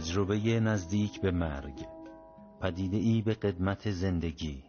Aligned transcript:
تجربه 0.00 0.60
نزدیک 0.60 1.20
به 1.20 1.30
مرگ 1.30 1.86
پدیده 2.60 2.96
ای 2.96 3.22
به 3.22 3.34
قدمت 3.34 3.90
زندگی 3.90 4.62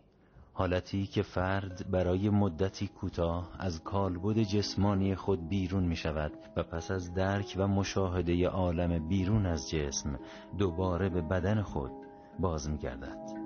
حالتی 0.53 1.05
که 1.05 1.21
فرد 1.21 1.91
برای 1.91 2.29
مدتی 2.29 2.87
کوتاه 2.87 3.51
از 3.59 3.83
کالبد 3.83 4.37
جسمانی 4.37 5.15
خود 5.15 5.49
بیرون 5.49 5.83
می 5.83 5.95
شود 5.95 6.31
و 6.55 6.63
پس 6.63 6.91
از 6.91 7.13
درک 7.13 7.55
و 7.57 7.67
مشاهده 7.67 8.47
عالم 8.47 9.07
بیرون 9.07 9.45
از 9.45 9.69
جسم 9.69 10.19
دوباره 10.57 11.09
به 11.09 11.21
بدن 11.21 11.61
خود 11.61 11.91
باز 12.39 12.69
می 12.69 12.77
گردد. 12.77 13.40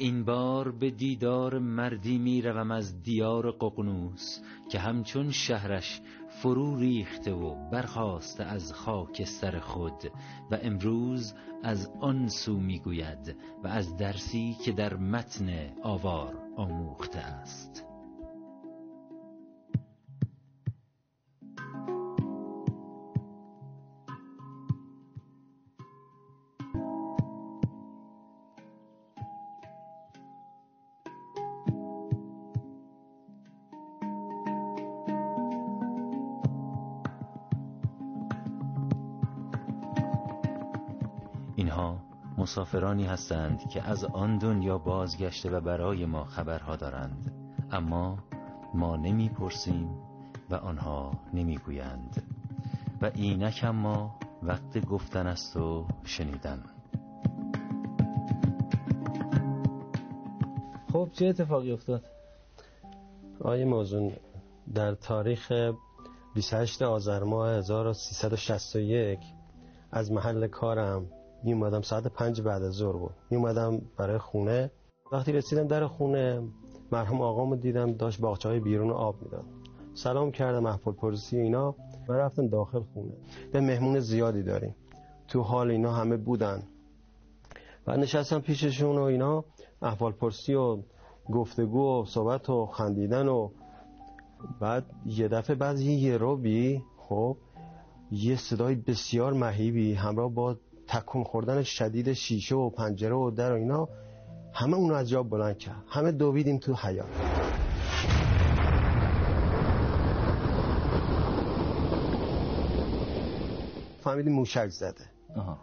این 0.00 0.24
بار 0.24 0.72
به 0.72 0.90
دیدار 0.90 1.58
مردی 1.58 2.18
می 2.18 2.42
روم 2.42 2.70
از 2.70 3.02
دیار 3.02 3.50
ققنوس 3.50 4.38
که 4.70 4.78
همچون 4.78 5.30
شهرش 5.30 6.00
فرو 6.28 6.76
ریخته 6.76 7.32
و 7.32 7.70
برخواسته 7.70 8.44
از 8.44 8.72
خاکستر 8.72 9.58
خود 9.58 10.12
و 10.50 10.58
امروز 10.62 11.34
از 11.62 11.90
آن 12.00 12.28
سو 12.28 12.56
می‌گوید 12.56 13.36
و 13.64 13.68
از 13.68 13.96
درسی 13.96 14.56
که 14.64 14.72
در 14.72 14.96
متن 14.96 15.70
آوار 15.82 16.36
آموخته 16.56 17.18
است. 17.18 17.89
اینها 41.70 41.98
مسافرانی 42.38 43.04
هستند 43.04 43.68
که 43.68 43.82
از 43.82 44.04
آن 44.04 44.38
دنیا 44.38 44.78
بازگشته 44.78 45.50
و 45.50 45.60
برای 45.60 46.06
ما 46.06 46.24
خبرها 46.24 46.76
دارند. 46.76 47.32
اما 47.70 48.18
ما 48.74 48.96
نمی‌پرسیم 48.96 49.88
و 50.50 50.54
آنها 50.54 51.12
نمی‌گویند. 51.34 52.22
و 53.02 53.10
اینک 53.14 53.64
ما 53.64 54.14
وقت 54.42 54.86
گفتن 54.86 55.26
است 55.26 55.56
و 55.56 55.86
شنیدن. 56.04 56.64
خب 60.92 61.08
چه 61.12 61.26
اتفاقی 61.26 61.72
افتاد؟ 61.72 62.04
آقای 63.40 63.64
موزون 63.64 64.12
در 64.74 64.94
تاریخ 64.94 65.52
28 66.34 66.82
آذر 66.82 67.22
ماه 67.24 67.50
1361 67.50 69.18
از 69.92 70.12
محل 70.12 70.46
کارم 70.46 71.06
می 71.44 71.52
اومدم 71.52 71.80
ساعت 71.80 72.06
پنج 72.06 72.40
بعد 72.40 72.62
از 72.62 72.72
ظهر 72.72 72.96
بود. 72.96 73.14
می 73.30 73.36
اومدم 73.36 73.82
برای 73.96 74.18
خونه. 74.18 74.70
وقتی 75.12 75.32
رسیدم 75.32 75.66
در 75.66 75.86
خونه 75.86 76.42
مرحوم 76.92 77.20
آقامو 77.20 77.56
دیدم 77.56 77.92
داشت 77.92 78.20
باغچه 78.20 78.48
های 78.48 78.60
بیرون 78.60 78.90
آب 78.90 79.22
می‌داد. 79.22 79.44
سلام 79.94 80.32
کردم 80.32 80.66
احوال 80.66 80.94
پرسی 80.94 81.36
اینا. 81.36 81.74
و 82.08 82.12
رفتم 82.12 82.48
داخل 82.48 82.80
خونه. 82.94 83.12
به 83.52 83.60
مهمون 83.60 84.00
زیادی 84.00 84.42
داریم. 84.42 84.74
تو 85.28 85.42
حال 85.42 85.70
اینا 85.70 85.92
همه 85.92 86.16
بودن. 86.16 86.62
و 87.86 87.96
نشستم 87.96 88.40
پیششون 88.40 88.98
و 88.98 89.02
اینا. 89.02 89.44
احوال 89.82 90.12
پرسی 90.12 90.54
و 90.54 90.78
گفتگو 91.32 92.02
و 92.02 92.04
صحبت 92.04 92.50
و 92.50 92.66
خندیدن 92.66 93.28
و 93.28 93.50
بعد 94.60 94.84
یه 95.06 95.28
دفعه 95.28 95.56
بعد 95.56 95.78
یه 95.78 96.16
روبی 96.16 96.82
خب 96.98 97.36
یه 98.10 98.36
صدای 98.36 98.74
بسیار 98.74 99.32
مهیبی 99.32 99.94
همراه 99.94 100.34
با 100.34 100.56
تکون 100.90 101.24
خوردن 101.24 101.62
شدید 101.62 102.12
شیشه 102.12 102.54
و 102.54 102.70
پنجره 102.70 103.14
و 103.14 103.30
در 103.30 103.52
و 103.52 103.54
اینا 103.54 103.88
همه 104.52 104.76
اونو 104.76 104.94
از 104.94 105.08
جا 105.08 105.22
بلند 105.22 105.58
کرد. 105.58 105.84
همه 105.88 106.12
دویدیم 106.12 106.58
تو 106.58 106.74
حیات 106.74 107.06
فهمیدیم 114.00 114.32
موشک 114.32 114.68
زده. 114.68 115.04
آها. 115.36 115.58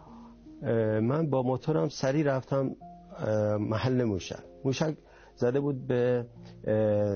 من 1.00 1.30
با 1.30 1.42
موتورم 1.42 1.88
سری 1.88 2.22
رفتم 2.22 2.76
محل 3.60 4.04
موشک. 4.04 4.44
موشک 4.64 4.96
زده 5.36 5.60
بود 5.60 5.86
به 5.86 6.26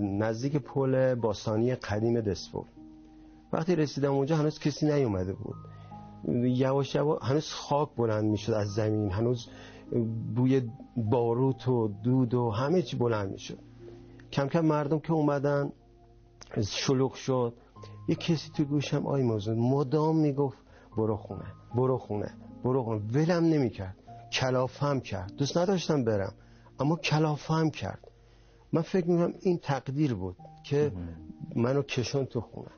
نزدیک 0.02 0.56
پل 0.56 1.14
باستانی 1.14 1.74
قدیم 1.74 2.20
دسپول. 2.20 2.64
وقتی 3.52 3.76
رسیدم 3.76 4.12
اونجا 4.12 4.36
هنوز 4.36 4.58
کسی 4.58 4.86
نیومده 4.86 5.32
بود. 5.32 5.71
یواش 6.28 6.94
یواش 6.94 7.22
هنوز 7.22 7.48
خاک 7.48 7.88
بلند 7.96 8.24
می‌شد 8.24 8.52
از 8.52 8.68
زمین. 8.68 9.10
هنوز 9.10 9.46
بوی 10.34 10.70
باروت 10.96 11.68
و 11.68 11.88
دود 11.88 12.34
و 12.34 12.50
همه 12.50 12.82
چی 12.82 12.96
بلند 12.96 13.32
می‌شد. 13.32 13.58
کم 14.32 14.48
کم 14.48 14.60
مردم 14.60 14.98
که 14.98 15.12
اومدن 15.12 15.72
شلوغ 16.68 17.14
شد. 17.14 17.54
یه 18.08 18.14
کسی 18.14 18.50
تو 18.56 18.64
گوشم 18.64 19.06
آی 19.06 19.22
موزون 19.22 19.58
مدام 19.58 20.16
می‌گفت 20.16 20.58
برو 20.96 21.16
خونه 21.16 21.44
برو 21.74 21.98
خونه 21.98 22.34
برو 22.64 22.82
خونه. 22.82 23.02
ولم 23.12 23.44
نمی‌کرد. 23.44 23.96
کلافم 24.32 25.00
کرد. 25.00 25.36
دوست 25.36 25.58
نداشتم 25.58 26.04
برم 26.04 26.34
اما 26.80 26.96
کلافم 26.96 27.70
کرد. 27.70 28.08
من 28.72 28.82
فکر 28.82 29.06
می‌کنم 29.06 29.34
این 29.40 29.58
تقدیر 29.58 30.14
بود 30.14 30.36
که 30.64 30.92
منو 31.56 31.82
کشون 31.82 32.24
تو 32.24 32.40
خونه. 32.40 32.70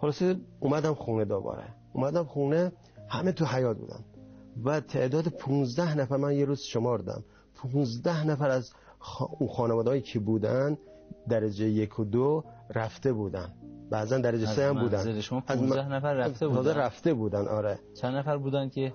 خلاصه 0.00 0.36
اومدم 0.60 0.94
خونه 0.94 1.24
دوباره. 1.24 1.64
اومدم 1.92 2.24
خونه 2.24 2.72
همه 3.08 3.32
تو 3.32 3.44
حیات 3.44 3.76
بودن. 3.76 4.04
و 4.64 4.80
تعداد 4.80 5.28
15 5.28 5.94
نفر 5.98 6.16
من 6.16 6.32
یه 6.32 6.44
روز 6.44 6.60
شماردم 6.60 7.24
15 7.54 8.26
نفر 8.26 8.50
از 8.50 8.72
اون 9.38 9.48
خانوادهایی 9.50 10.00
که 10.02 10.18
بودن 10.18 10.78
درجه 11.28 11.66
یک 11.68 11.98
و 11.98 12.04
دو 12.04 12.44
رفته 12.74 13.12
بودن. 13.12 13.52
بعضا 13.90 14.18
درجه 14.18 14.46
سه 14.46 14.64
هم 14.64 14.80
بودن. 14.80 15.20
شما 15.20 15.40
15 15.40 15.88
نفر 15.88 16.14
رفته 16.14 16.48
بودن. 16.48 16.74
رفته 16.74 17.14
بودن 17.14 17.48
آره. 17.48 17.78
چند 17.94 18.16
نفر 18.16 18.36
بودن 18.36 18.68
که؟ 18.68 18.92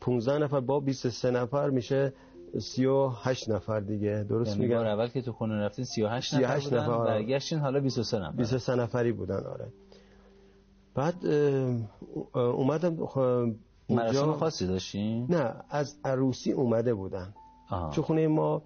15 0.00 0.38
نفر 0.38 0.60
با 0.60 0.80
23 0.80 1.30
نفر 1.30 1.70
میشه 1.70 2.12
38 2.58 3.50
نفر 3.50 3.80
دیگه. 3.80 4.26
درست 4.28 4.50
یعنی 4.50 4.62
میگم؟ 4.62 4.76
بار 4.76 4.86
اول 4.86 5.08
که 5.08 5.22
تو 5.22 5.32
خونه 5.32 5.54
رفتین 5.64 5.84
38, 5.84 6.30
38 6.30 6.72
نفر 6.72 6.86
بودن. 6.98 7.04
برگشتین 7.04 7.58
حالا 7.58 7.80
23 7.80 8.18
نفر. 8.18 8.36
23 8.36 8.74
نفری 8.74 9.12
بودن 9.12 9.44
آره. 9.46 9.72
بعد 10.94 11.14
اومدم 12.34 13.06
خ- 13.06 13.52
مراسم 13.90 14.32
خاصی 14.32 14.66
داشتین؟ 14.66 15.26
نه 15.30 15.54
از 15.70 15.96
عروسی 16.04 16.52
اومده 16.52 16.94
بودن. 16.94 17.34
آها. 17.70 17.90
تو 17.90 18.02
خونه 18.02 18.28
ما 18.28 18.62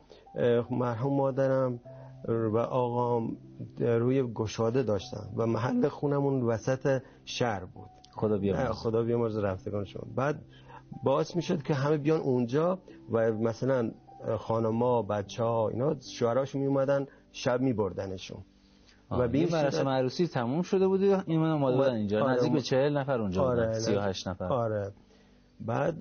مرحوم 0.70 1.16
مادرم 1.16 1.80
و 2.28 2.58
آقام 2.58 3.36
روی 3.78 4.22
گشاده 4.22 4.82
داشتن 4.82 5.28
و 5.36 5.46
محل 5.46 5.88
خونمون 5.88 6.42
وسط 6.42 7.02
شهر 7.24 7.64
بود. 7.64 7.90
خدا 8.12 8.38
بیامرز 8.38 8.70
خدا 8.70 9.02
بیامرز 9.02 9.36
رفتگان 9.38 9.84
شما 9.84 10.02
بعد 10.16 10.42
باعث 11.04 11.36
می‌شد 11.36 11.62
که 11.62 11.74
همه 11.74 11.96
بیان 11.96 12.20
اونجا 12.20 12.78
و 13.12 13.32
مثلا 13.32 13.90
خانما 14.38 15.02
بچه 15.02 15.42
ها 15.44 15.68
اینا 15.68 15.96
شوهراشون 16.00 16.60
می 16.60 16.66
اومدن 16.66 17.06
شب 17.32 17.60
می 17.60 17.72
بردنشون 17.72 18.38
و 19.10 19.28
به 19.28 19.38
این 19.38 19.48
مراسم 19.52 19.88
عروسی 19.88 20.26
تموم 20.26 20.62
شده 20.62 20.86
بود 20.88 21.02
این 21.02 21.40
من 21.40 21.50
اومده 21.50 21.76
بودن 21.76 21.94
اینجا. 21.94 22.22
آره، 22.24 22.32
نزدیک 22.32 22.42
به 22.42 22.48
اومد- 22.56 22.62
40 22.64 22.96
نفر 22.96 23.20
اونجا 23.20 23.44
بودن 23.50 23.62
آره 23.62 23.78
38 23.78 24.28
نفر. 24.28 24.44
آره. 24.44 24.92
بعد 25.60 25.96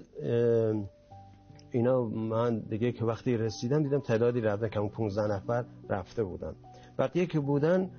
اینا 1.72 2.04
من 2.06 2.60
دیگه 2.60 2.92
که 2.92 3.06
وقتی 3.06 3.38
رسیدم 3.38 3.84
دیدم 3.84 4.00
تعدادی 4.00 4.42
رفتن 4.42 4.70
که 4.70 4.80
اون 4.80 4.90
15 4.90 5.28
نفر 5.36 5.66
رفته 5.90 6.24
بودن. 6.24 6.56
بقیه 7.00 7.26
که 7.26 7.40
بودن 7.40 7.90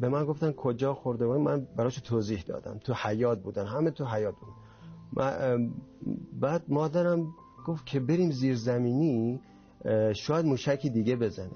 به 0.00 0.08
من 0.08 0.24
گفتن 0.24 0.52
کجا 0.52 0.94
خورده 0.94 1.26
من 1.26 1.66
براش 1.76 1.96
توضیح 1.96 2.42
دادم. 2.46 2.78
تو 2.78 2.94
حیات 3.02 3.38
بودن. 3.42 3.66
همه 3.66 3.90
تو 3.90 4.04
حیات 4.04 4.34
بودن. 4.34 4.52
بعد 6.40 6.62
مادرم 6.68 7.26
گفت 7.66 7.86
که 7.86 8.00
بریم 8.00 8.30
زیر 8.30 8.56
زمینی 8.56 9.40
اه، 9.84 10.12
شاید 10.12 10.46
موشکی 10.46 10.90
دیگه 10.90 11.16
بزنه. 11.16 11.50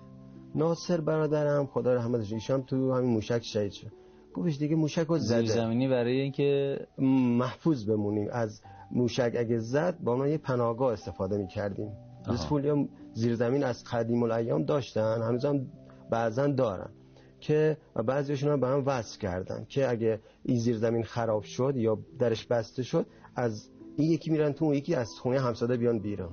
ناصر 0.54 1.00
برادرم 1.00 1.66
خدا 1.66 1.94
رحمتش 1.94 2.32
ایشان 2.32 2.62
تو 2.62 2.92
همین 2.94 3.10
موشک 3.10 3.42
شهید 3.42 3.72
شد. 3.72 3.92
گفتش 4.34 4.58
دیگه 4.58 4.76
موشک 4.76 5.06
رو 5.06 5.18
زیر 5.18 5.38
زده 5.38 5.54
زمینی 5.54 5.88
برای 5.88 6.20
اینکه 6.20 6.78
محفوظ 7.38 7.84
بمونیم. 7.84 8.28
از 8.32 8.60
موشک 8.90 9.32
اگه 9.38 9.58
زد 9.58 9.98
با 10.00 10.16
ما 10.16 10.26
یه 10.26 10.38
پناهگاه 10.38 10.92
استفاده 10.92 11.38
می‌کردیم. 11.38 11.88
آها. 12.26 12.34
دسپولی 12.34 12.88
زیرزمین 13.12 13.64
از 13.64 13.84
قدیم 13.84 14.22
الایام 14.22 14.64
داشتن 14.64 15.22
هنوزم 15.22 15.66
بعضا 16.10 16.46
دارن. 16.46 16.90
که 17.40 17.76
و 17.96 18.02
بعضیشون 18.02 18.52
هم 18.52 18.60
به 18.60 18.66
هم 18.68 18.82
وصل 18.86 19.18
کردن 19.18 19.66
که 19.68 19.90
اگه 19.90 20.20
این 20.42 20.58
زیرزمین 20.58 21.02
خراب 21.02 21.42
شد 21.42 21.72
یا 21.76 21.98
درش 22.18 22.46
بسته 22.46 22.82
شد 22.82 23.06
از 23.36 23.70
این 23.96 24.12
یکی 24.12 24.30
میرن 24.30 24.52
تو 24.52 24.64
اون 24.64 24.74
یکی 24.74 24.94
از 24.94 25.08
خونه 25.18 25.40
همساده 25.40 25.76
بیان 25.76 25.98
بیرون. 25.98 26.30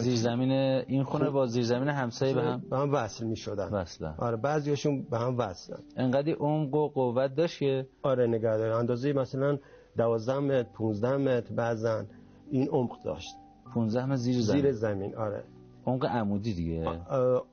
زیر 0.00 0.16
زمین 0.16 0.52
این 0.52 1.02
خونه 1.02 1.24
خب. 1.24 1.30
با 1.30 1.46
زیر 1.46 1.64
زمین 1.64 1.88
همسایه 1.88 2.34
به 2.34 2.42
هم 2.42 2.62
به 2.70 2.76
هم 2.78 2.94
وصل 2.94 3.26
می 3.26 3.36
شدن 3.36 3.68
وصله 3.68 4.14
آره 4.18 4.36
بعضیاشون 4.36 5.02
به 5.02 5.18
هم 5.18 5.38
وصلن. 5.38 5.78
انقدر 5.96 6.32
عمق 6.32 6.74
و 6.74 6.88
قوت 6.88 7.34
داشت 7.34 7.58
که 7.58 7.86
آره 8.02 8.26
نگه 8.26 8.56
داره 8.56 8.76
اندازه 8.76 9.12
مثلا 9.12 9.58
12 9.96 10.38
متر 10.38 10.62
15 10.62 11.16
متر 11.16 11.54
بعضن 11.54 12.06
این 12.50 12.68
عمق 12.68 13.02
داشت. 13.04 13.28
15 13.74 14.04
متر 14.04 14.16
زیر 14.16 14.40
زمین 14.40 14.62
زیر 14.62 14.72
زمین. 14.72 15.14
آره. 15.14 15.44
عمق 15.86 16.04
عمودی 16.04 16.54
دیگه. 16.54 16.84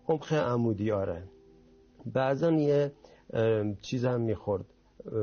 عمق 0.08 0.34
عمودی 0.34 0.92
آره. 0.92 1.24
بعضا 2.06 2.52
یه 2.52 2.92
چیز 3.82 4.06
هم 4.06 4.22
می‌خورد. 4.22 4.66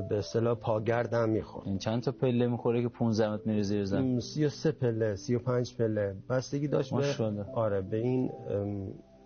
به 0.09 0.19
اصطلاح 0.19 0.55
پاگرد 0.55 1.15
هم 1.15 1.29
می‌خورد. 1.29 1.67
این 1.69 1.79
چند 1.79 2.03
تا 2.03 2.13
پله 2.13 2.47
می‌خوره 2.47 2.83
که 2.83 2.89
15 2.89 3.33
متر 3.33 3.43
میره 3.45 3.63
زیر 3.63 3.85
زمین؟ 3.85 4.21
سی 4.21 4.45
و 4.45 4.49
سه 4.49 4.73
پله 4.73 5.17
سی 5.17 5.35
و 5.35 5.39
پنج 5.39 5.77
پله. 5.77 6.17
بستگی 6.31 6.69
داشت 6.69 6.95
به. 6.95 7.45
آره 7.55 7.81
به 7.81 7.97
این 7.97 8.31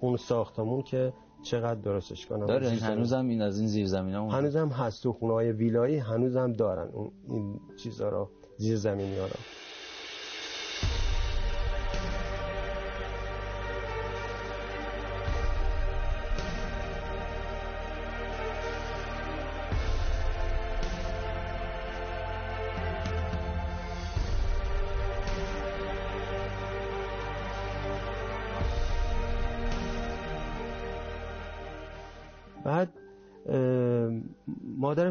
اون 0.00 0.16
ساختمون 0.16 0.82
که 0.82 1.12
چقدر 1.42 1.80
درستش 1.80 2.26
کنم. 2.26 2.46
داره 2.46 2.70
این 2.70 2.78
هنوزم 2.78 3.28
این 3.28 3.42
از 3.42 3.58
این 3.58 3.68
زیر 3.68 3.86
زمین 3.86 4.14
هم 4.14 4.68
هست 4.68 5.02
تو 5.02 5.12
خونه 5.12 5.32
های 5.32 5.52
ویلایی 5.52 5.96
هنوز 5.96 6.36
هم 6.36 6.52
دارن 6.52 6.88
اون 6.92 7.10
این 7.28 7.60
چیزا 7.76 8.08
رو 8.08 8.28
زیر 8.56 8.76
زمینی 8.76 9.18
ها 9.18 9.26
رو 9.26 9.32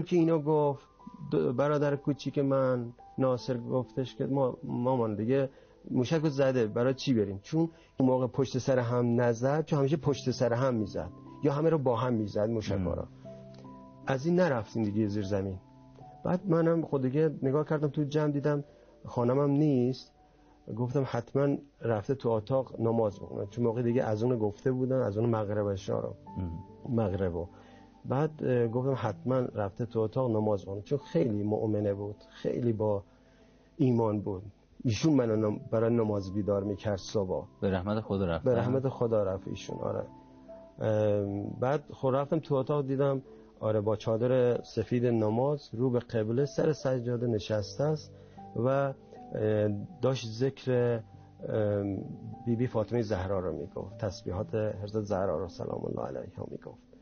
که 0.04 0.16
اینو 0.16 0.40
گفت 0.40 0.88
برادر 1.58 1.96
کوچیک 1.96 2.40
من 2.40 2.94
ناصر 3.18 3.58
گفتش 3.58 4.16
که 4.16 4.26
ما 4.26 4.58
مامان 4.64 5.16
دیگه 5.16 5.50
موشک 5.92 6.22
رو 6.22 6.30
زده 6.30 6.68
برای 6.68 6.94
چی 6.94 7.14
بریم؟ 7.14 7.40
چون 7.44 7.70
اون 8.00 8.10
موقع 8.10 8.28
پشت 8.28 8.58
سر 8.58 8.80
هم 8.80 9.22
نزد 9.22 9.66
چون 9.66 9.80
همیشه 9.80 9.98
پشت 9.98 10.32
سر 10.32 10.54
هم 10.54 10.74
می‌زد. 10.74 11.10
یا 11.44 11.54
همه 11.54 11.70
رو 11.70 11.78
با 11.78 11.96
هم 11.96 12.14
می‌زد 12.14 12.50
موشک. 12.50 12.80
رو 12.80 13.06
از 14.08 14.26
این 14.26 14.36
نرفتیم 14.36 14.84
دیگه 14.84 15.08
زیر 15.08 15.24
زمین. 15.24 15.58
بعد 16.24 16.42
منم 16.48 16.82
خود 16.82 17.02
دیگه 17.02 17.36
نگاه 17.42 17.66
کردم 17.66 17.88
تو 17.88 18.04
جمع 18.04 18.32
دیدم 18.32 18.64
خانمم 19.06 19.52
نیست. 19.52 20.14
گفتم 20.78 21.04
حتما 21.08 21.58
رفته 21.82 22.16
تو 22.16 22.30
اتاق 22.30 22.82
نماز 22.82 23.20
بخونه. 23.20 23.46
چون 23.46 23.64
موقع 23.64 23.82
دیگه 23.82 24.04
از 24.04 24.24
اون 24.24 24.38
گفته 24.38 24.72
بودن 24.72 25.02
از 25.02 25.18
اون 25.18 25.30
مغربشا 25.30 26.00
رو 26.00 26.16
مغربو 26.90 27.48
بعد 28.06 28.44
گفتم 28.68 28.96
حتما 28.98 29.36
رفته 29.40 29.86
تو 29.86 30.00
اتاق 30.00 30.32
نماز 30.32 30.62
بخونه 30.66 30.82
چون 30.82 30.98
خیلی 30.98 31.44
مؤمنه 31.44 31.94
بود. 31.94 32.16
خیلی 32.30 32.74
با 32.74 33.04
ایمان 33.78 34.22
بود. 34.22 34.44
ایشون 34.84 35.14
منو 35.14 35.60
برای 35.72 35.96
نماز 35.96 36.34
بیدار 36.34 36.64
می‌کرد 36.64 36.98
صبح. 36.98 37.46
به 37.62 37.72
رحمت 37.72 38.02
خدا 38.02 38.26
رفت 38.26 38.46
به 38.46 38.56
رحمت 38.56 38.90
خدا 38.90 39.24
رفت 39.24 39.48
ایشون 39.48 39.78
آره. 39.78 40.06
بعد 41.60 41.84
خود 41.92 42.16
رفتم 42.16 42.40
تو 42.40 42.56
اتاق 42.56 42.88
دیدم 42.88 43.22
آره 43.60 43.82
با 43.82 43.96
چادر 43.96 44.62
سفید 44.62 45.06
نماز 45.06 45.70
رو 45.74 45.90
به 45.90 46.00
قبله 46.00 46.46
سر 46.46 46.74
سجاده 46.74 47.28
نشسته 47.28 47.84
است 47.84 48.14
و 48.66 48.94
داشت 50.02 50.28
ذکر 50.28 51.00
بی 52.46 52.56
بی 52.56 52.68
فاطمه 52.68 53.02
زهرا 53.02 53.40
رو 53.40 53.58
می‌گفت. 53.58 53.98
تسبیحات 53.98 54.56
حضرت 54.56 55.04
زهرا 55.04 55.38
رو 55.38 55.48
سلام 55.48 55.86
الله 55.86 56.08
علیها 56.08 56.48
می‌گفت. 56.52 56.93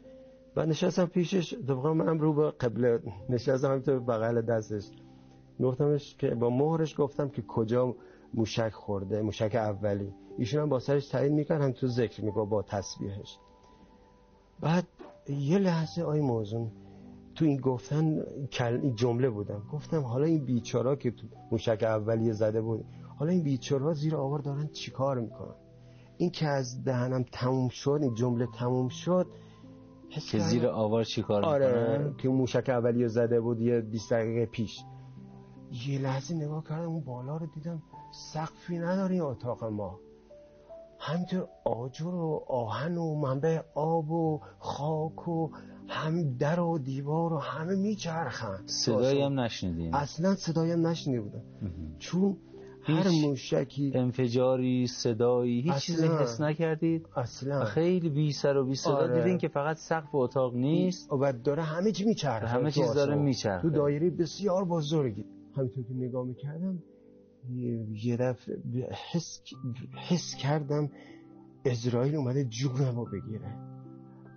بعد 0.55 0.69
نشستم 0.69 1.05
پیشش 1.05 1.53
طبقا 1.67 1.93
منم 1.93 2.19
رو 2.19 2.33
به 2.33 2.51
قبله 2.51 2.99
نشستم 3.29 3.67
همینطور 3.67 3.99
بغل 3.99 4.41
دستش. 4.41 4.91
گفتمش 5.59 6.15
که 6.15 6.35
با 6.35 6.49
مهرش 6.49 6.99
گفتم 6.99 7.29
که 7.29 7.41
کجا 7.41 7.95
موشک 8.33 8.71
خورده 8.73 9.21
موشک 9.21 9.55
اولی. 9.55 10.13
ایشون 10.37 10.61
هم 10.61 10.69
با 10.69 10.79
سرش 10.79 11.07
تایید 11.07 11.31
می‌کرد 11.31 11.61
هم 11.61 11.71
تو 11.71 11.87
ذکر 11.87 12.23
می‌گفت 12.25 12.49
با 12.49 12.61
تسبیحش. 12.61 13.37
بعد 14.59 14.87
یه 15.29 15.57
لحظه 15.57 16.03
آی 16.03 16.19
موضوع 16.19 16.71
تو 17.35 17.45
این 17.45 17.57
گفتن. 17.57 18.23
این 18.59 18.95
جمله 18.95 19.29
بودم. 19.29 19.63
گفتم 19.71 20.01
حالا 20.01 20.25
این 20.25 20.45
بیچارا 20.45 20.95
که 20.95 21.11
تو 21.11 21.27
موشک 21.51 21.83
اولیه 21.83 22.33
زده 22.33 22.61
بود 22.61 22.85
حالا 23.19 23.31
این 23.31 23.43
بیچارا 23.43 23.93
زیر 23.93 24.15
آوار 24.15 24.39
دارن 24.39 24.67
چیکار 24.67 25.19
می‌کنن؟ 25.19 25.55
این 26.17 26.29
که 26.29 26.47
از 26.47 26.83
دهنم 26.83 27.25
تموم 27.31 27.69
شد 27.69 27.99
این 28.01 28.13
جمله 28.13 28.47
تموم 28.59 28.89
شد 28.89 29.27
که 30.19 30.39
زیر 30.39 30.67
آوار 30.67 31.03
چی 31.03 31.21
کار 31.21 31.45
آره. 31.45 31.97
می‌کنن 31.97 32.17
که 32.17 32.29
موشک 32.29 32.69
اولیه 32.69 33.07
زده 33.07 33.41
بود 33.41 33.61
یه 33.61 33.81
20 33.81 34.13
دقیقه 34.13 34.45
پیش. 34.45 34.83
یه 35.87 35.99
لحظه 35.99 36.35
نگاه 36.35 36.63
کردم 36.63 36.87
اون 36.87 37.03
بالا 37.03 37.37
رو 37.37 37.45
دیدم 37.45 37.81
سقفی 38.33 38.79
نداره 38.79 39.13
این 39.13 39.21
اتاق 39.21 39.63
ما. 39.63 39.99
همینطور 40.99 41.47
آجر 41.65 42.05
و 42.05 42.45
آهن 42.47 42.97
و 42.97 43.15
منبع 43.15 43.61
آب 43.75 44.11
و 44.11 44.41
خاک 44.59 45.27
و 45.27 45.49
هم 45.87 46.37
در 46.37 46.59
و 46.59 46.77
دیوار 46.77 47.33
و 47.33 47.37
همه 47.37 47.75
میچرخن. 47.75 48.63
صدایی 48.65 49.21
هم 49.21 49.39
نشنیدین. 49.39 49.95
اصلا 49.95 50.35
صدایی 50.35 50.71
هم 50.71 50.87
نشنیده 50.87 51.21
بودم. 51.21 51.41
چون 51.99 52.37
هر 52.83 53.09
موشکی. 53.09 53.91
انفجاری 53.95 54.87
صدایی 54.87 55.61
هیچ 55.61 55.73
چیزی. 55.75 56.07
حس 56.07 56.41
نکردید؟ 56.41 57.07
اصلا. 57.15 57.65
خیلی 57.65 58.09
بی 58.09 58.31
سر 58.31 58.57
و 58.57 58.65
بی 58.65 58.75
صدا 58.75 58.95
آره. 58.95 59.17
دیدین 59.17 59.37
که 59.37 59.47
فقط 59.47 59.77
سقف 59.77 60.15
اتاق 60.15 60.55
نیست. 60.55 61.13
و 61.13 61.33
داره 61.33 61.63
همه 61.63 61.91
چی 61.91 62.05
میچرخه. 62.05 62.47
همه 62.47 62.71
چیز 62.71 62.93
داره. 62.93 63.15
میچرخه. 63.15 63.61
تو 63.61 63.69
دایره 63.69 64.09
بسیار 64.09 64.65
بزرگی. 64.65 65.25
همینطور 65.57 65.83
که 65.83 65.93
نگاه 65.93 66.25
می‌کردم 66.25 66.83
یه 67.49 67.85
یه 68.03 68.17
دفعه 68.17 68.57
حس, 69.11 69.41
حس 70.09 70.35
کردم 70.35 70.89
اسرائیل 71.65 72.15
اومده 72.15 72.45
جونم 72.45 72.95
رو 72.95 73.05
بگیره. 73.05 73.57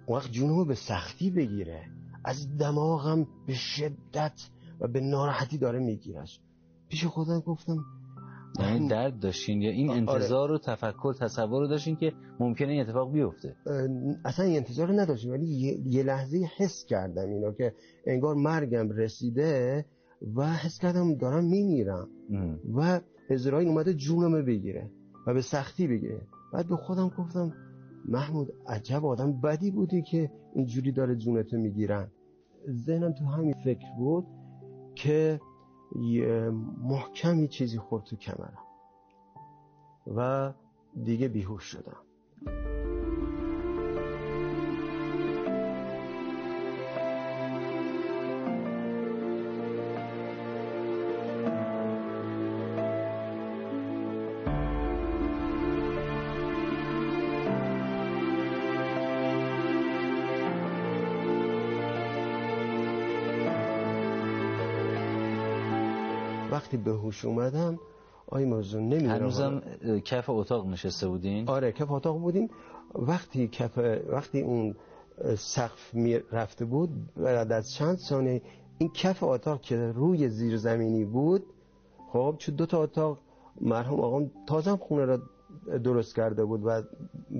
اون 0.07 0.19
وقت 0.19 0.31
جونم 0.31 0.57
رو 0.59 0.65
به 0.65 0.75
سختی 0.75 1.31
بگیره. 1.31 1.83
از 2.25 2.59
دماغم 2.59 3.27
به 3.47 3.55
شدت 3.55 4.51
و 4.81 4.89
به 4.89 5.01
ناراحتی 5.01 5.59
داره 5.59 5.79
میگیرش 5.79 6.41
پیش 6.89 7.05
خودم 7.05 7.41
گفتم 7.41 7.85
یعنی 8.61 8.89
درد 8.89 9.19
داشتین 9.21 9.63
یا 9.63 9.71
این 9.71 9.91
آره. 9.91 9.99
انتظار 9.99 10.51
و 10.51 10.59
تفکر 10.59 11.15
تصور 11.21 11.61
رو 11.61 11.69
داشتین 11.69 11.97
که 11.97 12.13
ممکنه 12.41 12.69
این 12.69 12.81
اتفاق 12.81 13.13
بیفته؟ 13.13 13.57
اصلا 14.25 14.47
این 14.47 14.57
انتظار 14.57 14.89
رو 14.89 14.95
نداشتم 15.01 15.31
ولی 15.31 15.47
یه, 15.47 15.81
یه 15.87 16.03
لحظه 16.03 16.49
حس 16.57 16.85
کردم 16.85 17.29
اینو 17.29 17.53
که 17.53 17.75
انگار 18.07 18.35
مرگم 18.35 18.91
رسیده 18.91 19.85
و 20.37 20.53
حس 20.53 20.79
کردم 20.79 21.15
دارم 21.15 21.45
میمیرم. 21.45 22.09
ام. 22.31 22.59
و 22.75 23.01
اسرائیل 23.31 23.69
اومده 23.69 23.95
جونمو 23.95 24.43
بگیره 24.43 24.91
و 25.27 25.35
به 25.35 25.41
سختی 25.41 25.87
بگیره. 25.87 26.21
بعد 26.53 26.69
به 26.69 26.77
خودم 26.77 27.09
گفتم 27.19 27.53
محمود 28.09 28.53
عجب 28.67 29.05
آدم 29.07 29.41
بدی 29.41 29.71
بودی 29.71 30.03
که 30.03 30.31
اینجوری 30.55 30.93
داره 30.93 31.17
جونتو 31.17 31.57
می‌گیرن. 31.57 32.11
ذهنم 32.87 33.13
تو 33.13 33.25
همین 33.25 33.55
فکر 33.65 33.87
بود 33.99 34.27
که 34.95 35.41
یه 35.93 36.50
محکم 36.83 37.38
یه 37.38 37.49
چیزی 37.49 37.79
خورد 37.79 38.05
تو 38.05 38.17
کمرم. 38.17 38.59
و 40.17 40.53
دیگه 41.05 41.29
بیهوش 41.29 41.64
شدم. 41.64 41.97
وقتی 66.75 66.85
به 66.85 66.97
هوش 66.97 67.25
اومدم 67.25 67.78
آی 68.26 68.45
موضوع 68.45 68.81
نمی‌دونم 68.81 69.14
هنوزم 69.14 69.62
کف 70.04 70.31
اتاق 70.31 70.66
نشسته 70.66 71.09
بودین؟ 71.09 71.49
آره 71.49 71.73
کف 71.73 71.90
اتاق 71.90 72.19
بودیم. 72.19 72.49
وقتی 72.95 73.49
کف 73.49 73.78
وقتی 74.09 74.40
اون 74.40 74.75
سقف 75.38 75.95
می 75.95 76.19
رفته 76.33 76.64
بود 76.64 76.90
بعد 77.16 77.52
از 77.52 77.73
چند 77.73 77.97
ثانیه 77.97 78.43
این 78.78 78.90
کف 78.95 79.23
اتاق 79.23 79.61
که 79.61 79.76
روی 79.76 80.28
زیر 80.28 80.57
زمینی 80.57 81.04
بود 81.04 81.43
خب 82.12 82.35
چون 82.38 82.54
دو 82.54 82.66
تا 82.66 82.83
اتاق 82.83 83.19
مرحوم 83.61 84.00
آقام 84.00 84.31
تازه 84.47 84.71
هم 84.71 84.76
خونه 84.76 85.04
را 85.04 85.19
درست 85.85 86.14
کرده 86.14 86.45
بود 86.45 86.61
و 86.64 86.83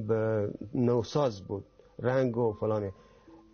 به 0.09 0.51
نوساز 0.75 1.41
بود 1.41 1.65
رنگ 1.99 2.37
و 2.37 2.53
فلانه. 2.53 2.93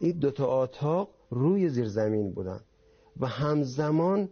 این 0.01 0.19
دو 0.19 0.31
تا 0.31 0.63
اتاق 0.63 1.09
روی 1.31 1.69
زیر 1.69 1.89
زمین 1.89 2.31
بودن. 2.33 2.61
و 3.21 3.27
همزمان 3.27 4.29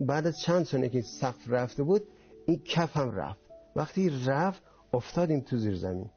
بعد 0.00 0.26
از 0.26 0.40
چند 0.40 0.64
ثانیه 0.64 0.88
که 0.88 1.00
سقف 1.00 1.48
رفته 1.48 1.82
بود 1.82 2.02
این 2.46 2.60
کف 2.64 2.96
هم 2.96 3.10
رفت. 3.10 3.40
وقتی 3.76 4.10
رفت 4.26 4.62
افتادیم 4.92 5.40
تو 5.40 5.56
زیر 5.56 5.76
زمین. 5.76 6.10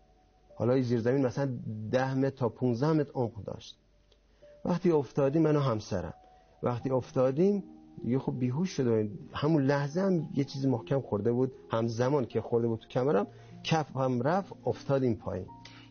حالا 0.55 0.73
این 0.73 0.83
زیر 0.83 0.99
زمین 0.99 1.25
مثلا 1.25 1.57
ده 1.91 2.13
متر 2.13 2.29
تا 2.29 2.49
15 2.49 2.93
متر 2.93 3.11
عمق 3.13 3.43
داشت. 3.43 3.77
وقتی 4.65 4.91
افتادیم 4.91 5.41
منو 5.41 5.59
همسرم. 5.59 6.13
وقتی 6.63 6.89
افتادیم 6.89 7.63
دیگه 8.03 8.19
خب 8.19 8.39
بیهوش 8.39 8.69
شده 8.69 9.11
همون 9.33 9.63
لحظه 9.63 10.01
هم 10.01 10.29
یه 10.35 10.43
چیزی 10.43 10.69
محکم 10.69 11.01
خورده 11.01 11.31
بود. 11.31 11.51
همزمان 11.69 12.25
که 12.25 12.41
خورده 12.41 12.67
بود 12.67 12.79
تو 12.79 12.87
کمرم 12.87 13.27
کف 13.63 13.97
هم 13.97 14.21
رفت 14.21 14.53
افتادیم 14.65 15.15
پایین. 15.15 15.47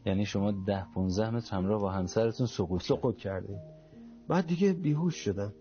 یعنی 0.07 0.27
شما 0.27 0.53
ده 0.67 0.85
15 0.95 1.31
متر 1.31 1.57
همراه 1.57 1.81
با 1.81 1.91
همسرتون 1.91 2.47
سقوط 2.47 2.83
سقوط 2.83 3.17
کردیم. 3.17 3.59
بعد 4.29 4.47
دیگه 4.47 4.73
بیهوش 4.73 5.17
شدم. 5.17 5.53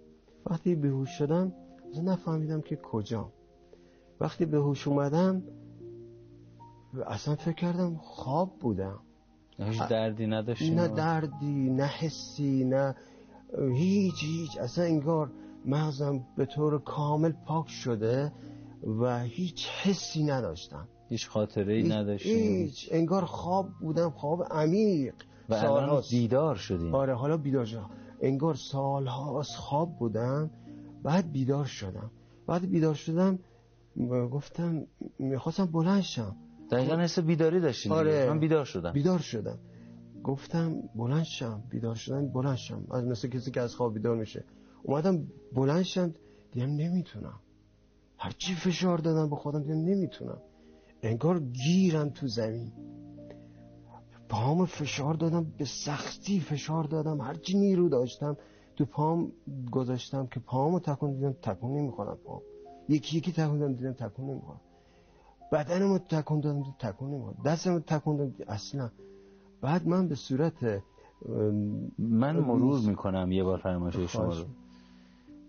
وقتی 0.46 0.76
بیهوش 0.76 1.10
شدم 1.10 1.54
نفهمیدم 1.98 2.62
که 2.62 2.76
کجا 2.76 3.34
وقتی 4.20 4.46
به 4.46 4.58
هوش 4.58 4.88
اومدم 4.88 5.44
اصلا 7.08 7.36
فکر 7.36 7.56
کردم 7.56 7.96
خواب 7.98 8.60
بودم. 8.60 9.00
هیچ 9.60 9.82
دردی 9.82 10.28
نداشتی؟ 10.28 10.70
نه 10.70 10.88
دردی 10.88 11.70
نه 11.70 11.86
حسی 11.86 12.64
نه 12.64 12.96
هیچ 13.74 14.24
هیچ. 14.24 14.58
اصلا 14.58 14.84
انگار 14.84 15.32
مغزم 15.66 16.26
به 16.38 16.46
طور 16.46 16.80
کامل 16.80 17.32
پاک 17.32 17.70
شده 17.70 18.32
و 19.00 19.20
هیچ 19.20 19.68
حسی 19.68 20.24
نداشتم. 20.24 20.88
هیچ 21.10 21.30
خاطره 21.30 21.74
ای 21.74 21.90
نداشتم 21.90 22.30
هیچ. 22.30 22.90
انگار 22.92 23.26
خواب 23.26 23.70
بودم 23.82 24.10
خواب 24.10 24.44
عمیق. 24.44 25.16
و 25.50 25.54
الان 25.54 26.04
بیدار 26.12 26.56
شدیم 26.56 26.96
آره 26.96 27.16
حالا 27.16 27.38
بیدار 27.38 27.66
شدم. 27.66 27.90
انگار 28.22 28.56
سالهاست 28.56 29.56
خواب 29.56 29.98
بودم. 29.98 30.52
بعد 31.04 31.32
بیدار 31.32 31.66
شدم. 31.66 32.12
بعد 32.48 32.70
بیدار 32.70 32.94
شدم 32.94 33.40
گفتم 34.32 34.88
می‌خواستم 35.20 35.66
بلند 35.66 36.02
شم. 36.02 36.36
دقیقا 36.72 36.98
حس 36.98 37.20
بیداری 37.20 37.60
داشتیم 37.60 37.92
آره. 37.92 38.30
من 38.30 38.40
بیدار 38.40 38.66
شدم. 38.66 38.92
بیدار 38.92 39.20
شدم. 39.20 39.60
گفتم 40.24 40.76
بلند 40.96 41.24
شم 41.24 41.64
بیدار 41.70 41.96
شدم 41.96 42.28
بلند 42.28 42.56
شم. 42.56 42.88
از 42.92 43.06
مثل 43.06 43.28
کسی 43.28 43.52
که 43.52 43.62
از 43.62 43.76
خواب 43.76 43.94
بیدار 43.94 44.16
میشه. 44.16 44.44
اومدم 44.84 45.28
بلند 45.56 45.84
شم 45.84 46.14
دیدم 46.52 46.70
نمی‌تونم. 46.70 47.40
هرچی 48.18 48.56
فشار 48.56 48.98
دادم 48.98 49.30
به 49.30 49.36
خودم 49.36 49.64
دیدم 49.64 49.82
نمی‌تونم. 49.86 50.42
انگار 51.02 51.40
گیرم 51.40 52.10
تو 52.10 52.28
زمین. 52.28 52.72
پام 54.30 54.66
فشار 54.66 55.14
دادم 55.14 55.54
به 55.58 55.66
سختی 55.66 56.40
فشار 56.40 56.84
دادم. 56.84 57.22
هرچی 57.22 57.58
نیرو 57.58 57.90
داشتم 57.90 58.38
تو 58.80 58.86
پام 58.86 59.32
گذاشتم 59.72 60.28
که 60.28 60.40
پامو 60.40 60.80
تکون 60.80 61.14
دیدم 61.14 61.36
تکون 61.42 61.78
نمی‌خورم 61.78 62.18
پام. 62.26 62.42
یکی 62.90 63.18
یکی 63.18 63.32
تکون 63.32 63.60
دادم 63.60 63.74
دیدم 63.74 63.94
تکون 63.94 64.30
نمی‌خورم. 64.30 64.60
بدنمو 65.52 65.98
تکون 65.98 66.40
دادم 66.40 66.58
دیدم 66.58 66.76
تکون 66.80 67.10
نمی‌خورم. 67.10 67.38
دستمو 67.46 67.80
تکون 67.80 68.18
دادم 68.18 68.34
اصلا. 68.48 68.90
بعد 69.62 69.88
من 69.88 70.08
به 70.08 70.16
صورت 70.16 70.82
من 71.98 72.36
مرور 72.36 72.80
می‌کنم 72.80 73.32
یه 73.32 73.44
بار 73.44 73.58
فرمایش 73.58 73.96
شما 73.96 74.34
رو. 74.34 74.46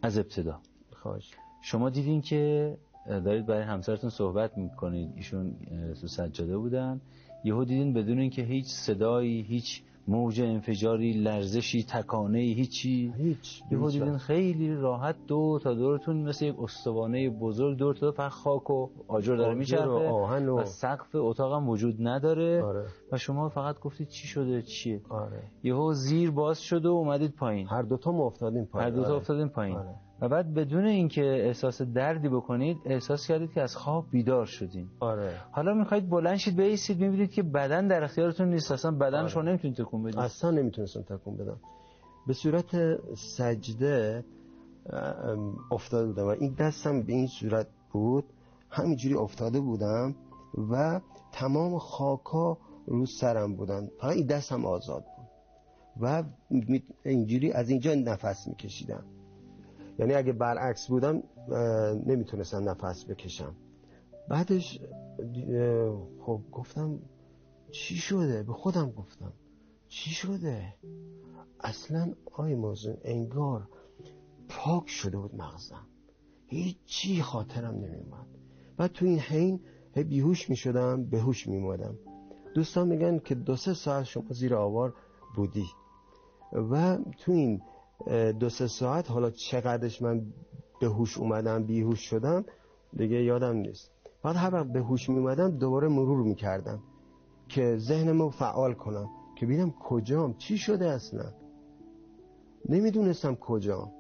از 0.03 0.19
ابتدا. 0.19 0.59
خواهش. 0.93 1.31
شما 1.63 1.91
دیدین 1.91 2.21
که 2.21 2.77
دارید 3.07 3.47
برای 3.47 3.63
همسرتون 3.63 4.11
صحبت 4.11 4.59
می‌کنید. 4.59 5.13
ایشون 5.17 5.57
تو 6.01 6.07
سجاده 6.07 6.59
بودن. 6.59 7.01
یهو 7.45 7.65
دیدین 7.65 7.93
بدون 7.93 8.19
اینکه 8.19 8.43
هیچ 8.43 8.67
صدایی 8.67 9.43
هیچ 9.43 9.83
موج 10.11 10.41
انفجاری 10.41 11.13
لرزشی 11.13 11.83
تکانه 11.83 12.39
هیچی 12.39 13.13
هیچ 13.17 13.63
یهو 13.71 14.19
خیلی 14.19 14.75
راحت 14.75 15.17
دو 15.27 15.59
تا 15.63 15.75
دورتون 15.75 16.17
مثل 16.23 16.45
یک 16.45 16.61
استوانه 16.61 17.31
بزرگ 17.31 17.79
دور 17.79 17.95
تا 17.95 18.13
فقط 18.13 18.31
خاک 18.31 18.71
و 18.71 18.89
آجر 19.09 19.37
داره 19.37 19.55
میچرخه 19.55 20.11
و, 20.11 20.61
و 20.61 20.65
سقف 20.65 21.15
اتاق 21.15 21.53
هم 21.53 21.69
وجود 21.69 21.97
نداره 22.01 22.63
آره. 22.63 22.85
و 23.13 23.17
شما 23.17 23.49
فقط 23.49 23.81
گفتید 23.81 24.09
چی 24.09 24.27
شده 24.27 24.63
چیه 24.63 25.01
آره. 25.09 25.43
یهو 25.63 25.93
زیر 25.93 26.31
باز 26.31 26.61
شده 26.61 26.89
و 26.89 26.93
اومدید 26.93 27.35
پایین 27.35 27.67
هر 27.69 27.83
دوتا 27.83 28.13
ما 28.13 28.27
افتادیم 28.27 28.65
پایین 28.65 28.89
هر 28.89 28.97
دوتا 28.97 29.09
آره. 29.09 29.17
افتادیم 29.17 29.49
پایین 29.49 29.77
آره. 29.77 29.95
و 30.21 30.29
بعد 30.29 30.55
بدون 30.55 30.85
اینکه 30.85 31.23
احساس 31.23 31.83
دردی 31.83 32.29
بکنید 32.29 32.77
احساس 32.85 33.27
کردید 33.27 33.53
که 33.53 33.63
از 33.63 33.77
خواب 33.77 34.05
بیدار 34.11 34.47
شدین. 34.47 34.89
آره. 35.01 35.33
حالا 35.53 35.75
می‌خواید 35.75 36.11
بلند 36.11 36.37
شید 36.37 36.57
بیسید 36.57 37.01
می‌بینید 37.01 37.31
که 37.31 37.43
بدن 37.43 37.87
در 37.87 38.05
اختیارتون 38.05 38.49
نیست 38.49 38.73
اصلا 38.73 38.91
بدن 38.91 39.19
آره. 39.19 39.29
شما 39.29 39.43
نمی‌تونید 39.43 39.77
تکون 39.77 40.03
بدید. 40.03 40.19
اصلا 40.19 40.51
نمی‌تونستم 40.51 41.03
تکون 41.03 41.37
بدم. 41.37 41.57
به 42.27 42.33
صورت 42.33 42.77
سجده 43.15 44.25
افتاده 45.71 46.07
بودم 46.07 46.25
و 46.25 46.29
این 46.29 46.55
دستم 46.59 47.03
به 47.03 47.13
این 47.13 47.27
صورت 47.27 47.67
بود. 47.93 48.25
همینجوری 48.71 49.15
افتاده 49.15 49.61
بودم 49.61 50.15
و 50.71 51.01
تمام 51.33 51.79
خاکا 51.79 52.59
رو 52.87 53.07
سرم 53.07 53.57
بودن. 53.57 53.89
فقط 54.01 54.17
این 54.17 54.27
دستم 54.27 54.65
آزاد 54.65 55.05
بود. 55.17 55.27
و 56.01 56.23
اینجوری 57.05 57.53
از 57.53 57.71
اینجا 57.71 57.95
نفس 57.95 58.49
میکشیدم. 58.49 59.05
یعنی 59.99 60.15
اگه 60.15 60.33
برعکس 60.33 60.89
بودم 60.89 61.23
نمی‌تونستم 62.07 62.69
نفس 62.69 63.05
بکشم. 63.05 63.55
بعدش 64.29 64.81
خب 66.21 66.41
گفتم 66.53 66.99
چی 67.71 67.97
شده؟ 67.97 68.43
به 68.43 68.53
خودم 68.53 68.91
گفتم 68.91 69.33
چی 69.89 70.11
شده؟ 70.11 70.75
اصلا 71.61 72.15
آی 72.33 72.55
موضوع 72.55 72.97
انگار 73.05 73.69
پاک 74.49 74.89
شده 74.89 75.19
بود 75.19 75.35
مغزم. 75.35 75.87
هیچی 76.47 77.23
خاطرم 77.23 77.75
نمیومد 77.75 78.27
بعد 78.77 78.93
تو 78.93 79.07
این 79.07 79.19
حین 79.19 79.61
بیهوش 79.95 80.51
می‌شدم 80.51 81.05
بهوش 81.05 81.49
میمودم 81.49 81.99
دوستان 82.55 82.89
میگن 82.89 83.19
که 83.19 83.35
دو 83.35 83.57
سه 83.57 83.75
ساعت 83.75 84.05
شما 84.05 84.25
زیر 84.31 84.55
آوار 84.55 84.95
بودی. 85.37 85.67
و 86.53 86.99
تو 87.19 87.33
این 87.33 87.63
دو 88.41 88.49
سه 88.49 88.67
ساعت. 88.67 89.11
حالا 89.11 89.31
چقدرش 89.31 90.03
من 90.03 90.23
به 90.81 90.87
هوش 90.87 91.19
اومدم 91.19 91.65
بیهوش 91.65 92.01
شدم 92.01 92.45
دیگه 92.97 93.23
یادم 93.23 93.57
نیست. 93.57 93.91
بعد 94.23 94.37
هر 94.37 94.55
وقت 94.55 94.67
به 94.67 94.81
هوش 94.81 95.09
می 95.09 95.19
اومدم 95.19 95.51
دوباره 95.51 95.89
مرور 95.89 96.23
می‌کردم 96.23 96.83
که 97.49 97.77
ذهنمو 97.79 98.31
فعال 98.31 98.73
کنم 98.73 99.09
که 99.37 99.47
ببینم 99.47 99.71
کجام 99.71 100.35
چی 100.35 100.59
شده 100.59 100.87
اصلا. 100.87 101.33
نمی‌دونستم 102.69 103.35
کجام. 103.35 103.91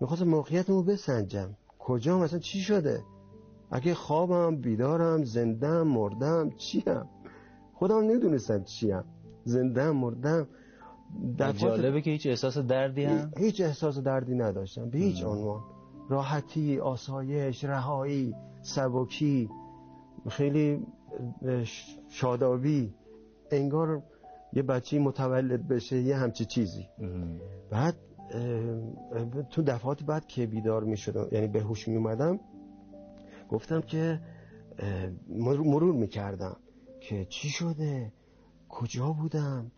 می‌خواستم 0.00 0.28
موقعیتمو 0.28 0.82
بسنجم. 0.82 1.56
کجام 1.78 2.20
اصلا 2.20 2.38
چی 2.38 2.60
شده؟ 2.60 3.02
اگه 3.70 3.94
خوابم 3.94 4.56
بیدارم 4.56 5.24
زندم 5.24 5.82
مردم 5.82 6.50
چیم؟ 6.50 7.04
خودم 7.74 7.98
نمی‌دونستم 7.98 8.64
چیم. 8.64 9.04
زندم 9.44 9.96
مردم. 9.96 10.48
جالبه 11.56 12.00
که 12.00 12.10
هیچ 12.10 12.26
احساس 12.26 12.58
دردی 12.58 13.04
هم؟ 13.04 13.32
هیچ 13.38 13.60
احساس 13.60 13.98
دردی 13.98 14.34
نداشتم 14.34 14.90
به 14.90 14.98
هیچ 14.98 15.24
عنوان. 15.24 15.60
راحتی 16.08 16.78
آسایش 16.78 17.64
رهایی 17.64 18.34
سبکی 18.62 19.50
خیلی 20.28 20.86
شادابی. 22.08 22.94
انگار 23.50 24.02
یه 24.52 24.62
بچه 24.62 24.98
متولد 24.98 25.68
بشه 25.68 26.00
یه 26.00 26.16
همچی 26.16 26.44
چیزی. 26.44 26.86
بعد 27.70 27.96
تو 29.50 29.62
دفعات 29.62 30.02
بعد 30.02 30.26
که 30.26 30.46
بیدار 30.46 30.84
می 30.84 30.96
شدم 30.96 31.26
یعنی 31.32 31.48
به 31.48 31.60
هوش 31.60 31.88
می 31.88 31.96
اومدم 31.96 32.40
گفتم 33.50 33.80
که 33.80 34.20
مرور 35.28 35.92
می 35.92 36.08
کردم 36.08 36.56
که 37.00 37.24
چی 37.24 37.48
شده؟ 37.48 38.12
کجا 38.68 39.12
بودم؟ 39.12 39.70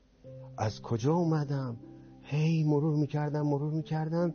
از 0.57 0.83
کجا 0.83 1.15
اومدم؟ 1.15 1.77
هی 2.23 2.65
مرور 2.65 2.97
می‌کردم 2.97 3.47
مرور 3.47 3.73
می‌کردم 3.73 4.35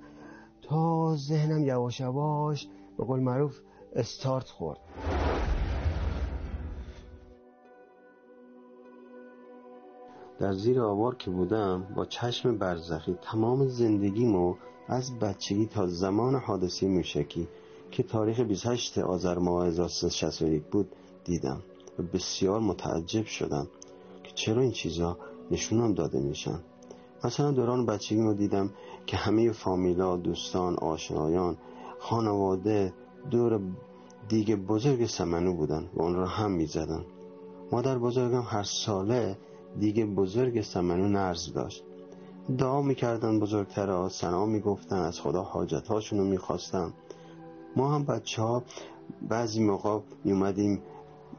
تا 0.62 1.16
ذهنم 1.16 1.64
یواش 1.64 2.00
یواش 2.00 2.68
به 2.98 3.04
قول 3.04 3.20
معروف 3.20 3.60
استارت 3.96 4.50
خورد. 4.50 4.80
در 10.40 10.54
زیر 10.54 10.82
آوار 10.82 11.16
که 11.16 11.32
بودم 11.32 11.88
با 11.96 12.06
چشم 12.06 12.58
برزخی 12.58 13.18
تمام 13.22 13.68
زندگیمو 13.68 14.56
از 14.88 15.20
بچگی 15.20 15.66
تا 15.66 15.88
زمان 15.88 16.36
حادثه 16.36 16.88
موشکی 16.88 17.48
که 17.92 18.04
تاریخ 18.04 18.40
28 18.40 18.98
آذر 18.98 19.38
ماه 19.38 19.68
1361 19.68 20.64
بود 20.64 20.96
دیدم 21.24 21.64
و 22.00 22.04
بسیار 22.04 22.60
متعجب 22.60 23.26
شدم 23.26 23.68
که 24.24 24.32
چرا 24.36 24.62
این 24.62 24.72
چیزا 24.72 25.18
نشونم 25.52 25.94
داده 25.94 26.20
میشن. 26.20 26.60
مثلا 27.24 27.52
دوران 27.52 27.86
بچگی 27.86 28.22
رو 28.22 28.34
دیدم 28.34 28.70
که 29.06 29.18
همه 29.18 29.52
فامیلا 29.52 30.18
دوستان 30.18 30.76
آشنایان 30.76 31.58
خانواده 32.00 32.94
دور 33.32 33.60
دیگه 34.30 34.56
بزرگ 34.56 35.06
سمنو 35.06 35.54
بودن 35.54 35.90
و 35.94 36.02
اون 36.02 36.16
رو 36.16 36.26
هم 36.26 36.52
می‌زدن. 36.52 37.06
مادر 37.72 37.98
بزرگم 37.98 38.42
هر 38.42 38.64
ساله 38.64 39.38
دیگه 39.80 40.06
بزرگ 40.06 40.62
سمنو 40.62 41.08
نرز 41.08 41.54
داشت. 41.54 41.84
دعا 42.58 42.82
می‌کردن 42.82 43.40
بزرگتر 43.40 44.10
سنا 44.10 44.46
می‌گفتن 44.46 44.96
از 44.96 45.20
خدا 45.20 45.42
حاجت 45.42 45.88
هاشونو 45.88 46.24
می‌خواستم 46.24 46.94
ما 47.76 47.96
هم 47.96 48.04
بچه 48.06 48.42
ها 48.42 48.64
بعضی 49.30 49.64
موقع 49.64 50.00
میومدیم 50.24 50.82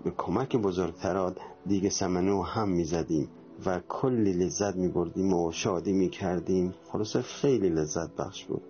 به 0.05 0.11
کمک 0.11 0.57
بزرگترات 0.57 1.37
دیگه 1.67 1.91
سمنو 1.91 2.43
هم 2.43 2.69
می‌زدیم. 2.69 3.29
و 3.67 3.81
کلی 3.89 4.33
لذت 4.33 4.77
میبردیم 4.77 5.35
و 5.35 5.53
شادی 5.53 5.93
می‌کردیم. 5.93 6.75
خلاصه 6.93 7.23
خیلی 7.23 7.69
لذت 7.69 8.17
بخش 8.17 8.45
بود. 8.45 8.63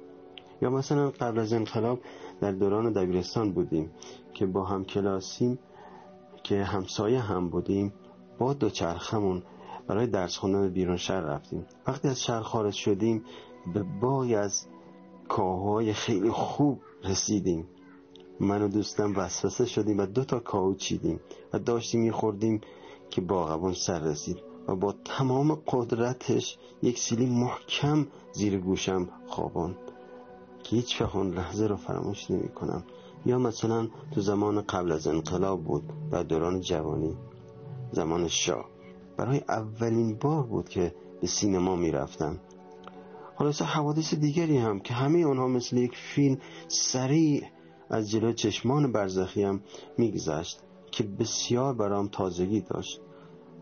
یا 0.62 0.70
مثلا 0.70 1.10
قبل 1.10 1.38
از 1.38 1.52
انقلاب 1.52 2.00
در 2.40 2.52
دوران 2.52 2.92
دبیرستان 2.92 3.52
بودیم 3.52 3.90
که 4.34 4.46
با 4.46 4.64
هم 4.64 4.84
کلاسیم 4.84 5.58
که 6.42 6.64
همسایه 6.64 7.20
هم 7.20 7.48
بودیم. 7.48 7.92
با 8.38 8.54
دو 8.54 8.70
چرخمون 8.70 9.42
برای 9.86 10.06
درس 10.06 10.36
خوندن 10.36 10.68
بیرون 10.68 10.96
شهر 10.96 11.20
رفتیم. 11.20 11.66
وقتی 11.86 12.08
از 12.08 12.22
شهر 12.22 12.40
خارج 12.40 12.74
شدیم 12.74 13.24
به 13.74 13.84
بای 14.00 14.34
از 14.34 14.66
کاههای 15.28 15.92
خیلی 15.92 16.30
خوب 16.30 16.80
رسیدیم. 17.04 17.68
من 18.40 18.62
و 18.62 18.68
دوستم 18.68 19.16
وسوسه 19.16 19.66
شدیم 19.66 19.98
و 19.98 20.06
دو 20.06 20.24
تا 20.24 20.38
کاهو 20.38 20.74
چیدیم 20.74 21.20
و 21.52 21.58
داشتیم 21.58 22.00
میخوردیم 22.00 22.60
که 23.10 23.20
باغبون 23.20 23.72
سر 23.72 23.98
رسید. 23.98 24.47
و 24.68 24.76
با 24.76 24.94
تمام 25.04 25.54
قدرتش 25.66 26.58
یک 26.82 26.98
سیلی 26.98 27.26
محکم 27.26 28.06
زیر 28.32 28.58
گوشم 28.58 29.08
خوابان. 29.26 29.76
که 30.62 30.76
هیچ 30.76 31.02
اون 31.02 31.34
لحظه 31.34 31.66
رو 31.66 31.76
فراموش 31.76 32.30
نمی 32.30 32.48
کنم. 32.48 32.84
یا 33.26 33.38
مثلا 33.38 33.88
تو 34.14 34.20
زمان 34.20 34.60
قبل 34.60 34.92
از 34.92 35.06
انقلاب 35.06 35.64
بود 35.64 35.82
در 36.10 36.22
دوران 36.22 36.60
جوانی. 36.60 37.16
زمان 37.92 38.28
شاه. 38.28 38.64
برای 39.16 39.40
اولین 39.48 40.14
بار 40.14 40.42
بود 40.42 40.68
که 40.68 40.94
به 41.20 41.26
سینما 41.26 41.76
می 41.76 41.90
رفتم. 41.90 42.38
خلاصه 43.38 43.64
حوادث 43.64 44.14
دیگری 44.14 44.58
هم 44.58 44.80
که 44.80 44.94
همه 44.94 45.26
آنها 45.26 45.48
مثل 45.48 45.76
یک 45.76 45.96
فیلم 45.96 46.38
سریع 46.68 47.44
از 47.90 48.10
جلو 48.10 48.32
چشمان 48.32 48.92
برزخیم 48.92 49.62
میگذشت 49.98 50.60
که 50.90 51.04
بسیار 51.04 51.74
برام 51.74 52.08
تازگی 52.08 52.60
داشت. 52.60 53.00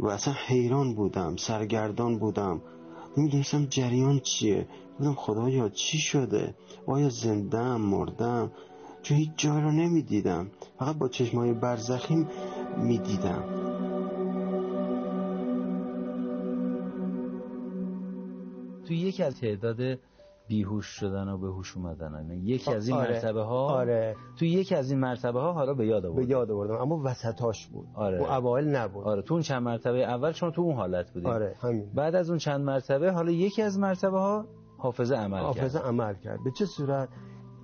و 0.01 0.07
اصلا 0.07 0.35
حیران 0.47 0.95
بودم 0.95 1.37
سرگردان 1.37 2.19
بودم. 2.19 2.61
نمی‌دونستم 3.17 3.67
جریان 3.67 4.21
چیه. 4.21 4.67
بودم 5.01 5.15
خدایا 5.15 5.69
چی 5.69 5.99
شده؟ 5.99 6.55
آیا 6.87 7.09
زندم 7.09 7.81
مردم 7.81 8.53
چون 9.03 9.19
هیچ 9.19 9.31
جای 9.37 9.61
رو 9.63 9.73
نمی‌دیدم. 9.73 10.51
فقط 10.79 10.97
با 10.97 11.09
چشمای 11.09 11.53
برزخیم 11.53 12.29
می‌دیدم. 12.77 13.45
تو 18.89 18.95
یکی 18.95 19.23
از 19.23 19.41
تعداد 19.41 19.99
بیهوش 20.49 20.87
شدن 20.87 21.29
و 21.29 21.39
به 21.39 21.47
هوش 21.47 21.77
اومدن. 21.77 22.13
یعنی 22.13 22.37
یکی 22.45 22.75
از 22.75 22.89
این 22.89 22.97
آره. 22.97 23.13
مرتبه 23.13 23.43
ها 23.43 23.67
آره. 23.67 24.17
تو 24.39 24.45
یکی 24.45 24.75
از 24.75 24.91
این 24.91 25.01
مرتبه 25.01 25.41
ها 25.41 25.53
حالا 25.53 25.75
به 25.75 25.87
یاد 25.87 26.07
آوردم. 26.07 26.27
به 26.27 26.31
یاد 26.31 26.51
آوردم 26.51 26.75
اما 26.75 27.01
وسطاش 27.05 27.67
بود. 27.67 27.87
آره. 27.95 28.21
و 28.21 28.23
اوایل 28.23 28.69
نبود. 28.69 29.05
آره 29.05 29.23
تو 29.23 29.35
اون 29.35 29.43
چند 29.43 29.63
مرتبه 29.63 30.05
اول 30.05 30.33
شما 30.33 30.51
تو 30.51 30.63
اون 30.63 30.75
حالت 30.75 31.11
بودید 31.11 31.29
آره 31.29 31.57
همین. 31.61 31.91
بعد 31.95 32.15
از 32.15 32.31
اون 32.31 32.39
چند 32.39 32.61
مرتبه 32.61 33.13
حالا 33.13 33.31
یکی 33.31 33.63
از 33.63 33.79
مرتبه 33.79 34.19
ها 34.19 34.47
حافظه 34.79 35.15
عمل 35.17 35.39
حافظه 35.39 35.61
کرد. 35.61 35.73
حافظه 35.73 35.89
عمل 35.89 36.15
کرد. 36.15 36.45
به 36.45 36.51
چه 36.51 36.67
صورت؟ 36.67 37.09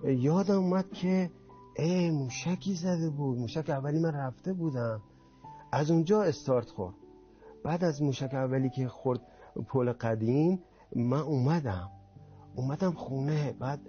یادم 0.04 0.58
اومد 0.58 0.90
که 0.92 1.30
ای 1.76 2.10
موشکی 2.10 2.74
زده 2.74 3.10
بود. 3.10 3.38
موشک 3.38 3.70
اولی 3.70 3.98
من 3.98 4.12
رفته 4.12 4.52
بودم. 4.52 5.02
از 5.72 5.90
اونجا 5.90 6.22
استارت 6.22 6.70
خورد. 6.70 6.94
بعد 7.64 7.84
از 7.84 8.02
موشک 8.02 8.34
اولی 8.34 8.70
که 8.70 8.88
خورد 8.88 9.20
پل 9.68 9.92
قدیم 9.92 10.62
من 10.96 11.20
اومدم. 11.20 11.90
اومدم 12.56 12.92
خونه 12.92 13.54
بعد 13.58 13.80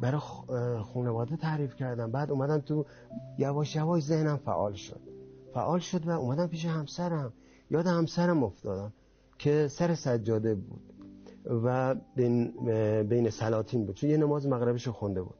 برای 0.00 0.20
خانواده 0.82 1.36
تعریف 1.36 1.74
کردم. 1.74 2.10
بعد 2.10 2.30
اومدم 2.30 2.58
تو 2.58 2.86
یواش 3.38 3.76
یواش 3.76 4.02
ذهنم 4.02 4.36
فعال 4.36 4.72
شد. 4.72 5.00
فعال 5.54 5.78
شد 5.78 6.06
و 6.06 6.10
اومدم 6.10 6.46
پیش 6.46 6.64
همسرم. 6.64 7.32
یاد 7.70 7.86
همسرم 7.86 8.44
افتادم 8.44 8.92
که 9.38 9.68
سر 9.68 9.94
سجاده 9.94 10.54
بود 10.54 10.82
و 11.64 11.94
بین, 12.16 12.52
بین 13.02 13.30
سلاطین 13.30 13.86
بود. 13.86 13.94
چون 13.94 14.10
یه 14.10 14.16
نماز 14.16 14.46
مغربش 14.46 14.88
خونده 14.88 15.22
بود. 15.22 15.34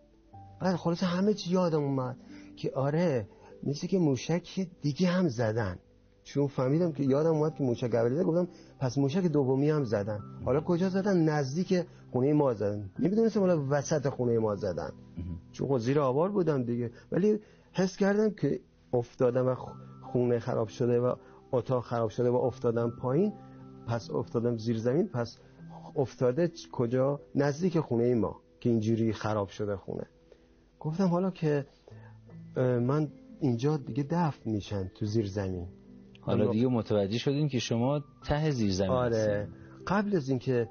بعد 0.60 0.76
خلاص 0.76 1.02
همه 1.02 1.34
چی 1.34 1.50
یادم 1.50 1.82
اومد 1.82 2.16
که 2.56 2.72
آره 2.74 3.28
مثل 3.62 3.86
که 3.86 3.98
موشک 3.98 4.68
دیگه 4.82 5.08
هم 5.08 5.28
زدن. 5.28 5.78
چون 6.24 6.46
فهمیدم 6.46 6.92
که 6.92 7.02
یادم 7.02 7.30
اومد 7.30 7.54
که 7.54 7.64
موشک 7.64 7.94
اولی 7.94 8.24
گفتم 8.24 8.48
پس 8.78 8.98
موشک 8.98 9.22
دومی 9.22 9.70
هم 9.70 9.84
زدن. 9.84 10.20
حالا 10.44 10.60
کجا 10.60 10.88
زدن؟ 10.88 11.16
نزدیک 11.28 11.86
خونه 12.12 12.32
ما 12.32 12.54
زدن. 12.54 12.90
نمی‌دونستم 12.98 13.40
حالا 13.40 13.66
وسط 13.70 14.08
خونه 14.08 14.38
ما 14.38 14.54
زدن. 14.54 14.92
چون 15.52 15.68
خود 15.68 15.80
زیر 15.80 16.00
آوار 16.00 16.30
بودم 16.30 16.62
دیگه. 16.62 16.90
ولی 17.12 17.38
حس 17.72 17.96
کردم 17.96 18.30
که 18.30 18.60
افتادم 18.92 19.46
و 19.46 19.54
خونه 20.02 20.38
خراب 20.38 20.68
شده 20.68 21.00
و 21.00 21.14
اتاق 21.52 21.84
خراب 21.84 22.10
شده 22.10 22.30
و 22.30 22.34
افتادم 22.34 22.90
پایین. 22.90 23.32
پس 23.86 24.10
افتادم 24.10 24.56
زیر 24.56 24.78
زمین. 24.78 25.08
پس 25.08 25.38
افتاده 25.96 26.52
کجا؟ 26.72 27.20
نزدیک 27.34 27.80
خونه 27.80 28.14
ما 28.14 28.40
که 28.60 28.70
اینجوری 28.70 29.12
خراب 29.12 29.48
شده 29.48 29.76
خونه. 29.76 30.06
گفتم 30.80 31.06
حالا 31.06 31.30
که 31.30 31.66
من 32.56 33.08
اینجا 33.40 33.76
دیگه 33.76 34.02
دفن 34.02 34.50
میشن 34.50 34.90
تو 34.94 35.06
زیر 35.06 35.26
زمین. 35.26 35.68
حالا 36.26 36.52
دیگه 36.52 36.66
متوجه 36.66 37.18
شدیم 37.18 37.48
که 37.48 37.58
شما 37.58 38.00
ته 38.24 38.50
زیر 38.50 38.72
زمین 38.72 38.90
آره 38.90 39.48
قبل 39.86 40.16
از 40.16 40.28
اینکه 40.28 40.68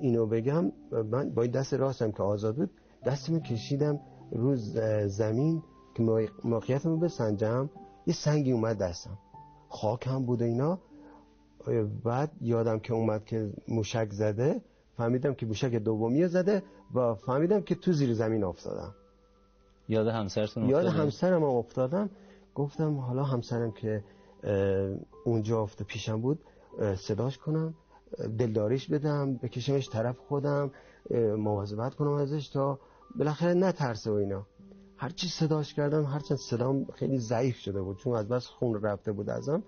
اینو 0.00 0.26
بگم 0.26 0.72
من 1.10 1.30
با 1.30 1.46
دست 1.46 1.74
راستم 1.74 2.12
که 2.12 2.22
آزاد 2.22 2.56
بود 2.56 2.70
دستمو 3.06 3.40
کشیدم 3.40 4.00
روز 4.32 4.78
زمین 5.06 5.62
که 5.94 6.28
موقعیتمو 6.44 6.96
بسنجم. 6.96 7.70
یه 8.06 8.14
سنگی 8.14 8.52
اومد 8.52 8.78
دستم. 8.78 9.18
خاک 9.68 10.06
هم 10.06 10.26
بود 10.26 10.42
اینا. 10.42 10.78
بعد 12.04 12.30
یادم 12.40 12.78
که 12.78 12.92
اومد 12.92 13.24
که 13.24 13.52
موشک 13.68 14.08
زده. 14.10 14.60
فهمیدم 14.96 15.34
که 15.34 15.46
موشک 15.46 15.74
دومی 15.74 16.28
زده 16.28 16.62
و 16.94 17.14
فهمیدم 17.14 17.60
که 17.60 17.74
تو 17.74 17.92
زیر 17.92 18.14
زمین 18.14 18.44
افتادم. 18.44 18.94
یاد 19.88 20.06
همسرتون 20.06 20.68
یاد 20.68 20.86
همسرم 20.86 21.44
افتادم. 21.44 22.10
گفتم 22.54 22.96
حالا 22.96 23.24
همسرم 23.24 23.72
که 23.72 24.04
اونجا 25.24 25.62
افته 25.62 25.84
پیشم 25.84 26.20
بود 26.20 26.38
صداش 26.96 27.38
کنم 27.38 27.74
دلداریش 28.38 28.90
بدم 28.90 29.36
بکشمش 29.36 29.88
طرف 29.88 30.18
خودم 30.18 30.70
مواظبت 31.36 31.94
کنم 31.94 32.12
ازش 32.12 32.48
تا 32.48 32.78
بالاخره 33.18 33.54
نترسه 33.54 34.10
و 34.10 34.14
اینا. 34.14 34.46
هرچی 34.96 35.28
صداش 35.28 35.74
کردم 35.74 36.04
هرچند 36.04 36.38
صدام 36.38 36.84
خیلی 36.84 37.18
ضعیف 37.18 37.56
شده 37.56 37.82
بود 37.82 37.98
چون 37.98 38.14
از 38.14 38.28
بس 38.28 38.46
خون 38.46 38.82
رفته 38.82 39.12
بود 39.12 39.30
ازم 39.30 39.62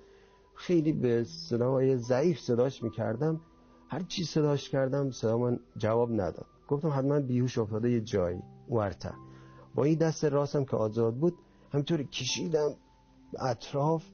خیلی 0.54 0.92
به 0.92 1.24
صدای 1.24 1.96
ضعیف 1.96 2.40
صداش 2.40 2.82
می‌کردم. 2.82 3.40
هرچی 3.88 4.24
صداش 4.24 4.70
کردم 4.70 5.10
صدا 5.10 5.38
من 5.38 5.60
جواب 5.76 6.12
نداد. 6.12 6.46
گفتم 6.68 6.88
حتما 6.88 7.20
بیهوش 7.20 7.58
افتاده 7.58 7.90
یه 7.90 8.00
جایی 8.00 8.42
ورتر 8.70 9.14
با 9.74 9.84
این 9.84 9.98
دست 9.98 10.24
راستم 10.24 10.64
که 10.64 10.76
آزاد 10.76 11.14
بود 11.14 11.34
همینطوری 11.72 12.04
کشیدم 12.04 12.70
اطراف 13.40 14.04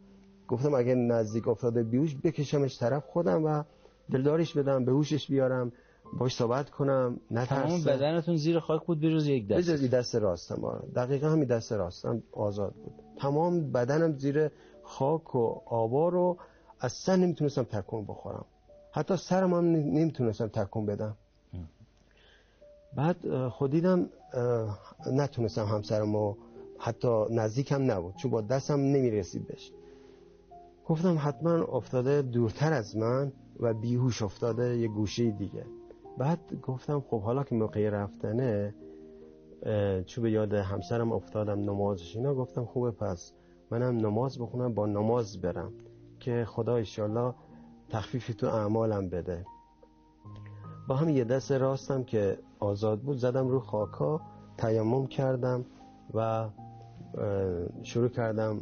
گفتم 0.50 0.74
اگه 0.74 0.94
نزدیک 0.94 1.48
افتاده 1.48 1.82
بیوش 1.82 2.16
بکشمش 2.24 2.78
طرف 2.78 3.06
خودم 3.06 3.44
و 3.44 3.62
دلدارش 4.10 4.56
بدم 4.56 4.84
به 4.84 4.92
هوشش 4.92 5.30
بیارم 5.30 5.72
باش 6.18 6.34
صحبت 6.34 6.70
کنم 6.70 7.20
نترسه 7.30 7.62
تمام 7.62 7.84
بدنتون 7.84 8.36
زیر 8.36 8.60
خاک 8.60 8.86
بود 8.86 9.00
بجز 9.00 9.26
یک 9.26 9.48
دست. 9.48 9.58
بجز 9.58 9.90
دست 9.90 10.14
راستم 10.14 10.64
آره 10.64 10.88
دقیقا 10.96 11.28
همین 11.28 11.44
دست 11.44 11.72
راستم 11.72 12.22
آزاد 12.32 12.72
بود. 12.72 12.92
تمام 13.18 13.72
بدنم 13.72 14.18
زیر 14.18 14.50
خاک 14.82 15.34
و 15.34 15.60
آوار 15.66 16.12
رو 16.12 16.36
اصلا 16.80 17.16
نمی‌تونستم 17.16 17.62
تکون 17.62 18.04
بخورم. 18.04 18.44
حتی 18.92 19.16
سرم 19.16 19.54
هم 19.54 19.64
نمی‌تونستم 19.64 20.46
تکون 20.46 20.86
بدم. 20.86 21.16
بعد 22.96 23.48
خودیدم 23.48 24.08
نتونستم 25.12 25.64
همسرم 25.64 26.14
و 26.14 26.34
حتی 26.78 27.24
نزدیکم 27.30 27.90
نبود 27.90 28.16
چون 28.16 28.30
با 28.30 28.40
دستم 28.40 28.80
نمی‌رسید 28.80 29.46
بهش. 29.46 29.72
گفتم 30.86 31.16
حتما 31.20 31.64
افتاده 31.64 32.22
دورتر 32.22 32.72
از 32.72 32.96
من 32.96 33.32
و 33.60 33.74
بیهوش 33.74 34.22
افتاده 34.22 34.76
یه 34.78 34.88
گوشه 34.88 35.30
دیگه. 35.30 35.64
بعد 36.18 36.38
گفتم 36.62 37.00
خب 37.00 37.20
حالا 37.20 37.44
که 37.44 37.54
موقع 37.54 37.88
رفتنه 37.88 38.74
چون 40.06 40.22
به 40.22 40.30
یاد 40.30 40.54
همسرم 40.54 41.12
افتادم 41.12 41.60
نمازش. 41.60 42.16
اینا 42.16 42.34
گفتم 42.34 42.64
خوبه 42.64 42.90
پس 42.90 43.32
منم 43.70 43.96
نماز 43.96 44.38
بخونم 44.38 44.74
با 44.74 44.86
نماز 44.86 45.40
برم. 45.40 45.72
که 46.20 46.44
خدا 46.48 46.76
ایشالله 46.76 47.34
تخفیفی 47.88 48.34
تو 48.34 48.46
اعمالم 48.46 49.08
بده. 49.08 49.46
با 50.88 50.96
هم 50.96 51.08
یه 51.08 51.24
دست 51.24 51.52
راستم 51.52 52.04
که 52.04 52.38
آزاد 52.58 53.00
بود 53.00 53.16
زدم 53.16 53.48
رو 53.48 53.60
خاکا 53.60 54.20
تیمم 54.58 55.06
کردم 55.06 55.64
و 56.14 56.48
شروع 57.82 58.08
کردم 58.08 58.60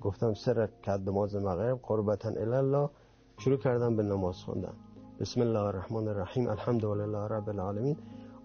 گفتم 0.00 0.34
سر 0.34 0.66
کد 0.66 1.08
نماز 1.08 1.36
مغرب 1.36 1.80
قربتا 1.82 2.28
الله 2.28 2.90
شروع 3.38 3.56
کردم 3.56 3.96
به 3.96 4.02
نماز 4.02 4.36
خوندم 4.36 4.74
بسم 5.20 5.40
الله 5.40 5.60
الرحمن 5.60 6.08
الرحیم 6.08 6.48
الحمد 6.48 6.84
لله 6.84 7.18
رب 7.18 7.48
العالمین. 7.48 7.96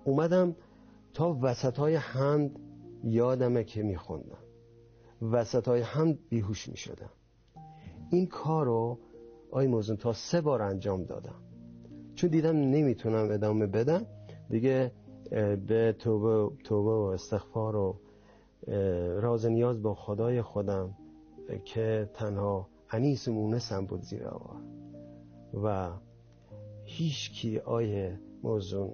اومدم 0.04 0.56
تا 1.14 1.38
وسط 1.42 1.80
های 1.80 1.96
حمد 1.96 2.52
یادمه 3.04 3.64
که 3.64 3.84
میخوندم. 3.84 4.38
وسط 5.22 5.68
های 5.68 5.82
هم 5.82 6.18
بیهوش 6.30 6.70
می 6.70 6.78
شدم 6.78 7.10
این 8.12 8.28
کار 8.28 8.66
رو 8.66 9.00
آی 9.52 9.68
موزون 9.68 9.98
تا 9.98 10.14
سه 10.14 10.42
بار 10.42 10.62
انجام 10.62 11.04
دادم. 11.04 11.36
چون 12.16 12.30
دیدم 12.30 12.56
نمی‌تونم 12.56 13.32
ادامه 13.32 13.68
بدم 13.68 14.06
دیگه 14.50 14.92
به 15.68 15.96
توبه, 16.00 16.56
توبه 16.64 16.92
و 16.92 17.12
استغفار 17.14 17.76
و 17.76 18.00
راز 19.22 19.46
نیاز 19.46 19.82
با 19.82 19.94
خدای 19.94 20.42
خودم 20.42 20.98
که 21.66 22.10
تنها 22.14 22.70
انیس 22.92 23.28
مونسم 23.28 23.86
بود 23.86 24.02
زیر 24.02 24.24
و 25.64 25.92
هیچ 26.84 27.32
کی 27.32 27.60
آیه 27.60 28.20
موزون 28.44 28.94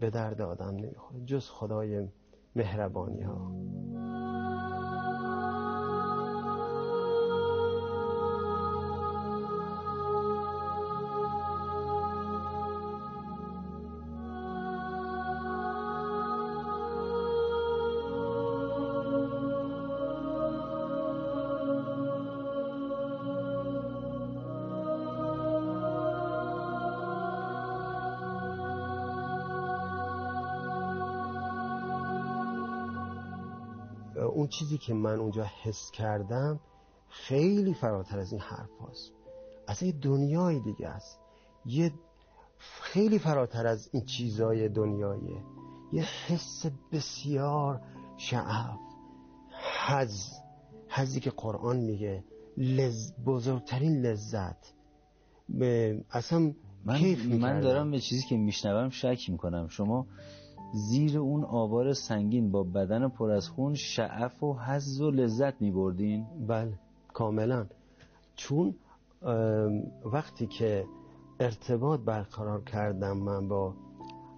به 0.00 0.10
درد 0.10 0.40
آدم 0.40 0.76
نمی‌خوره 0.76 1.24
جز 1.24 1.48
خدای 1.48 2.08
مهربانی 2.56 3.22
ها 3.22 3.52
چیزی 34.52 34.78
که 34.78 34.94
من 34.94 35.18
اونجا 35.18 35.46
حس 35.62 35.90
کردم 35.90 36.60
خیلی 37.08 37.74
فراتر 37.74 38.18
از 38.18 38.32
این 38.32 38.40
حرف 38.40 38.70
هست 38.90 39.12
از 39.66 39.82
یه 39.82 39.92
دنیای 39.92 40.60
دیگه 40.60 40.88
است. 40.88 41.18
یه 41.66 41.92
خیلی 42.58 43.18
فراتر 43.18 43.66
از 43.66 43.88
این 43.92 44.04
چیزای 44.04 44.68
دنیایه 44.68 45.42
یه 45.92 46.02
حس 46.26 46.66
بسیار 46.92 47.80
شعف. 48.16 48.78
حز 49.86 50.28
حزی 50.88 51.20
که 51.20 51.30
قرآن 51.30 51.76
میگه. 51.76 52.24
لز... 52.56 53.12
بزرگترین 53.26 54.06
لذت. 54.06 54.72
اصلا 56.10 56.52
من, 56.84 57.00
من 57.38 57.60
دارم 57.60 57.90
به 57.90 58.00
چیزی 58.00 58.26
که 58.28 58.36
میشنوم 58.36 58.90
شک 58.90 59.30
می‌کنم. 59.30 59.68
شما 59.68 60.06
زیر 60.74 61.18
اون 61.18 61.44
آوار 61.44 61.92
سنگین 61.92 62.50
با 62.50 62.62
بدن 62.62 63.08
پر 63.08 63.30
از 63.30 63.48
خون 63.48 63.74
شعف 63.74 64.42
و 64.42 64.54
حز 64.54 65.00
و 65.00 65.10
لذت 65.10 65.60
می 65.60 65.70
بردین؟ 65.70 66.26
بله 66.46 66.72
کاملا. 67.12 67.66
چون 68.36 68.74
وقتی 70.04 70.46
که 70.46 70.84
ارتباط 71.40 72.00
برقرار 72.00 72.64
کردم 72.64 73.16
من 73.16 73.48
با 73.48 73.74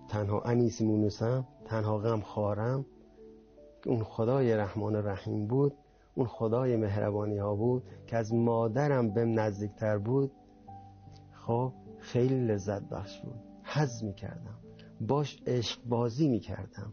تنها 0.08 0.40
انیس 0.40 0.82
مونوسم 0.82 1.46
تنها 1.64 1.98
غم 1.98 2.20
خارم 2.20 2.86
اون 3.86 4.02
خدای 4.04 4.56
رحمان 4.56 4.96
رحیم 4.96 5.46
بود 5.46 5.72
اون 6.14 6.26
خدای 6.26 6.76
مهربانی 6.76 7.38
ها 7.38 7.54
بود 7.54 7.82
که 8.06 8.16
از 8.16 8.34
مادرم 8.34 9.10
بهم 9.10 9.40
نزدیکتر 9.40 9.98
بود 9.98 10.32
خب 11.32 11.72
خیلی 11.98 12.46
لذت 12.46 12.82
بخش 12.82 13.20
بود. 13.20 13.34
حز 13.62 14.04
می 14.04 14.14
کردم 14.14 14.63
باش 15.06 15.38
عشق 15.46 15.78
بازی 15.88 16.28
می‌کردم. 16.28 16.92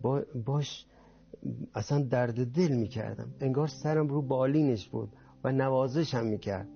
با 0.00 0.22
باش 0.44 0.86
اصلا 1.74 2.02
درد 2.02 2.52
دل 2.52 2.72
می‌کردم. 2.72 3.34
انگار 3.40 3.68
سرم 3.68 4.08
رو 4.08 4.22
بالینش 4.22 4.88
بود 4.88 5.08
و 5.44 5.52
نوازشم 5.52 6.24
می‌کرد. 6.24 6.68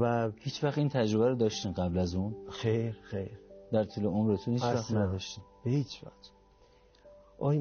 و 0.00 0.30
هیچ 0.36 0.64
وقت 0.64 0.78
این 0.78 0.88
تجربه 0.88 1.28
رو 1.28 1.34
داشتین 1.34 1.72
قبل 1.72 1.98
از 1.98 2.14
اون؟ 2.14 2.34
خیر 2.50 2.98
خیر. 3.02 3.38
در 3.72 3.84
طول 3.84 4.06
عمرتون 4.06 4.54
هیچ 4.54 4.62
وقت 4.62 4.92
نداشتین؟ 4.92 5.44
هیچ 5.64 6.04
وقت. 6.04 6.30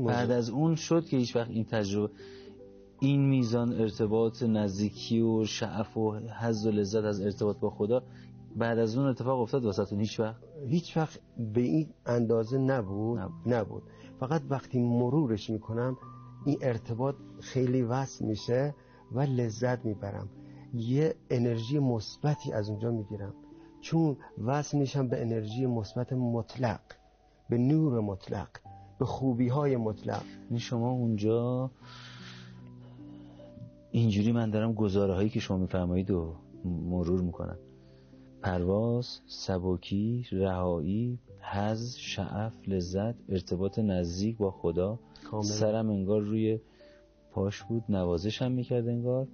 بعد 0.05 0.31
از 0.31 0.49
اون 0.49 0.75
شد 0.75 1.05
که 1.05 1.17
هیچ 1.17 1.35
وقت 1.35 1.49
این 1.49 1.65
تجربه 1.65 2.13
این 2.99 3.29
میزان 3.29 3.73
ارتباط 3.73 4.43
نزدیکی 4.43 5.21
و 5.21 5.45
شعف 5.45 5.97
و 5.97 6.19
حز 6.41 6.65
و 6.65 6.71
لذت 6.71 7.03
از 7.03 7.21
ارتباط 7.21 7.57
با 7.57 7.69
خدا 7.69 8.03
بعد 8.55 8.79
از 8.79 8.97
اون 8.97 9.07
اتفاق 9.07 9.39
افتاد 9.41 9.65
واسهتون 9.65 9.99
هیچ 9.99 10.19
وقت؟ 10.19 10.41
هیچ 10.67 10.97
وقت 10.97 11.19
به 11.53 11.61
این 11.61 11.89
اندازه 12.05 12.57
نبود. 12.57 13.19
نبود, 13.45 13.83
فقط 14.19 14.41
وقتی 14.49 14.79
مرورش 14.79 15.49
می‌کنم 15.49 15.97
این 16.45 16.57
ارتباط 16.61 17.15
خیلی 17.39 17.81
وصل 17.81 18.25
میشه 18.25 18.75
و 19.11 19.21
لذت 19.21 19.85
می‌برم. 19.85 20.29
یه 20.73 21.15
انرژی 21.29 21.79
مثبتی 21.79 22.53
از 22.53 22.69
اونجا 22.69 22.91
می‌گیرم. 22.91 23.33
چون 23.81 24.17
وصل 24.45 24.77
میشم 24.77 25.07
به 25.07 25.21
انرژی 25.21 25.65
مثبت 25.65 26.13
مطلق 26.13 26.81
به 27.49 27.57
نور 27.57 27.99
مطلق 27.99 28.49
به 28.99 29.05
خوبی 29.05 29.47
های 29.47 29.77
مطلق. 29.77 30.23
یعنی 30.45 30.59
شما 30.59 30.89
اونجا 30.89 31.71
اینجوری 33.91 34.31
من 34.31 34.49
دارم 34.49 34.73
گزاره 34.73 35.13
هایی 35.13 35.29
که 35.29 35.39
شما 35.39 35.57
میفرمایید 35.57 36.11
و 36.11 36.35
مرور 36.65 37.21
می‌کنم. 37.21 37.57
پرواز، 38.41 39.19
سبکی، 39.27 40.25
رهایی، 40.31 41.19
حز، 41.39 41.95
شعف، 41.95 42.53
لذت، 42.67 43.15
ارتباط 43.29 43.79
نزدیک 43.79 44.37
با 44.37 44.51
خدا. 44.51 44.99
سرم 45.43 45.89
انگار 45.89 46.21
روی 46.21 46.59
پاش 47.31 47.63
بود 47.63 47.83
نوازش 47.89 48.41
هم 48.41 48.51
می‌کرد 48.51 48.87
انگار. 48.87 49.27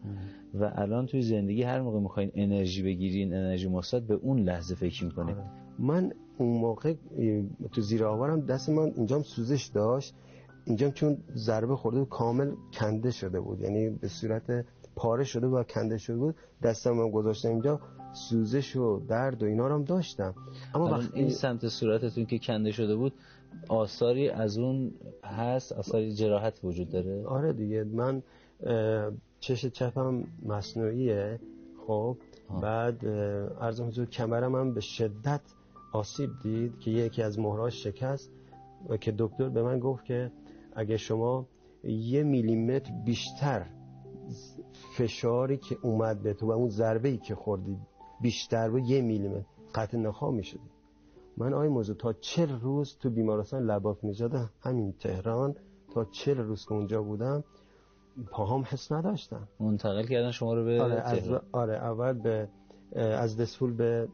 و 0.53 0.71
الان 0.75 1.05
توی 1.05 1.21
زندگی 1.21 1.63
هر 1.63 1.81
موقع 1.81 1.99
می‌خواین 1.99 2.31
انرژی 2.33 2.83
بگیرین 2.83 3.33
انرژی 3.33 3.67
مثبت 3.67 4.03
به 4.03 4.13
اون 4.13 4.39
لحظه 4.39 4.75
فکر 4.75 5.05
می‌کنید 5.05 5.35
آره. 5.35 5.45
من 5.79 6.11
اون 6.37 6.59
موقع 6.59 6.93
تو 7.71 7.81
زیر 7.81 8.05
آوارم 8.05 8.41
دست 8.41 8.69
من 8.69 8.91
اینجام 8.95 9.23
سوزش 9.23 9.65
داشت. 9.65 10.15
اینجام 10.65 10.91
چون 10.91 11.17
ضربه 11.35 11.75
خورده 11.75 11.99
و 11.99 12.05
کامل 12.05 12.51
کنده 12.73 13.11
شده 13.11 13.39
بود. 13.39 13.61
یعنی 13.61 13.89
به 13.89 14.07
صورت 14.07 14.65
پاره 14.95 15.23
شده 15.23 15.47
و 15.47 15.63
کنده 15.63 15.97
شده 15.97 16.17
بود. 16.17 16.35
دستم 16.63 16.91
من 16.91 17.11
گذاشتم 17.11 17.49
اینجا. 17.49 17.79
سوزش 18.15 18.75
و 18.75 18.99
درد 19.07 19.43
و 19.43 19.45
اینا 19.45 19.67
رو 19.67 19.73
هم 19.73 19.83
داشتم. 19.83 20.35
اما 20.75 20.85
وقتی 20.85 21.19
این 21.19 21.29
سمت 21.29 21.67
صورتتون 21.67 22.25
که 22.25 22.39
کنده 22.39 22.71
شده 22.71 22.95
بود 22.95 23.13
آثاری 23.67 24.29
از 24.29 24.57
اون 24.57 24.93
هست؟ 25.23 25.71
آثاری 25.71 26.13
جراحت 26.13 26.59
وجود 26.63 26.89
داره؟ 26.89 27.25
آره 27.25 27.53
دیگه. 27.53 27.83
من 27.83 28.23
چش 29.39 29.65
چپم 29.65 30.23
مصنوعیه. 30.45 31.39
خب 31.87 32.17
بعد 32.61 33.05
ارز 33.59 33.81
حضور 33.81 34.05
کمرم 34.05 34.55
هم 34.55 34.73
به 34.73 34.81
شدت 34.81 35.41
آسیب 35.93 36.29
دید 36.43 36.79
که 36.79 36.91
یکی 36.91 37.23
از 37.23 37.39
مهراش 37.39 37.83
شکست 37.83 38.31
و 38.89 38.97
که 38.97 39.13
دکتر 39.17 39.49
به 39.49 39.63
من 39.63 39.79
گفت 39.79 40.05
که 40.05 40.31
اگه 40.75 40.97
شما 40.97 41.47
یه 41.83 42.23
میلیمتر 42.23 42.91
بیشتر 43.05 43.65
فشاری 44.97 45.57
که 45.57 45.77
اومد 45.81 46.23
به 46.23 46.33
تو 46.33 46.47
و 46.47 46.51
اون 46.51 46.69
ضربه 46.69 47.09
ای 47.09 47.17
که 47.17 47.35
خوردی 47.35 47.77
بیشتر 48.25 48.69
و 48.69 48.79
یه 48.79 49.01
میلیمتر. 49.01 49.45
قطع 49.75 49.97
نخواه 49.97 50.33
می 50.33 50.43
شدی 50.43 50.69
من 51.37 51.53
آی 51.53 51.67
موضوع 51.67 51.95
تا 51.95 52.13
چل 52.13 52.59
روز 52.59 52.97
تو 52.99 53.09
بیمارستان 53.09 53.65
لباف 53.65 54.03
نژاد 54.03 54.49
همین 54.61 54.93
تهران 54.93 55.55
تا 55.93 56.05
چل 56.05 56.37
روز 56.37 56.65
که 56.65 56.73
اونجا 56.73 57.01
بودم 57.01 57.43
پاهام 58.31 58.63
حس 58.67 58.91
نداشتم. 58.91 59.47
منتقل 59.59 60.05
کردن 60.05 60.31
شما 60.31 60.53
رو 60.53 60.65
به 60.65 60.81
آره, 60.81 60.93
از 60.93 61.29
آره 61.51 61.73
اول 61.73 62.13
به 62.13 62.49
از 62.95 63.37
دسفول 63.37 63.73
به 63.73 64.07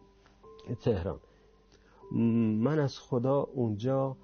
تهران. 0.81 1.19
من 2.65 2.79
از 2.79 2.99
خدا 2.99 3.41
اونجا 3.41 4.17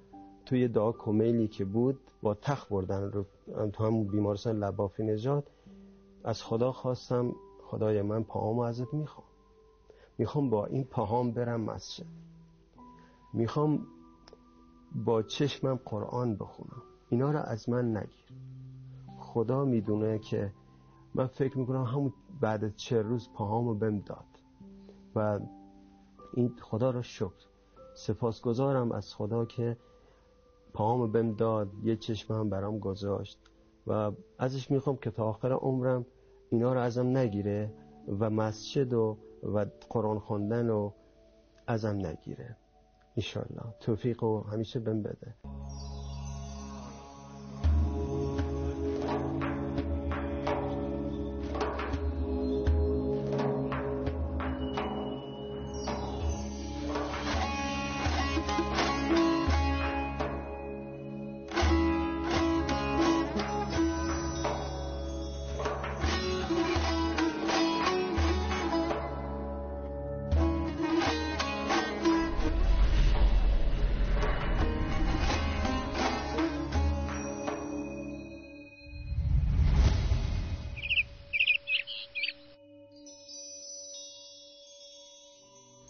توی 0.45 0.67
دعا 0.67 0.91
کمیلی 0.91 1.47
که 1.47 1.65
بود 1.65 1.99
با 2.21 2.33
تخت 2.33 2.69
بردن 2.69 3.11
رو 3.11 3.25
تو 3.73 3.83
همون 3.83 4.07
بیمارستان 4.07 4.57
لبافی 4.57 5.03
نجات 5.03 5.43
از 6.23 6.43
خدا 6.43 6.71
خواستم 6.71 7.35
خدای 7.63 8.01
من 8.01 8.23
پاهامو 8.23 8.61
ازت 8.61 8.93
می‌خوام. 8.93 9.26
می‌خوام 10.17 10.49
با 10.49 10.65
این 10.65 10.83
پاهام 10.83 11.31
برم 11.31 11.61
مسجد. 11.61 12.05
می‌خوام 13.33 13.87
با 15.05 15.23
چشمم 15.23 15.79
قرآن 15.85 16.35
بخونم. 16.35 16.81
اینا 17.09 17.31
رو 17.31 17.39
از 17.39 17.69
من 17.69 17.97
نگیر. 17.97 18.33
خدا 19.19 19.65
می‌دونه 19.65 20.19
که 20.19 20.53
من 21.15 21.27
فکر 21.27 21.57
می‌کنم 21.57 21.83
همون 21.83 22.13
بعد 22.41 22.75
چه 22.75 23.01
روز 23.01 23.29
پاهامو 23.33 23.73
بهم 23.73 23.99
داد. 23.99 24.25
و 25.15 25.39
این 26.33 26.55
خدا 26.61 26.91
رو 26.91 27.01
شکر. 27.01 27.47
سپاسگزارم 27.95 28.91
از 28.91 29.15
خدا 29.15 29.45
که 29.45 29.77
پاهامو 30.73 31.07
بهم 31.07 31.33
داد 31.33 31.69
یه 31.83 31.95
چشم 31.95 32.33
هم 32.33 32.49
برام 32.49 32.79
گذاشت. 32.79 33.39
و 33.87 34.11
ازش 34.37 34.71
می‌خوام 34.71 34.97
که 34.97 35.11
تا 35.11 35.25
آخر 35.25 35.51
عمرم 35.51 36.05
اینا 36.49 36.73
رو 36.73 36.79
ازم 36.79 37.17
نگیره 37.17 37.73
و 38.19 38.29
مسجد 38.29 38.93
و 38.93 39.17
و 39.43 39.65
قرآن 39.89 40.19
خوندن 40.19 40.69
و 40.69 40.91
ازم 41.67 42.05
نگیره. 42.05 42.57
ایشالله 43.15 43.73
توفیق 43.79 44.23
و 44.23 44.41
همیشه 44.41 44.79
بهم 44.79 45.03
بده. 45.03 45.35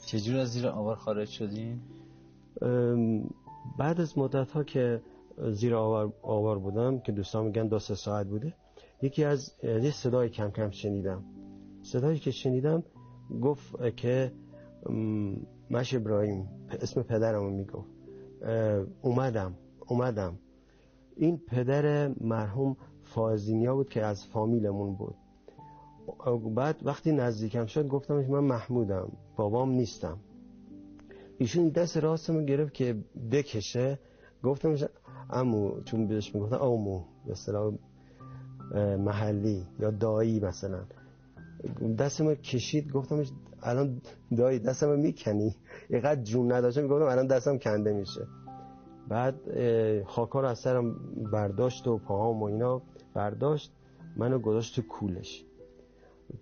چجور 0.07 0.37
از 0.37 0.51
زیر 0.51 0.67
آوار 0.67 0.95
خارج 0.95 1.27
شدین؟ 1.27 1.79
بعد 3.77 4.01
از 4.01 4.17
مدت 4.17 4.51
ها 4.51 4.63
که 4.63 5.01
زیر 5.51 5.75
آوار, 5.75 6.13
آوار 6.21 6.59
بودم 6.59 6.99
که 6.99 7.11
دوستان 7.11 7.45
میگن 7.45 7.67
دو 7.67 7.79
سه 7.79 7.95
ساعت 7.95 8.27
بوده 8.27 8.53
یکی 9.01 9.23
از 9.23 9.53
یه 9.63 9.91
صدای 9.91 10.29
کم 10.29 10.51
کم 10.51 10.69
شنیدم. 10.69 11.23
صدایی 11.81 12.19
که 12.19 12.31
شنیدم 12.31 12.83
گفت 13.41 13.95
که 13.95 14.31
مش 15.71 15.93
ابراهیم 15.93 16.49
اسم 16.69 17.01
پدرمو 17.01 17.49
می‌گفت. 17.49 17.89
اومدم 19.01 19.55
اومدم. 19.87 20.39
این 21.15 21.37
پدر 21.37 22.07
مرحوم 22.21 22.77
فازینیا 23.03 23.75
بود 23.75 23.89
که 23.89 24.03
از 24.03 24.25
فامیلمون 24.25 24.95
بود. 24.95 25.15
بعد 26.55 26.75
وقتی 26.83 27.11
نزدیکم 27.11 27.65
شد 27.65 27.87
گفتم 27.87 28.15
من 28.15 28.39
محمودم 28.39 29.11
بابام 29.35 29.71
نیستم. 29.71 30.17
ایشون 31.37 31.69
دست 31.69 31.97
راستمو 31.97 32.41
گرفت 32.41 32.73
که 32.73 32.95
بکشه. 33.31 33.99
گفتم 34.43 34.75
امو 35.29 35.81
چون 35.81 36.07
بهش 36.07 36.35
می‌گفتن 36.35 36.55
آمو 36.55 37.03
به 37.25 37.31
اصطلاح 37.31 37.73
محلی 38.97 39.63
یا 39.79 39.91
دایی 39.91 40.39
مثلا. 40.39 40.79
دستمو 41.99 42.35
کشید 42.35 42.91
گفتم 42.91 43.23
الان 43.61 44.01
دایی 44.37 44.59
دستمو 44.59 44.95
می‌کنی؟ 44.95 45.55
اینقدر 45.89 46.21
جون 46.21 46.51
نداشتم 46.51 46.87
گفتم 46.87 47.05
الان 47.05 47.27
دستم 47.27 47.57
کنده 47.57 47.93
میشه. 47.93 48.27
بعد 49.07 49.35
خاکا 50.03 50.41
رو 50.41 50.47
از 50.47 50.59
سرم 50.59 50.95
برداشت 51.31 51.87
و 51.87 51.97
پاهام 51.97 52.41
و 52.41 52.45
اینا 52.45 52.81
برداشت 53.13 53.71
منو 54.17 54.39
گذاشت 54.39 54.75
تو 54.75 54.81
کولش. 54.81 55.45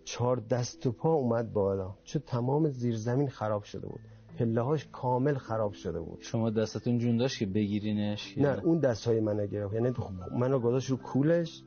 چهار 0.04 0.38
دست 0.38 0.86
و 0.86 0.91
پا 0.91 1.13
اومد 1.13 1.54
بالا. 1.54 1.93
چون 2.04 2.21
تمام 2.26 2.69
زیرزمین 2.69 3.30
خراب 3.30 3.63
شده 3.63 3.88
بود. 3.88 4.00
پله 4.38 4.62
هاش 4.62 4.88
کامل 4.91 5.34
خراب 5.34 5.74
شده 5.74 6.00
بود. 6.00 6.17
شما 6.21 6.50
دستتون 6.50 6.98
جون 6.98 7.17
داشت 7.17 7.39
که 7.39 7.45
بگیرینش؟ 7.45 8.38
نه 8.38 8.62
اون 8.63 8.80
دست 8.80 9.08
های 9.08 9.19
منو 9.19 9.48
گرفت. 9.48 9.74
یعنی 9.74 9.93
منو 10.32 10.60
گذاشت 10.60 10.89
رو 10.89 10.98
کولش 10.98 11.63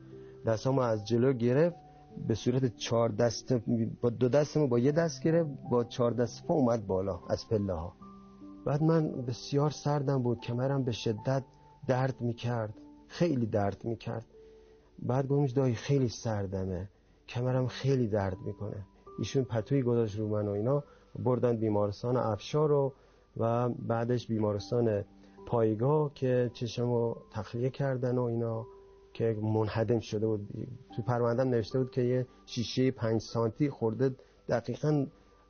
دستامو 0.46 0.80
از 0.80 1.06
جلو 1.06 1.32
گرفت 1.32 1.76
به 2.28 2.34
صورت 2.34 2.76
چهار 2.76 3.08
دست 3.08 3.52
با 4.00 4.10
دو 4.10 4.28
دستمو 4.28 4.66
با 4.66 4.78
یه 4.78 4.92
دست 4.92 5.22
گرفت 5.22 5.50
با 5.70 5.84
چهار 5.84 6.10
دست 6.10 6.46
پا 6.46 6.54
اومد 6.54 6.86
بالا 6.86 7.20
از 7.28 7.48
پله 7.48 7.72
ها 7.72 7.96
بعد 8.64 8.82
من 8.82 9.10
بسیار 9.10 9.70
سردم 9.70 10.22
بود. 10.22 10.40
کمرم 10.40 10.84
به 10.84 10.92
شدت 10.92 11.44
درد 11.86 12.20
می‌کرد. 12.20 12.74
خیلی 13.06 13.46
درد 13.46 13.84
می‌کرد. 13.84 14.26
بعد 14.98 15.28
گفتمش 15.28 15.50
دایی 15.50 15.74
خیلی 15.74 16.08
سردمه. 16.08 16.88
کمرم 17.28 17.66
خیلی 17.66 18.08
درد 18.08 18.38
می‌کنه. 18.44 18.86
ایشون 19.18 19.44
پتوی 19.44 19.82
گذاشت 19.82 20.18
رو 20.18 20.28
من 20.28 20.48
و 20.48 20.50
اینا 20.50 20.84
بردن 21.18 21.56
بیمارستان 21.56 22.16
افشار 22.16 22.68
رو 22.68 22.92
و 23.36 23.68
بعدش 23.68 24.26
بیمارستان 24.26 25.04
پایگاه 25.46 26.14
که 26.14 26.50
چشمو 26.54 27.14
تخلیه 27.30 27.70
کردن 27.70 28.18
و 28.18 28.22
اینا 28.22 28.66
که 29.12 29.36
منحدم 29.42 30.00
شده 30.00 30.26
بود. 30.26 30.48
تو 30.96 31.02
پروندم 31.02 31.48
نوشته 31.48 31.78
بود 31.78 31.90
که 31.90 32.02
یه 32.02 32.26
شیشه 32.46 32.90
پنج 32.90 33.20
سانتی 33.20 33.70
خورده 33.70 34.14
دقیقا 34.48 35.06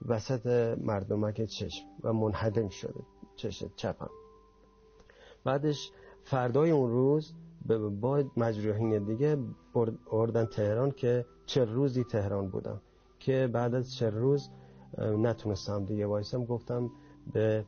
وسط 0.07 0.47
مردمک 0.79 1.45
چشم 1.45 1.85
و 2.03 2.12
منحدم 2.12 2.69
شده 2.69 3.01
چشم 3.37 3.71
چپم. 3.77 4.11
بعدش 5.45 5.93
فردای 6.25 6.71
اون 6.71 6.91
روز 6.91 7.33
با 8.01 8.25
مجروحین 8.37 9.05
دیگه 9.05 9.37
بردن 10.12 10.44
تهران 10.44 10.90
که 10.90 11.27
چه 11.47 11.64
روزی 11.64 12.05
تهران 12.05 12.49
بودم. 12.49 12.81
که 13.18 13.51
بعد 13.53 13.75
از 13.75 13.94
چه 13.94 14.11
روز 14.11 14.51
نتونستم 14.99 15.85
دیگه 15.85 16.07
وایسم. 16.07 16.44
گفتم 16.44 16.90
به 17.33 17.64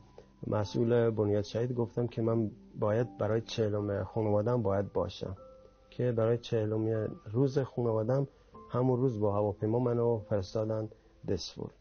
مسئول 0.47 1.09
بنیاد 1.09 1.43
شهید 1.43 1.73
گفتم 1.73 2.07
که 2.07 2.21
من 2.21 2.51
باید 2.79 3.17
برای 3.17 3.41
چهلم 3.41 4.03
خانوادم 4.03 4.61
باید 4.61 4.93
باشم. 4.93 5.35
که 5.89 6.11
برای 6.11 6.37
چهلم 6.37 7.11
روز 7.31 7.59
خانوادم 7.59 8.27
همون 8.69 8.99
روز 8.99 9.19
با 9.19 9.35
هواپیما 9.35 9.79
منو 9.79 10.19
فرستادن 10.19 10.89
دسفور 11.27 11.71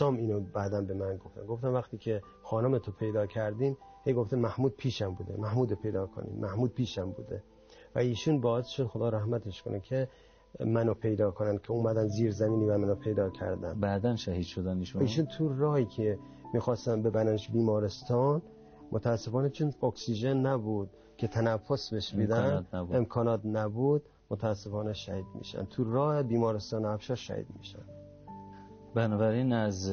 دوستام 0.00 0.16
اینو 0.16 0.40
بعدا 0.40 0.80
به 0.80 0.94
من 0.94 1.16
گفتن. 1.16 1.46
گفتم 1.46 1.74
وقتی 1.74 1.98
که 1.98 2.22
خانم 2.42 2.78
تو 2.78 2.92
پیدا 2.92 3.26
کردیم 3.26 3.76
هی 4.04 4.12
گفتن 4.12 4.38
محمود 4.38 4.76
پیشم 4.76 5.14
بوده. 5.14 5.36
محمود 5.36 5.72
پیدا 5.72 6.06
کنیم 6.06 6.38
محمود 6.40 6.74
پیشم 6.74 7.10
بوده. 7.10 7.42
و 7.94 7.98
ایشون 7.98 8.40
باعث 8.40 8.66
شد 8.66 8.86
خدا 8.86 9.08
رحمتش 9.08 9.62
کنه 9.62 9.80
که 9.80 10.08
منو 10.66 10.94
پیدا 10.94 11.30
کنن 11.30 11.58
که 11.58 11.72
اومدن 11.72 12.08
زیر 12.08 12.32
زمینی 12.32 12.64
و 12.64 12.78
منو 12.78 12.94
پیدا 12.94 13.30
کردن. 13.30 13.80
بعدا 13.80 14.16
شهید 14.16 14.46
شدن 14.46 14.78
ایشون 14.78 15.02
ایشون 15.02 15.26
تو 15.26 15.58
راهی 15.58 15.84
که 15.84 16.18
می‌خواستن 16.54 17.02
ببرنش 17.02 17.50
بیمارستان 17.50 18.42
متاسفانه 18.92 19.50
چون 19.50 19.74
اکسیژن 19.82 20.36
نبود 20.36 20.90
که 21.16 21.28
تنفس 21.28 21.90
بهش 21.90 22.14
میدن 22.14 22.36
امکانات 22.36 22.74
نبود. 22.74 22.96
امکانات 22.96 23.40
نبود 23.44 24.02
متاسفانه 24.30 24.92
شهید 24.92 25.26
میشن. 25.34 25.64
تو 25.64 25.92
راه 25.92 26.22
بیمارستان 26.22 26.84
افشار 26.84 27.16
شهید 27.16 27.46
میشن. 27.58 27.99
بنابراین 28.94 29.52
از 29.52 29.92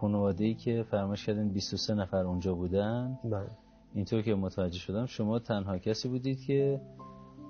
خانواده 0.00 0.44
ای 0.44 0.54
که 0.54 0.84
فرمایش 0.90 1.26
کردین 1.26 1.48
23 1.48 1.94
نفر 1.94 2.26
اونجا 2.26 2.54
بودن 2.54 3.18
بله. 3.24 3.50
اینطور 3.94 4.22
که 4.22 4.34
متوجه 4.34 4.78
شدم 4.78 5.06
شما 5.06 5.38
تنها 5.38 5.78
کسی 5.78 6.08
بودید 6.08 6.40
که 6.40 6.80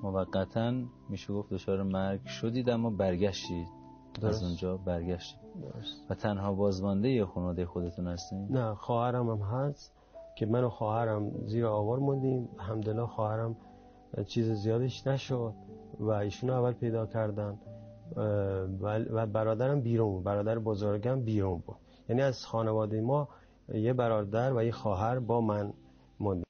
موقتا 0.02 0.72
میشه 1.08 1.32
گفت 1.32 1.50
دچار 1.50 1.82
مرگ 1.82 2.26
شدید 2.26 2.70
اما 2.70 2.90
برگشتید. 2.90 3.66
درست. 4.20 4.24
از 4.36 4.42
اونجا 4.42 4.76
برگشتید. 4.76 5.40
درست. 5.62 6.10
و 6.10 6.14
تنها 6.14 6.52
بازمانده 6.52 7.10
یه 7.10 7.24
خانواده 7.24 7.66
خودتون 7.66 8.06
هستین؟ 8.06 8.48
نه 8.50 8.74
خواهرم 8.74 9.30
هم 9.30 9.38
هست 9.38 9.92
که 10.36 10.46
من 10.46 10.64
و 10.64 10.68
خواهرم 10.68 11.46
زیر 11.46 11.66
آوار 11.66 11.98
موندیم. 11.98 12.48
الحمدلله 12.58 13.06
خواهرم 13.06 13.56
چیز 14.26 14.50
زیادش 14.50 15.06
نشد 15.06 15.54
و 16.00 16.10
ایشون 16.10 16.50
اول 16.50 16.72
پیدا 16.72 17.06
کردن. 17.06 17.58
و 19.12 19.26
برادرم 19.26 19.80
بیرون 19.80 20.12
بود. 20.12 20.24
برادر 20.24 20.58
بزرگم 20.58 21.20
بیرون 21.20 21.62
بود. 21.66 21.76
یعنی 22.08 22.22
از 22.22 22.46
خانواده 22.46 23.00
ما 23.00 23.28
یه 23.74 23.92
برادر 23.92 24.52
و 24.52 24.64
یه 24.64 24.72
خواهر 24.72 25.18
با 25.18 25.40
من 25.40 25.72
موندیم 26.20 26.44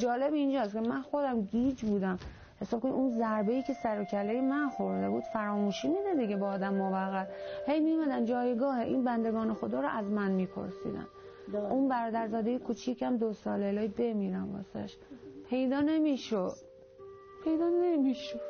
جالب 0.00 0.32
اینجاست 0.32 0.72
که 0.72 0.80
من 0.80 1.02
خودم 1.02 1.42
گیج 1.42 1.82
بودم. 1.82 2.18
حساب 2.60 2.80
کنید 2.80 2.94
اون 2.94 3.10
ضربه 3.10 3.52
ای 3.52 3.62
که 3.62 3.74
سر 3.82 4.00
و 4.00 4.04
کله 4.04 4.40
من 4.40 4.68
خورده 4.68 5.10
بود 5.10 5.22
فراموشی 5.32 5.88
میده 5.88 6.14
دیگه 6.14 6.36
با 6.36 6.48
آدم 6.48 6.74
موقت. 6.74 7.28
هی 7.66 7.80
میمدن 7.80 8.24
جایگاه 8.24 8.78
این 8.78 9.04
بندگان 9.04 9.54
خدا 9.54 9.80
رو 9.80 9.88
از 9.88 10.06
من 10.06 10.30
میپرسیدن. 10.30 11.06
اون 11.52 11.88
برادرزاده 11.88 12.58
کوچیکم 12.58 13.16
دو 13.16 13.32
ساله 13.32 13.66
الهی 13.66 13.88
بمیرم 13.88 14.54
واسش. 14.54 14.96
پیدا 15.50 15.80
نمی‌شد. 15.80 16.52
پیدا 17.44 17.68
نمی‌شد. 17.68 18.40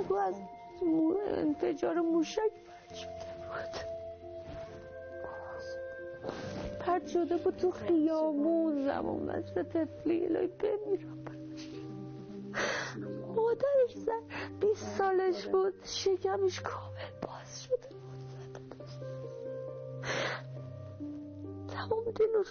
نگو 0.00 0.14
از 0.14 0.34
انفجار 1.36 2.00
موشک 2.00 2.40
پرد 2.40 2.94
شده 2.94 3.10
بود. 3.38 3.92
پرد 6.80 7.06
شده 7.06 7.36
بود 7.36 7.56
تو 7.56 7.70
خیامون. 7.70 8.84
زمان 8.84 9.22
مثل 9.22 9.62
تفلی 9.62 10.26
الهی 10.26 10.46
بمیرم 10.46 11.24
مادرش 13.36 13.94
زن 13.94 14.22
بیست 14.60 14.96
سالش 14.98 15.46
بود. 15.46 15.74
شکمش 15.84 16.60
کامل 16.60 17.10
باز 17.22 17.64
شده 17.64 17.88
بود. 17.88 18.58
تمام 21.88 22.04
دل 22.04 22.24
رو 22.34 22.44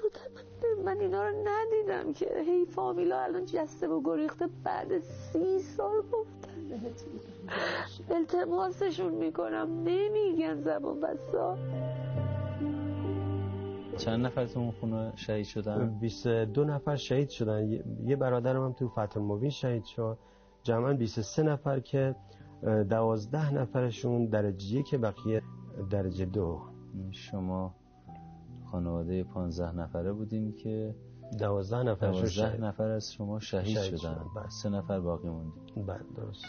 من 0.85 0.99
اینا 0.99 1.27
رو 1.27 1.35
ندیدم 1.45 2.13
که. 2.13 2.43
هی 2.47 2.65
فامیلا 2.65 3.19
الان 3.19 3.45
جسته 3.45 3.87
و 3.87 4.01
گریخته 4.03 4.49
بعد 4.63 4.99
سی 4.99 5.59
سال 5.59 6.01
گفتن 6.11 6.51
التماسشون 8.09 9.13
می‌کنم. 9.13 9.83
نمیگن 9.83 10.61
زبان 10.61 11.01
بسا. 11.01 11.57
چند 13.97 14.25
نفر 14.25 14.45
تو 14.45 14.59
اون 14.59 14.71
خونه 14.71 15.13
شهید 15.15 15.45
شدن؟ 15.45 15.97
22 15.99 16.63
نفر 16.63 16.95
شهید 16.95 17.29
شدن. 17.29 17.69
یه 18.05 18.15
برادرم 18.15 18.63
هم 18.65 18.73
تو 18.73 18.89
فتح 18.89 19.17
المبین 19.17 19.49
شهید 19.49 19.85
شد. 19.85 20.17
جمعا 20.63 20.93
23 20.93 21.43
نفر 21.43 21.79
که 21.79 22.15
دوازده 22.89 23.53
نفرشون 23.53 24.25
درجه 24.25 24.83
که 24.83 24.97
بقیه 24.97 25.41
درجه 25.89 26.25
دو. 26.25 26.61
شما 27.11 27.75
خانواده 28.71 29.23
15 29.23 29.71
نفره 29.71 30.13
بودیم 30.13 30.51
که 30.51 30.95
دوازده 31.39 31.83
نفر 31.83 32.11
دوازده 32.11 32.61
نفر 32.61 32.87
از 32.91 33.13
شما 33.13 33.39
شهید, 33.39 33.77
شهید 33.77 33.95
شدن. 33.95 34.25
بله. 34.35 34.49
سه 34.49 34.69
نفر 34.69 34.99
باقی 34.99 35.29
موندیم. 35.29 35.85
بله 35.87 36.03
درست. 36.17 36.45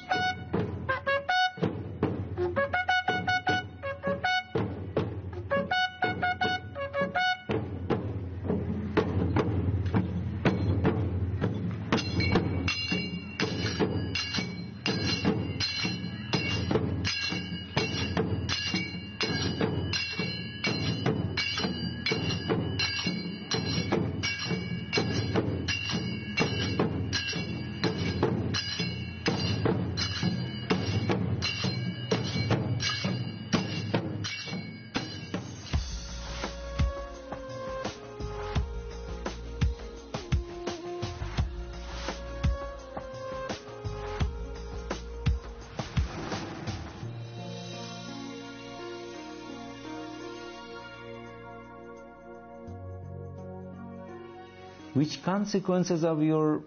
Which 54.94 55.22
consequences 55.24 56.04
of 56.04 56.22
your 56.22 56.60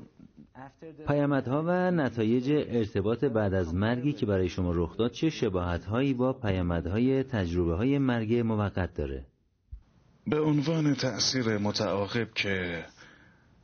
پیامدها 1.08 1.64
و 1.68 1.92
نتایج 1.92 2.52
ارتباط 2.52 3.24
بعد 3.24 3.54
از 3.54 3.74
مرگی 3.74 4.14
که 4.14 4.26
برای 4.26 4.50
شما 4.50 4.72
رخ 4.72 4.98
داد 4.98 5.12
چه 5.12 5.30
شباهت 5.30 5.86
هایی 5.86 6.14
با 6.14 6.34
پیامدهای 6.34 7.24
تجربه 7.24 7.76
های 7.76 7.98
مرگ 7.98 8.36
موقت 8.36 8.94
داره؟ 8.94 9.26
به 10.28 10.42
عنوان 10.42 10.96
تأثیر 10.96 11.58
متعاقب 11.58 12.34
که 12.34 12.86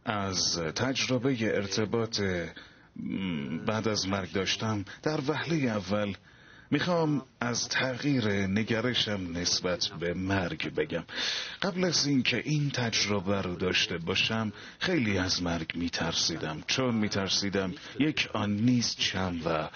از 0.06 0.60
تجربه 0.76 1.56
ارتباط 1.56 2.22
بعد 3.68 3.88
از 3.88 4.08
مرگ 4.08 4.32
داشتم 4.32 4.86
در 5.04 5.20
وهله 5.28 5.56
اول 5.56 6.14
می‌خوام 6.72 7.22
از 7.40 7.70
تغییر 7.70 8.28
نگرشم 8.32 9.28
نسبت 9.34 9.88
به 10.00 10.14
مرگ 10.14 10.76
بگم. 10.76 11.04
قبل 11.62 11.84
از 11.84 12.06
اینکه 12.06 12.42
این 12.46 12.70
تجربه 12.70 13.42
رو 13.42 13.56
داشته 13.56 13.98
باشم 13.98 14.54
خیلی 14.80 15.18
از 15.18 15.44
مرگ 15.44 15.76
میترسیدم. 15.76 16.64
چون 16.68 16.96
میترسیدم 16.96 17.74
یک 18.00 18.30
آن 18.34 18.56
نیست 18.56 19.02
شم 19.02 19.36
و 19.46 19.70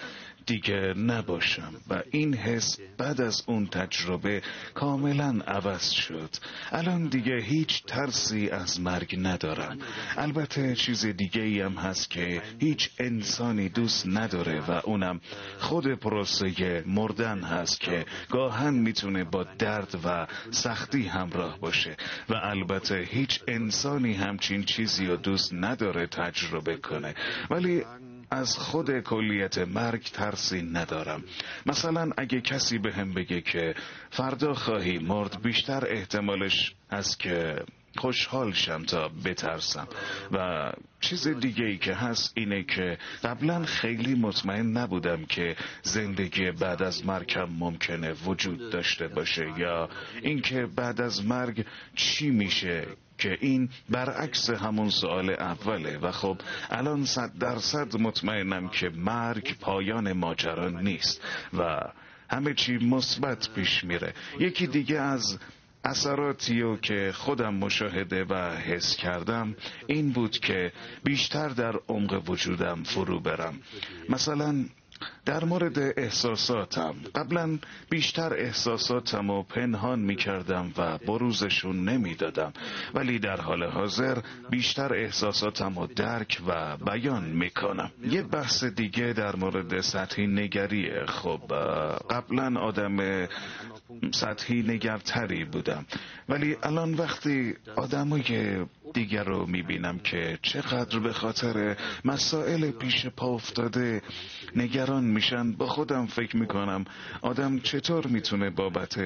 دیگه 0.45 0.93
نباشم. 0.97 1.73
و 1.89 2.01
این 2.12 2.34
حس 2.34 2.79
بعد 2.97 3.21
از 3.21 3.43
اون 3.45 3.67
تجربه 3.67 4.41
کاملا 4.73 5.41
عوض 5.47 5.89
شد. 5.89 6.29
الان 6.71 7.08
دیگه 7.08 7.38
هیچ 7.38 7.84
ترسی 7.84 8.49
از 8.49 8.81
مرگ 8.81 9.19
ندارم. 9.21 9.77
البته 10.17 10.75
چیز 10.75 11.05
دیگه 11.05 11.41
ای 11.41 11.62
هم 11.62 11.73
هست 11.73 12.10
که 12.10 12.41
هیچ 12.60 12.89
انسانی 12.99 13.69
دوست 13.69 14.08
نداره 14.08 14.60
و 14.60 14.81
اونم 14.84 15.21
خود 15.60 15.93
پروسه 15.93 16.84
مردن 16.88 17.39
هست 17.43 17.79
که 17.79 18.05
گاهن 18.29 18.73
می‌تونه 18.73 19.23
با 19.23 19.43
درد 19.43 19.99
و 20.05 20.27
سختی 20.51 21.08
همراه 21.08 21.60
باشه. 21.60 21.97
و 22.29 22.34
البته 22.34 23.08
هیچ 23.12 23.41
انسانی 23.47 24.13
همچین 24.13 24.63
چیزی 24.63 25.05
رو 25.05 25.15
دوست 25.15 25.53
نداره 25.53 26.08
تجربه 26.08 26.77
کنه. 26.77 27.15
ولی 27.49 27.84
از 28.31 28.57
خود 28.57 28.99
کلیت 28.99 29.57
مرگ 29.57 30.03
ترسی 30.03 30.61
ندارم. 30.61 31.23
مثلا 31.65 32.11
اگه 32.17 32.41
کسی 32.41 32.77
به 32.77 32.93
هم 32.93 33.13
بگه 33.13 33.41
که 33.41 33.75
فردا 34.09 34.53
خواهی 34.53 34.97
مرد 34.99 35.41
بیشتر 35.41 35.83
احتمالش 35.89 36.75
از 36.89 37.17
که 37.17 37.55
خوشحال 37.97 38.51
شم 38.53 38.83
تا 38.83 39.07
بترسم. 39.25 39.88
و 40.31 40.71
چیز 40.99 41.27
دیگه 41.27 41.65
ای 41.65 41.77
که 41.77 41.93
هست 41.93 42.33
اینه 42.35 42.63
که 42.63 42.97
قبلا 43.23 43.63
خیلی 43.63 44.15
مطمئن 44.15 44.77
نبودم 44.77 45.25
که 45.25 45.55
زندگی 45.83 46.51
بعد 46.51 46.83
از 46.83 47.05
مرگم 47.05 47.49
ممکنه 47.49 48.13
وجود 48.13 48.71
داشته 48.71 49.07
باشه 49.07 49.53
یا 49.57 49.89
اینکه 50.21 50.65
بعد 50.76 51.01
از 51.01 51.26
مرگ 51.26 51.65
چی 51.95 52.30
میشه. 52.30 52.88
که 53.18 53.38
این 53.41 53.70
برعکس 53.89 54.49
همون 54.49 54.89
سوال 54.89 55.30
اوله. 55.30 55.97
و 55.97 56.11
خب 56.11 56.38
الان 56.70 57.05
صد 57.05 57.38
درصد 57.39 57.97
مطمئنم 57.97 58.70
که 58.70 58.89
مرگ 58.89 59.57
پایان 59.59 60.13
ماجرا 60.13 60.70
نیست 60.70 61.22
و 61.57 61.80
همه 62.30 62.53
چی 62.53 62.78
مثبت 62.78 63.49
پیش 63.55 63.84
میره. 63.84 64.13
یکی 64.39 64.68
دیگه 64.68 64.99
از 64.99 65.38
اثراتی 65.84 66.78
که 66.82 67.11
خودم 67.16 67.53
مشاهده 67.53 68.24
و 68.24 68.55
حس 68.55 68.95
کردم 68.95 69.55
این 69.88 70.11
بود 70.11 70.39
که 70.39 70.72
بیشتر 71.03 71.49
در 71.49 71.80
عمق 71.88 72.30
وجودم 72.30 72.84
فرو 72.84 73.20
برم. 73.20 73.59
مثلا 74.09 74.66
در 75.26 75.43
مورد 75.46 75.80
احساساتم 75.80 76.96
قبلا 77.16 77.60
بیشتر 77.89 78.34
احساساتم 78.34 79.30
و 79.30 79.43
پنهان 79.43 80.00
می 80.00 80.16
کردم 80.16 80.72
و 80.78 80.98
بروزشون 80.98 81.89
نمی 81.89 82.16
دادم 82.16 82.54
ولی 82.93 83.20
در 83.20 83.41
حال 83.41 83.64
حاضر 83.64 84.18
بیشتر 84.50 84.93
احساساتم 84.93 85.80
رو 85.80 85.88
درک 85.88 86.41
و 86.48 86.78
بیان 86.78 87.24
می 87.24 87.50
کنم 87.50 87.91
یه 88.10 88.22
بحث 88.22 88.64
دیگه 88.64 89.14
در 89.14 89.36
مورد 89.36 89.82
سطحی 89.82 90.28
نگریه. 90.28 91.06
خب 91.06 91.41
قبلا 92.10 92.60
آدم 92.60 93.28
سطحی 94.12 94.62
نگرتری 94.64 95.46
بودم. 95.46 95.86
ولی 96.30 96.58
الان 96.64 96.93
وقتی 96.93 97.56
آدمای 97.76 98.66
دیگر 98.93 99.23
رو 99.23 99.45
می‌بینم 99.45 99.99
که 99.99 100.39
چقدر 100.41 100.99
به 100.99 101.13
خاطر 101.13 101.77
مسائل 102.05 102.71
پیش 102.71 103.05
پا 103.05 103.27
افتاده 103.27 104.01
نگران 104.55 105.03
میشن. 105.03 105.51
با 105.51 105.67
خودم 105.67 106.05
فکر 106.05 106.38
می‌کنم 106.38 106.86
آدم 107.21 107.59
چطور 107.59 108.07
می‌تونه 108.07 108.49
بابت 108.49 108.97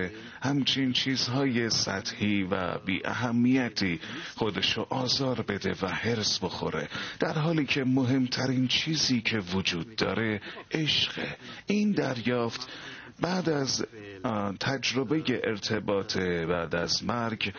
همچین 0.42 0.94
چیزهای 0.94 1.70
سطحی 1.70 2.44
و 2.44 2.78
بی 2.86 3.02
اهمیتی 3.06 4.00
خودشو 4.36 4.88
آزار 4.90 5.42
بده 5.42 5.76
و 5.82 5.88
حرس 5.88 6.40
بخوره. 6.40 6.88
در 7.20 7.34
حالی 7.34 7.66
که 7.66 7.84
مهمترین 7.84 8.68
چیزی 8.68 9.22
که 9.22 9.40
وجود 9.40 9.96
داره 9.96 10.42
عشق. 10.72 11.28
این 11.68 11.92
دریافت 11.92 12.70
بعد 13.22 13.50
از 13.50 13.86
تجربه 14.60 15.24
ارتباط 15.44 16.18
بعد 16.18 16.76
از 16.76 17.04
مرگ 17.04 17.54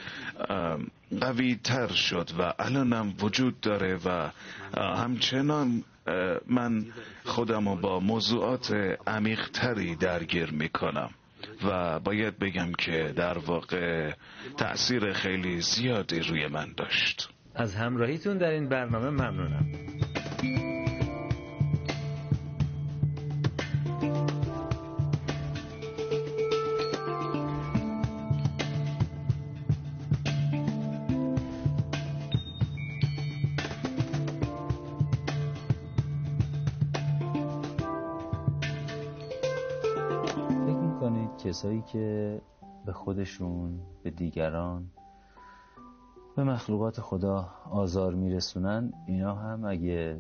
قوی 1.21 1.57
تر 1.65 1.89
شد 1.89 2.31
و 2.39 2.53
الانم 2.59 3.15
وجود 3.21 3.61
داره 3.61 3.99
و 4.05 4.31
همچنان 4.77 5.85
من 6.47 6.87
خودم 7.25 7.69
رو 7.69 7.77
با 7.77 8.01
موضوعات 8.01 8.73
عمیقتری 9.07 9.97
درگیر 9.97 10.51
می‌کنم 10.51 11.11
و 11.65 12.01
باید 12.01 12.39
بگم 12.39 12.73
که 12.79 13.13
در 13.17 13.39
واقع 13.39 14.13
تأثیر 14.57 15.13
خیلی 15.13 15.61
زیادی 15.61 16.21
روی 16.21 16.47
من 16.47 16.73
داشت. 16.77 17.29
از 17.55 17.75
همراهیتون 17.75 18.39
در 18.39 18.51
این 18.51 18.69
برنامه 18.69 19.11
ممنونم. 19.11 19.67
کسایی 41.51 41.83
که 41.83 42.41
به 42.87 42.93
خودشون 42.93 43.81
به 44.03 44.11
دیگران 44.11 44.91
به 46.37 46.45
مخلوقات 46.45 47.01
خدا 47.01 47.49
آزار 47.71 48.15
میرسونن 48.15 48.93
اینا 49.07 49.35
هم 49.35 49.65
اگه 49.65 50.19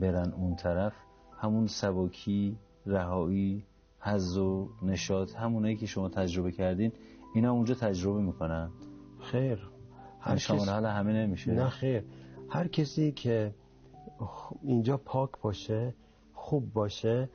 برن 0.00 0.32
اون 0.32 0.56
طرف 0.56 0.92
همون 1.38 1.66
سبکی 1.66 2.56
رهایی 2.86 3.64
حز 4.00 4.36
و 4.36 4.68
نشاط 4.82 5.34
همونایی 5.34 5.76
که 5.76 5.86
شما 5.86 6.08
تجربه 6.08 6.52
کردین 6.52 6.92
اینا 7.34 7.52
اونجا 7.52 7.74
تجربه 7.74 8.20
می‌کنن. 8.20 8.70
خیر. 9.20 9.70
هر 10.20 10.36
شامل 10.36 10.68
حال 10.68 10.86
همه 10.86 11.12
نمیشه. 11.12 11.52
نه 11.52 11.68
خیر. 11.68 12.04
هر 12.48 12.68
کسی 12.68 13.12
که 13.12 13.54
اینجا 14.62 14.96
پاک 14.96 15.30
باشه 15.42 15.94
خوب 16.34 16.72
باشه 16.72 17.28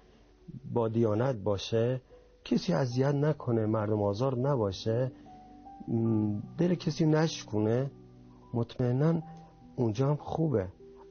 با 0.73 0.87
دیانت 0.87 1.35
باشه 1.35 2.01
کسی 2.47 2.73
اذیت 2.73 3.15
نکنه 3.15 3.65
مردم 3.65 4.01
آزار 4.01 4.37
نباشه 4.37 5.11
دل 6.57 6.75
کسی 6.75 7.05
نشکونه 7.05 7.91
مطمئنا 8.53 9.21
اونجا 9.75 10.09
هم 10.09 10.15
خوبه. 10.15 10.67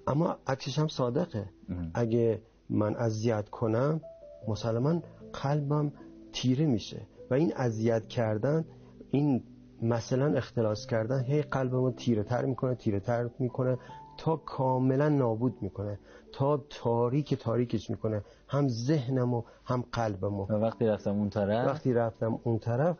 اما 0.06 0.36
عکسش 0.46 0.78
هم 0.78 0.88
صادقه. 0.88 1.48
اگه 1.94 2.42
من 2.70 2.96
اذیت 2.96 3.48
کنم 3.48 4.00
مسلما 4.48 5.02
قلبم 5.32 5.92
تیره 6.32 6.66
میشه. 6.66 7.00
و 7.30 7.34
این 7.34 7.52
اذیت 7.56 8.06
کردن 8.06 8.64
این 9.10 9.42
مثلا 9.82 10.36
اختلاس 10.36 10.86
کردن 10.86 11.24
هی 11.24 11.42
قلبمو 11.42 11.90
تیره 11.90 12.22
تر 12.22 12.44
می‌کنه 12.44 12.74
تیره 12.74 13.00
تر 13.00 13.30
می‌کنه. 13.38 13.78
تا 14.18 14.36
کاملا 14.36 15.08
نابود 15.08 15.56
می‌کنه 15.60 15.98
تا 16.32 16.64
تاریک 16.70 17.34
تاریکش 17.34 17.90
می‌کنه. 17.90 18.22
هم 18.48 18.68
ذهنمو 18.68 19.42
هم 19.64 19.84
قلبمو 19.92 20.46
و 20.48 20.52
وقتی 20.52 20.86
رفتم 20.86 21.10
اون 21.10 21.30
طرف؟ 21.30 21.66
وقتی 21.66 21.92
رفتم 21.92 22.38
اون 22.44 22.58
طرف 22.58 22.96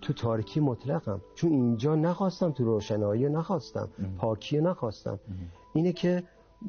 تو 0.00 0.12
تاریکی 0.12 0.60
مطلقم. 0.60 1.20
چون 1.34 1.52
اینجا 1.52 1.94
نخواستم 1.94 2.52
تو 2.52 2.64
روشنایی 2.64 3.28
نخواستم 3.28 3.88
پاکی 4.18 4.60
نخواستم. 4.60 5.20
اینه 5.74 5.92
که 5.92 6.22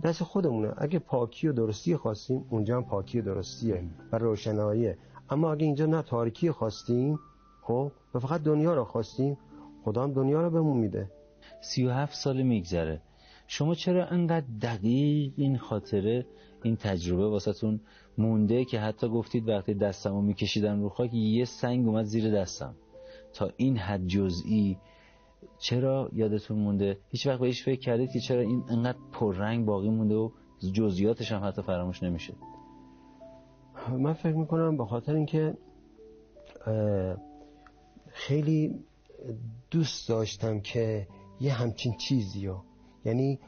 دست 0.03 0.24
خودمونه. 0.24 0.74
اگه 0.78 0.99
پاکی 0.99 1.47
و 1.47 1.53
درستی 1.53 1.95
خواستیم 1.95 2.45
اونجا 2.49 2.78
هم 2.78 2.84
پاکی 2.84 3.19
و 3.19 3.24
درستیه 3.24 3.84
و 4.11 4.17
روشناییه. 4.17 4.97
اما 5.30 5.51
اگه 5.51 5.65
اینجا 5.65 5.86
نه 5.86 6.01
تاریکی 6.01 6.51
خواستیم 6.51 7.19
خب 7.61 7.91
و 8.13 8.19
فقط 8.19 8.43
دنیا 8.43 8.74
رو 8.76 8.84
خواستیم 8.84 9.38
خدا 9.86 10.03
هم 10.03 10.13
دنیا 10.13 10.41
رو 10.41 10.49
بهمون 10.49 10.78
میده. 10.78 11.11
سی 11.61 11.86
و 11.86 11.91
هفت 11.91 12.15
سال 12.15 12.41
میگذره. 12.41 13.01
شما 13.47 13.75
چرا 13.75 14.05
انقدر 14.05 14.45
دقیق 14.61 15.33
این 15.37 15.57
خاطره 15.57 16.25
این 16.63 16.75
تجربه 16.75 17.27
واسهتون 17.27 17.79
مونده 18.17 18.65
که 18.65 18.79
حتی 18.79 19.09
گفتید 19.09 19.49
وقتی 19.49 19.73
دستمو 19.73 20.21
میکشیدم 20.21 20.81
رو 20.81 20.89
خاک 20.89 21.13
یه 21.13 21.45
سنگ 21.45 21.87
اومد 21.87 22.05
زیر 22.05 22.31
دستم. 22.31 22.75
تا 23.33 23.51
این 23.57 23.77
حد 23.77 24.07
جزئی 24.07 24.77
چرا 25.59 26.09
یادتون 26.13 26.59
مونده؟ 26.59 26.97
هیچ 27.09 27.27
وقت 27.27 27.39
بهش 27.39 27.63
فکر 27.63 27.79
کردید 27.79 28.11
که 28.11 28.19
چرا 28.19 28.41
این 28.41 28.63
انقدر 28.69 28.97
پررنگ 29.11 29.65
باقی 29.65 29.89
مونده 29.89 30.15
و 30.15 30.29
جزئیاتش 30.73 31.31
هم 31.31 31.43
حتی 31.43 31.61
فراموش 31.61 32.03
نمیشه؟ 32.03 32.33
من 33.99 34.13
فکر 34.13 34.35
می‌کنم 34.35 34.77
به 34.77 34.85
خاطر 34.85 35.15
اینکه 35.15 35.57
خیلی 38.07 38.79
دوست 39.71 40.09
داشتم 40.09 40.59
که 40.59 41.07
یه 41.39 41.53
همچین 41.53 41.97
چیزی 41.97 42.47
رو 42.47 42.63
یعنی 43.05 43.39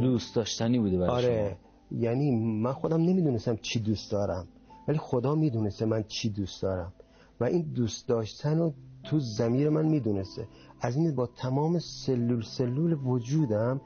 دوست 0.00 0.36
داشتنی 0.36 0.78
بوده 0.78 0.98
برای 0.98 1.10
آره 1.10 1.56
یعنی 1.90 2.36
من 2.36 2.72
خودم 2.72 3.00
نمی‌دونستم 3.00 3.56
چی 3.56 3.80
دوست 3.80 4.12
دارم 4.12 4.48
ولی 4.88 4.98
خدا 4.98 5.34
می‌دونسته 5.34 5.86
من 5.86 6.04
چی 6.08 6.30
دوست 6.30 6.62
دارم. 6.62 6.92
و 7.40 7.44
این 7.44 7.62
دوست 7.62 8.08
داشتن 8.08 8.58
رو 8.58 8.74
تو 9.04 9.18
زمیر 9.18 9.68
من 9.68 9.86
می‌دونسته. 9.86 10.48
از 10.80 10.96
این 10.96 11.14
با 11.14 11.26
تمام 11.26 11.78
سلول 11.78 12.42
سلول 12.42 12.92
وجودم 12.92 13.80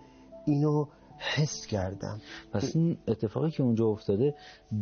اینو 0.47 0.87
حس 1.19 1.67
کردم. 1.67 2.21
پس 2.53 2.77
این 2.77 2.99
اتفاقی 3.09 3.51
که 3.51 3.63
اونجا 3.63 3.87
افتاده 3.87 4.35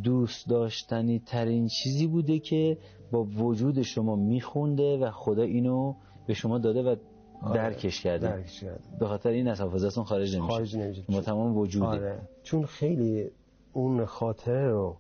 دوست 0.02 0.48
داشتنی 0.48 1.18
ترین 1.18 1.68
چیزی 1.68 2.07
بوده 2.07 2.38
که 2.38 2.78
با 3.12 3.24
وجود 3.24 3.82
شما 3.82 4.16
میخونده 4.16 4.98
و 4.98 5.11
خدا 5.11 5.42
اینو 5.42 5.94
به 6.26 6.34
شما 6.34 6.59
داده 6.59 6.82
و 6.82 6.96
آره، 7.43 7.55
درکش 7.55 8.01
کرده 8.01 8.28
درکش 8.28 8.64
به 8.99 9.07
خاطر 9.07 9.30
این 9.30 9.49
از 9.49 9.61
حافظتون 9.61 10.05
خارج 10.05 10.37
نمیشه 10.37 10.53
خارج 10.53 10.76
نمیشه 10.76 11.05
با 11.09 11.20
تمام 11.20 11.57
وجوده 11.57 11.87
آره. 11.87 12.28
چون 12.43 12.64
خیلی 12.64 13.30
اون 13.72 14.05
خاطره 14.05 14.68
رو 14.70 14.97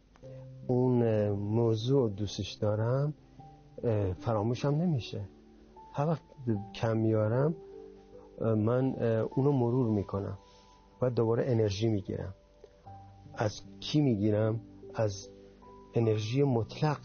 اون 0.66 1.28
موضوع 1.30 2.10
دوستش 2.10 2.52
دارم 2.52 3.14
فراموشم 4.20 4.68
نمیشه. 4.68 5.20
هر 5.92 6.06
وقت 6.06 6.22
کم 6.74 6.96
میارم 6.96 7.54
من 8.40 9.02
اونو 9.22 9.52
مرور 9.52 9.88
می‌کنم 9.88 10.38
و 11.02 11.10
دوباره 11.10 11.44
انرژی 11.46 11.88
می‌گیرم. 11.88 12.34
از 13.34 13.60
کی 13.80 14.00
می‌گیرم؟ 14.00 14.60
از 14.94 15.28
انرژی 15.94 16.42
مطلق 16.42 16.98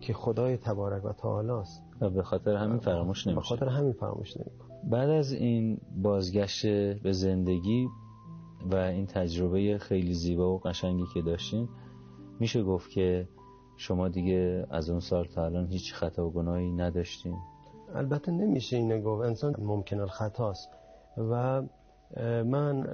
که 0.00 0.12
خدای 0.12 0.56
تبارک 0.56 1.04
و 1.04 1.12
تعالی 1.12 1.50
است. 1.50 1.82
و 2.00 2.10
به 2.10 2.22
خاطر 2.22 2.54
همین 2.56 2.78
فراموش 2.78 3.26
نمیشه 3.26 3.40
به 3.40 3.46
خاطر 3.46 3.68
همین 3.68 3.92
فراموش 3.92 4.36
نمی‌کنم. 4.36 4.61
بعد 4.84 5.10
از 5.10 5.32
این 5.32 5.80
بازگشت 6.02 6.66
به 7.02 7.12
زندگی 7.12 7.88
و 8.70 8.76
این 8.76 9.06
تجربه 9.06 9.78
خیلی 9.78 10.14
زیبا 10.14 10.54
و 10.54 10.58
قشنگی 10.58 11.04
که 11.14 11.22
داشتین 11.22 11.68
میشه 12.40 12.62
گفت 12.62 12.90
که 12.90 13.28
شما 13.76 14.08
دیگه 14.08 14.66
از 14.70 14.90
اون 14.90 15.00
سال 15.00 15.24
تا 15.24 15.44
الان 15.44 15.66
هیچ 15.66 15.94
خطا 15.94 16.26
و 16.26 16.32
گناهی 16.32 16.72
نداشتین؟ 16.72 17.36
البته 17.94 18.32
نمیشه 18.32 18.76
اینه 18.76 19.00
گفت 19.00 19.24
انسان 19.24 19.54
ممکن 19.58 20.00
الخطاست 20.00 20.70
و 21.16 21.62
من 22.44 22.86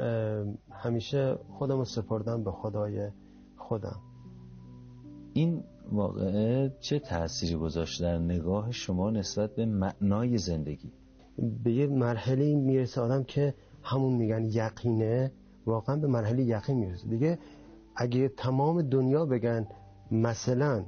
همیشه 0.70 1.38
خودم 1.58 1.78
رو 1.78 1.84
سپردم 1.84 2.44
به 2.44 2.50
خدای 2.50 3.08
خودم. 3.56 4.00
این 5.32 5.64
واقعه 5.92 6.76
چه 6.80 6.98
تأثیری 6.98 7.54
گذاشت 7.56 8.02
در 8.02 8.18
نگاه 8.18 8.72
شما 8.72 9.10
نسبت 9.10 9.54
به 9.54 9.66
معنای 9.66 10.38
زندگی؟ 10.38 10.92
به 11.64 11.72
یه 11.72 11.86
مرحله 11.86 12.54
می‌رسه 12.54 13.00
آدم 13.00 13.24
که 13.24 13.54
همون 13.82 14.12
میگن 14.12 14.44
یقینه 14.44 15.32
واقعا 15.66 15.96
به 15.96 16.06
مرحله 16.06 16.42
یقین 16.42 16.78
می‌رسه. 16.78 17.08
دیگه 17.08 17.38
اگه 17.96 18.28
تمام 18.28 18.82
دنیا 18.82 19.26
بگن 19.26 19.66
مثلا 20.10 20.84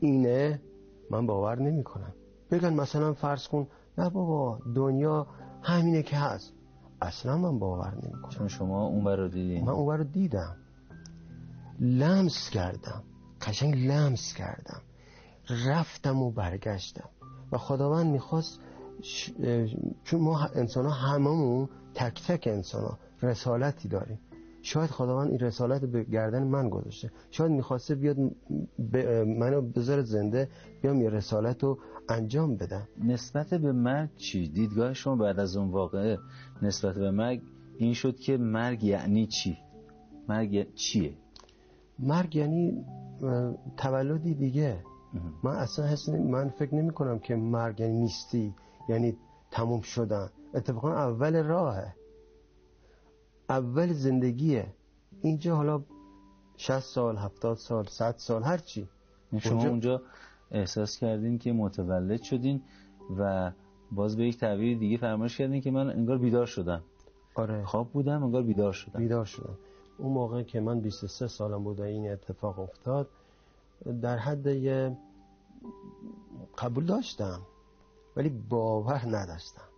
اینه 0.00 0.62
من 1.10 1.26
باور 1.26 1.58
نمی 1.58 1.84
کنم 1.84 2.14
بگن 2.50 2.74
مثلا 2.74 3.12
فرض 3.12 3.48
کن 3.48 3.66
نه 3.98 4.10
بابا 4.10 4.58
دنیا 4.74 5.26
همینه 5.62 6.02
که 6.02 6.16
هست. 6.16 6.52
اصلا 7.02 7.38
من 7.38 7.58
باور 7.58 7.94
نمی 7.94 8.22
کنم 8.22 8.30
چون 8.30 8.48
شما 8.48 8.86
اون 8.86 9.06
رو 9.06 9.28
دیدین. 9.28 9.64
من 9.64 9.72
اون 9.72 9.98
رو 9.98 10.04
دیدم. 10.04 10.56
لمس 11.80 12.50
کردم. 12.50 13.02
قشنگ 13.40 13.86
لمس 13.86 14.34
کردم. 14.34 14.80
رفتم 15.66 16.22
و 16.22 16.30
برگشتم. 16.30 17.08
و 17.52 17.58
خداوند 17.58 18.06
می‌خواست 18.06 18.60
چون 20.04 20.20
ما 20.20 20.38
انسان 20.54 20.86
ها 20.86 20.90
هممون 20.90 21.68
تک 21.94 22.22
تک 22.26 22.48
انسان 22.52 22.82
ها 22.82 22.98
رسالتی 23.22 23.88
داریم 23.88 24.18
شاید 24.62 24.90
خداوند 24.90 25.30
این 25.30 25.38
رسالت 25.38 25.84
به 25.84 26.04
گردن 26.04 26.42
من 26.42 26.68
گذاشته 26.68 27.10
شاید 27.30 27.50
می‌خواسته 27.50 27.94
بیاد 27.94 28.16
منو 29.26 29.62
بذاره 29.62 30.02
زنده 30.02 30.48
بیام 30.82 31.02
یه 31.02 31.10
رسالت 31.10 31.62
رو 31.62 31.78
انجام 32.08 32.56
بدم 32.56 32.88
نسبت 33.04 33.54
به 33.54 33.72
مرگ 33.72 34.16
چی؟ 34.16 34.48
دیدگاه 34.48 34.94
شما 34.94 35.16
بعد 35.16 35.40
از 35.40 35.56
اون 35.56 35.70
واقعه 35.70 36.18
نسبت 36.62 36.94
به 36.94 37.10
مرگ 37.10 37.42
این 37.78 37.94
شد 37.94 38.16
که 38.16 38.36
مرگ 38.36 38.84
یعنی 38.84 39.26
چی؟ 39.26 39.58
مرگ 40.28 40.74
چیه؟ 40.74 41.14
مرگ 41.98 42.36
یعنی 42.36 42.84
تولدی 43.76 44.34
دیگه 44.34 44.84
من 45.42 45.56
اصلا 45.56 45.86
حس 45.86 46.08
من 46.08 46.48
فکر 46.48 46.74
نمی 46.74 46.90
کنم 46.90 47.18
که 47.18 47.36
مرگ 47.36 47.80
یعنی 47.80 48.00
نیستی 48.00 48.54
یعنی 48.88 49.16
تموم 49.50 49.80
شدن. 49.80 50.30
اتفاقا 50.54 50.92
اول 50.92 51.42
راهه. 51.42 51.94
اول 53.48 53.92
زندگیه. 53.92 54.66
اینجا 55.22 55.56
حالا 55.56 55.82
60 56.56 56.78
سال 56.78 57.16
70 57.16 57.56
سال 57.56 57.84
100 57.84 58.14
سال 58.16 58.42
هر 58.42 58.58
چی. 58.58 58.88
شما 59.38 59.52
اونجا, 59.52 59.68
اونجا 59.70 60.02
احساس 60.50 60.98
کردین 60.98 61.38
که 61.38 61.52
متولد 61.52 62.22
شدین 62.22 62.62
و 63.18 63.52
باز 63.92 64.16
به 64.16 64.24
یک 64.24 64.38
تعبیر 64.38 64.78
دیگه 64.78 64.96
فرمایش 64.96 65.36
کردین 65.36 65.60
که 65.60 65.70
من 65.70 65.90
انگار 65.90 66.18
بیدار 66.18 66.46
شدم. 66.46 66.82
آره. 67.34 67.64
خواب 67.64 67.92
بودم 67.92 68.22
انگار 68.24 68.42
بیدار 68.42 68.72
شدم. 68.72 69.00
بیدار 69.00 69.24
شدم. 69.24 69.58
اون 69.98 70.12
موقع 70.12 70.42
که 70.42 70.60
من 70.60 70.80
23 70.80 71.26
سالم 71.26 71.64
بود 71.64 71.80
این 71.80 72.12
اتفاق 72.12 72.58
افتاد 72.58 73.08
در 74.02 74.16
حد 74.16 74.46
یه 74.46 74.96
قبول 76.58 76.84
داشتم. 76.84 77.40
ولی 78.20 78.28
باور 78.28 79.02
نداشتم. 79.06 79.68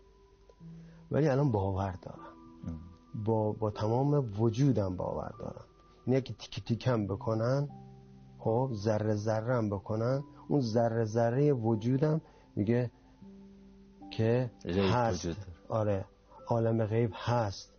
ولی 1.10 1.28
الان 1.28 1.52
باور 1.52 1.98
دارم. 2.02 2.34
با, 3.24 3.52
با 3.52 3.70
تمام 3.70 4.32
وجودم 4.38 4.96
باور 4.96 5.32
دارم. 5.38 5.64
اینه 6.06 6.20
که 6.20 6.34
تیک 6.34 6.64
تیکم 6.64 7.06
بکنن 7.06 7.68
خب 8.38 8.70
ذره 8.74 9.14
ذره 9.14 9.54
هم 9.54 9.70
بکنن. 9.70 10.24
اون 10.48 10.60
ذره 10.60 11.04
ذره 11.04 11.52
وجودم 11.52 12.20
میگه 12.56 12.90
که 14.10 14.50
هست. 14.66 15.28
آره 15.68 16.04
عالم 16.46 16.86
غیب 16.86 17.10
هست. 17.14 17.72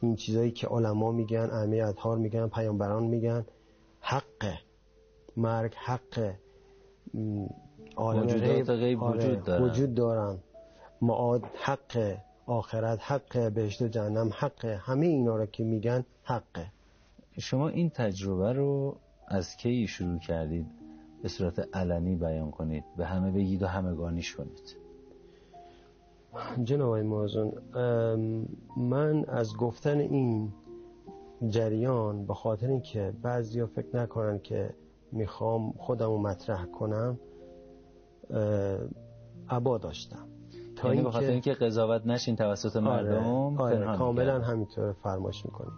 این 0.00 0.16
چیزایی 0.16 0.50
که 0.50 0.66
علما 0.66 1.12
میگن 1.12 1.50
ائمه 1.50 1.76
اطهار 1.76 2.18
میگن 2.18 2.48
پیامبران 2.48 3.04
میگن 3.04 3.44
حقه. 4.00 4.58
مرگ 5.36 5.74
حقه. 5.74 6.38
موجودات 7.96 8.70
غیب 8.70 9.04
آره، 9.04 9.18
وجود 9.18 9.44
دارن. 9.44 9.64
وجود 9.64 9.94
دارن. 9.94 10.38
معاد 11.02 11.42
حقه 11.54 12.24
آخرت 12.46 12.98
حقه 13.02 13.50
بهشت 13.50 13.82
و 13.82 13.88
جهنم 13.88 14.30
حقه 14.38 14.76
همه 14.76 15.06
اینا 15.06 15.36
رو 15.36 15.46
که 15.46 15.64
میگن 15.64 16.04
حقه 16.22 16.66
شما 17.38 17.68
این 17.68 17.90
تجربه 17.90 18.52
رو 18.52 18.96
از 19.28 19.56
کی 19.56 19.86
شروع 19.86 20.18
کردید؟ 20.18 20.66
به 21.22 21.28
صورت 21.28 21.76
علنی 21.76 22.16
بیان 22.16 22.50
کنید. 22.50 22.84
به 22.96 23.06
همه 23.06 23.30
بگید 23.30 23.62
و 23.62 23.66
همگانیش 23.66 24.34
کنید. 24.36 24.76
جناب 26.64 26.92
ام، 27.74 28.48
من 28.76 29.24
از 29.24 29.56
گفتن 29.56 29.98
این 29.98 30.52
جریان 31.48 32.26
به 32.26 32.34
خاطر 32.34 32.68
اینکه 32.68 33.12
بعضیا 33.22 33.66
فکر 33.66 33.96
نکنن 33.96 34.38
که 34.38 34.74
می‌خوام 35.12 35.72
خودم 35.72 36.06
رو 36.06 36.18
مطرح 36.18 36.66
کنم 36.66 37.18
عبا 39.48 39.78
داشتم 39.78 40.28
تا 40.76 40.88
یعنی 40.88 41.02
به 41.02 41.10
خاطر 41.10 41.30
اینکه 41.30 41.52
قضاوت 41.54 42.06
نشین 42.06 42.36
توسط 42.36 42.76
مردم 42.76 43.24
آره, 43.58 43.84
آره 43.86 43.98
کاملا. 43.98 44.40
همینطور 44.40 44.92
فرمایش 44.92 45.44
می‌کنی 45.44 45.70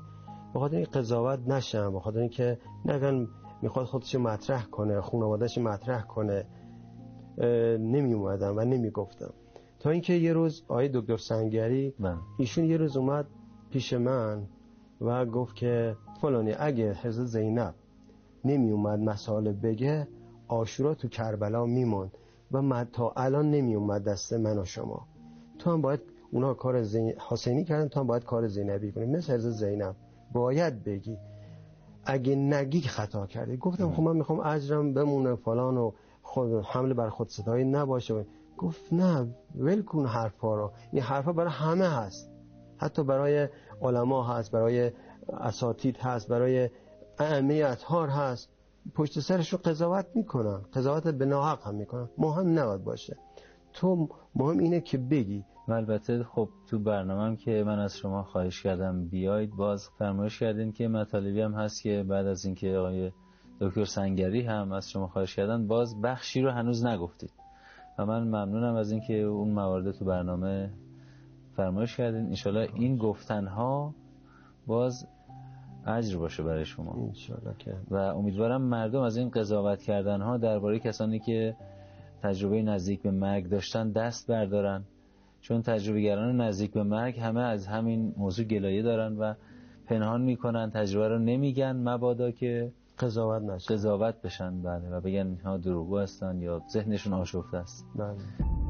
به 0.55 0.61
خاطر 0.61 0.77
این 0.77 0.87
قضاوت 0.93 1.39
نشم 1.49 1.93
به 1.93 2.01
خاطر 2.01 2.19
اینکه 2.19 2.59
نگن 2.85 3.29
می‌خواد 3.63 3.87
خودش 3.87 4.15
مطرح 4.15 4.65
کنه 4.65 5.01
خانوادهش 5.01 5.59
مطرح 5.59 6.03
کنه 6.03 6.47
نمی 7.79 8.13
اومدم 8.13 8.57
و 8.57 8.61
نمی 8.61 8.91
گفتم 8.91 9.33
تا 9.81 9.91
اینکه 9.91 10.13
یه 10.13 10.33
روز 10.33 10.63
آقای 10.69 10.89
دکتر 10.89 11.17
سنگری 11.17 11.95
بله. 12.01 12.17
ایشون 12.39 12.65
یه 12.65 12.77
روز 12.77 12.97
اومد 12.97 13.27
پیش 13.71 13.93
من 13.93 14.47
و 15.01 15.27
گفت 15.27 15.57
که 15.57 15.97
فلانی 16.21 16.53
اگه 16.59 16.95
حضرت 16.95 17.27
زینب 17.27 17.75
نمی 18.45 18.71
اومد 18.71 18.99
مسائل 18.99 19.53
بگه 19.53 20.09
آشورا 20.49 20.95
تو 20.95 21.09
کربلا 21.09 21.67
میموند 21.67 22.11
و 22.53 22.63
من 22.63 22.85
تا 22.93 23.13
الان 23.17 23.51
نمی 23.51 23.75
اومد 23.75 24.05
دست 24.05 24.33
من 24.33 24.59
و 24.59 24.65
شما. 24.65 25.07
تو 25.59 25.71
هم 25.71 25.83
باید 25.83 26.01
اونا 26.33 26.55
کار 26.55 26.83
زین... 26.83 27.15
حسینی 27.29 27.65
کردن 27.65 27.89
تو 27.89 28.01
هم 28.01 28.07
باید 28.07 28.25
کار 28.25 28.47
زینبی 28.47 28.93
کنی 28.93 29.07
مثل 29.07 29.35
حضرت 29.35 29.53
زینب. 29.53 29.95
باید 30.33 30.85
بگی. 30.85 31.19
اگه 32.05 32.37
نگی 32.37 32.81
خطا 32.81 33.27
کردی. 33.27 33.57
گفتم 33.57 33.93
خب 33.93 34.03
من 34.03 34.17
می‌خوام 34.17 34.41
اجرم 34.41 34.95
بمونه 34.95 35.35
فلان 35.35 35.77
و 35.77 35.93
خود 36.23 36.65
حمله 36.65 36.95
بر 36.95 37.09
خود 37.09 37.29
ستایی 37.29 37.65
نباشه. 37.65 38.27
گفت 38.59 38.93
نه 38.93 39.35
ول 39.55 39.83
کن 39.83 40.07
حرفا 40.07 40.55
رو. 40.55 40.73
این 40.93 41.03
حرفا 41.03 41.33
برای 41.33 41.51
همه 41.51 41.89
هست. 41.89 42.31
حتی 42.77 43.05
برای 43.05 43.49
علما 43.83 44.25
هست 44.25 44.51
برای 44.51 44.91
اساتید 45.33 45.97
هست 45.97 46.29
برای 46.29 46.71
ائمه 47.19 47.55
اطهار 47.55 48.09
هست. 48.09 48.49
پشت 48.95 49.21
سرش 49.21 49.53
رو 49.53 49.59
قضاوت 49.65 50.07
می‌کنن. 50.15 50.61
قضاوت 50.73 51.09
به 51.09 51.27
ناحق 51.27 51.67
هم 51.67 51.75
می‌کنن. 51.75 52.09
مهم 52.19 52.59
نباید 52.59 52.85
باشه. 52.85 53.17
تو 53.73 54.09
مهم 54.35 54.59
اینه 54.59 54.81
که 54.81 54.99
بگی. 54.99 55.45
البته 55.69 56.25
خب 56.25 56.49
تو 56.67 56.79
برنامه 56.79 57.37
که 57.37 57.65
من 57.67 57.79
از 57.79 57.97
شما 57.97 58.23
خواهش 58.23 58.63
کردم 58.63 59.09
بیاید 59.09 59.51
باز 59.51 59.89
فرمایش 59.99 60.39
کردین 60.39 60.73
که 60.73 60.89
مطالبی 60.89 61.41
هم 61.41 61.55
هست 61.55 61.83
که 61.83 62.05
بعد 62.09 62.27
از 62.27 62.45
اینکه 62.45 62.77
آقای 62.77 63.13
دکتر 63.61 63.85
سنگری 63.85 64.43
هم 64.43 64.73
از 64.73 64.91
شما 64.91 65.07
خواهش 65.07 65.37
کردن 65.37 65.67
باز 65.67 66.01
بخشی 66.01 66.43
رو 66.43 66.51
هنوز 66.51 66.87
نگفتید. 66.87 67.33
و 67.99 68.07
من 68.07 68.23
ممنونم 68.23 68.75
از 68.75 68.91
اینکه 68.91 69.15
اون 69.15 69.51
موارد 69.51 69.91
تو 69.91 70.05
برنامه 70.05 70.71
فرمایش 71.57 71.97
کردین. 71.97 72.27
انشالله 72.27 72.69
این 72.75 72.97
گفتنها 72.97 73.95
باز 74.67 75.07
اجر 75.87 76.19
باشه 76.19 76.43
برای 76.43 76.65
شما. 76.65 77.13
که. 77.59 77.75
و 77.91 77.95
امیدوارم 77.97 78.63
مردم 78.63 79.01
از 79.01 79.17
این 79.17 79.31
قضاوت 79.31 79.83
کردن 79.83 80.21
ها 80.21 80.37
درباره 80.37 80.79
کسانی 80.79 81.19
که 81.19 81.57
تجربه 82.23 82.63
نزدیک 82.63 83.03
به 83.03 83.11
مرگ 83.11 83.49
داشتن 83.49 83.91
دست 83.91 84.27
بردارن. 84.27 84.85
چون 85.41 85.63
تجربه 85.63 86.01
گران 86.01 86.41
نزدیک 86.41 86.73
به 86.73 86.83
مرگ 86.83 87.19
همه 87.19 87.41
از 87.41 87.67
همین 87.67 88.15
موضوع 88.17 88.47
گلایه 88.47 88.83
دارن 88.83 89.17
و 89.17 89.35
پنهان 89.87 90.23
می‌کنن 90.23 90.71
تجربه 90.71 91.09
رو 91.09 91.19
نمیگن 91.19 91.77
مبادا 91.77 92.31
که 92.31 92.73
قضاوت 92.99 93.43
نشه. 93.43 93.75
قضاوت 93.75 94.23
بشن. 94.23 94.63
بله 94.63 94.89
و 94.91 95.01
بگن 95.01 95.27
اینها 95.27 95.57
دروغگو 95.57 95.99
هستن 95.99 96.43
یا 96.43 96.63
ذهنشون 96.71 97.13
آشفته 97.13 97.57
است. 97.57 97.87
بله. 97.97 98.66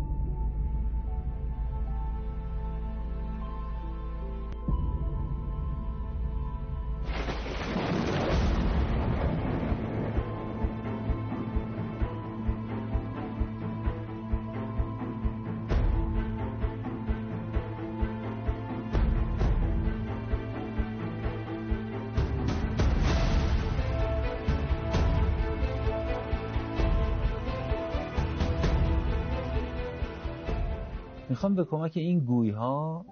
به 31.57 31.65
کمک 31.65 31.93
این 31.95 32.21
گوی 32.21 32.51
ها 32.51 33.05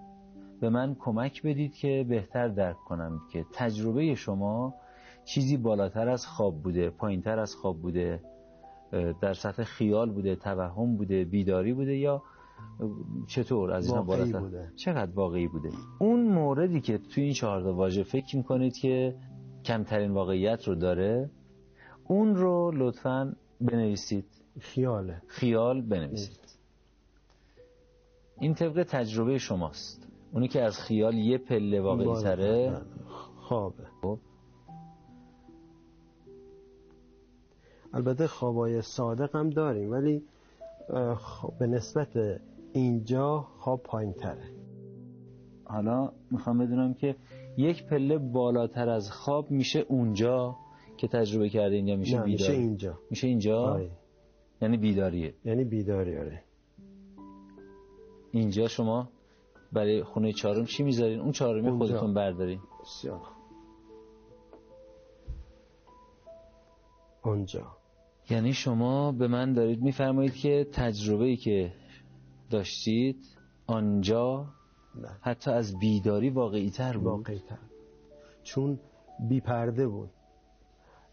به 0.61 0.69
من 0.71 0.97
کمک 0.99 1.43
بدید 1.43 1.75
که 1.75 2.07
بهتر 2.09 2.49
درک 2.49 2.77
کنم 2.77 3.21
که 3.33 3.45
تجربه 3.53 4.15
شما 4.15 4.75
چیزی 5.25 5.57
بالاتر 5.57 6.09
از 6.09 6.27
خواب 6.27 6.63
بوده 6.63 6.91
پایینتر 6.91 7.39
از 7.39 7.55
خواب 7.55 7.79
بوده 7.83 8.21
در 9.21 9.35
سطح 9.35 9.65
خیال 9.65 10.11
بوده 10.11 10.37
توهم 10.37 10.97
بوده 10.97 11.25
بیداری 11.25 11.73
بوده 11.73 11.97
یا 11.97 12.23
چطور؟ 13.27 13.73
از 13.73 13.87
اینا 13.87 14.03
بالاتر. 14.03 14.39
بوده. 14.39 14.73
چقدر 14.77 15.11
واقعی 15.15 15.49
بوده؟ 15.49 15.71
اون 15.99 16.23
موردی 16.23 16.81
که 16.81 16.99
توی 16.99 17.25
این 17.25 17.33
چهار 17.33 17.63
تا 17.63 17.75
واژه 17.75 18.03
فکر 18.03 18.37
می‌کنید 18.37 18.77
که 18.77 19.17
کمترین 19.65 20.11
واقعیت 20.11 20.69
رو 20.69 20.75
داره 20.75 21.31
اون 22.09 22.35
رو 22.35 22.73
لطفاً 22.75 23.37
بنویسید. 23.61 24.27
خیاله. 24.61 25.23
خیال 25.27 25.83
بنویسید. 25.83 26.39
این 28.41 28.55
طبق 28.55 28.83
تجربه 28.83 29.39
شماست. 29.39 30.09
اونی 30.33 30.49
که 30.49 30.63
از 30.63 30.81
خیال 30.81 31.15
یه 31.15 31.39
پله 31.39 31.81
واقعی 31.81 32.23
تره. 32.23 32.83
خوابه. 33.37 33.85
البته 37.93 38.27
خوابای 38.27 38.83
صادق 38.83 39.37
هم 39.37 39.51
داریم 39.51 39.91
ولی 39.91 40.23
خب، 41.17 41.53
به 41.59 41.67
نسبت 41.67 42.41
اینجا 42.73 43.41
خواب 43.59 43.83
پایین 43.83 44.13
تره 44.13 44.51
حالا 45.65 46.13
می‌خوام 46.31 46.59
بدونم 46.59 46.95
که 46.95 47.17
یک 47.57 47.87
پله 47.87 48.19
بالاتر 48.19 48.89
از 48.89 49.11
خواب 49.11 49.51
میشه 49.51 49.85
اونجا 49.89 50.57
که 50.97 51.09
تجربه 51.09 51.49
کردین 51.49 51.89
یا 51.89 51.97
میشه 51.97 52.19
نه 52.19 52.25
میشه 52.25 52.45
بیداری. 52.45 52.59
اینجا. 52.59 52.99
میشه 53.11 53.27
اینجا؟ 53.27 53.63
آره. 53.63 53.91
یعنی 54.63 54.77
بیداریه. 54.77 55.35
یعنی 55.45 55.65
بیداری 55.65 56.19
آره. 56.19 56.43
اینجا 58.35 58.69
شما 58.69 59.09
برای 59.73 60.03
خونه 60.03 60.33
چهارم 60.33 60.65
چی 60.65 60.83
می‌ذارین؟ 60.83 61.21
اون 61.21 61.33
چهارمی. 61.33 61.79
خودتون 61.79 62.15
بردارین. 62.15 62.61
بسیار. 62.83 63.21
اونجا. 67.25 67.63
یعنی 68.31 68.53
شما 68.53 69.13
به 69.13 69.29
من 69.29 69.53
دارید 69.53 69.83
میفرمایید 69.83 70.35
که 70.35 70.67
تجربه 70.73 71.25
ای 71.25 71.37
که 71.37 71.73
داشتید 72.51 73.17
آنجا 73.67 74.47
نه. 74.95 75.09
حتی 75.21 75.51
از 75.51 75.79
بیداری 75.79 76.31
واقعی 76.31 76.71
تر 76.71 76.97
بود. 76.97 77.07
واقعی 77.07 77.39
تر 77.39 77.59
چون 78.43 78.79
بی 79.29 79.41
پرده 79.41 79.89
بود. 79.89 80.11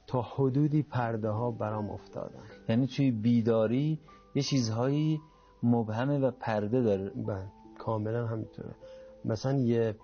تا 0.08 0.22
حدودی 0.22 0.84
پرده 0.84 1.30
ها 1.30 1.52
برام 1.52 1.90
افتادن. 1.90 2.44
یعنی 2.70 2.88
توی 2.88 3.12
بیداری 3.12 4.00
یه 4.36 4.44
چیزهایی 4.44 5.22
مبهمه 5.64 6.20
و 6.20 6.32
پرده 6.32 6.82
داره. 6.82 7.09
بله 7.09 7.47
کاملا 7.78 8.28
همینطوره. 8.28 8.76
مثلا 9.26 9.57
یه 9.57 9.95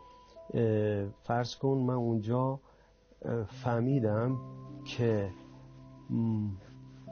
فرض 1.23 1.55
کن 1.55 1.77
من 1.77 1.93
اونجا 1.93 2.59
فهمیدم 3.63 4.37
که 4.85 5.29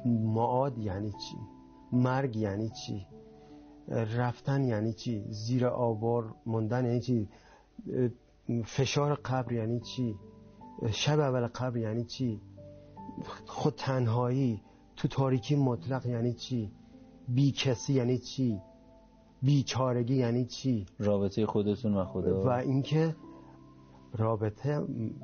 معاد 0.06 0.78
یعنی 0.78 1.12
چی؟ 1.12 1.38
مرگ 1.92 2.36
یعنی 2.36 2.70
چی؟ 2.70 3.08
رفتن 3.88 4.64
یعنی 4.64 4.94
چی؟ 4.94 5.26
زیر 5.30 5.68
آوار 5.68 6.34
موندن 6.46 6.86
یعنی 6.86 7.00
چی؟ 7.00 7.30
فشار 8.66 9.16
قبر 9.16 9.52
یعنی 9.52 9.80
چی؟ 9.80 10.16
شب 10.92 11.20
اول 11.20 11.48
قبر 11.48 11.78
یعنی 11.78 12.04
چی؟ 12.04 12.42
خود 13.46 13.76
تنهایی 13.76 14.62
تو 14.96 15.08
تاریکی 15.08 15.56
مطلق 15.56 16.06
یعنی 16.06 16.34
چی؟ 16.34 16.72
بی 17.28 17.52
کسی 17.52 17.94
یعنی 17.94 18.18
چی؟ 18.18 18.62
بیچارگی 19.42 20.16
یعنی 20.16 20.46
چی؟ 20.46 20.86
رابطه 21.00 21.46
خودتون 21.46 21.98
و 21.98 22.06
خدا. 22.06 22.44
و 22.44 22.50
اینکه 22.50 23.16
رابطه 24.18 24.82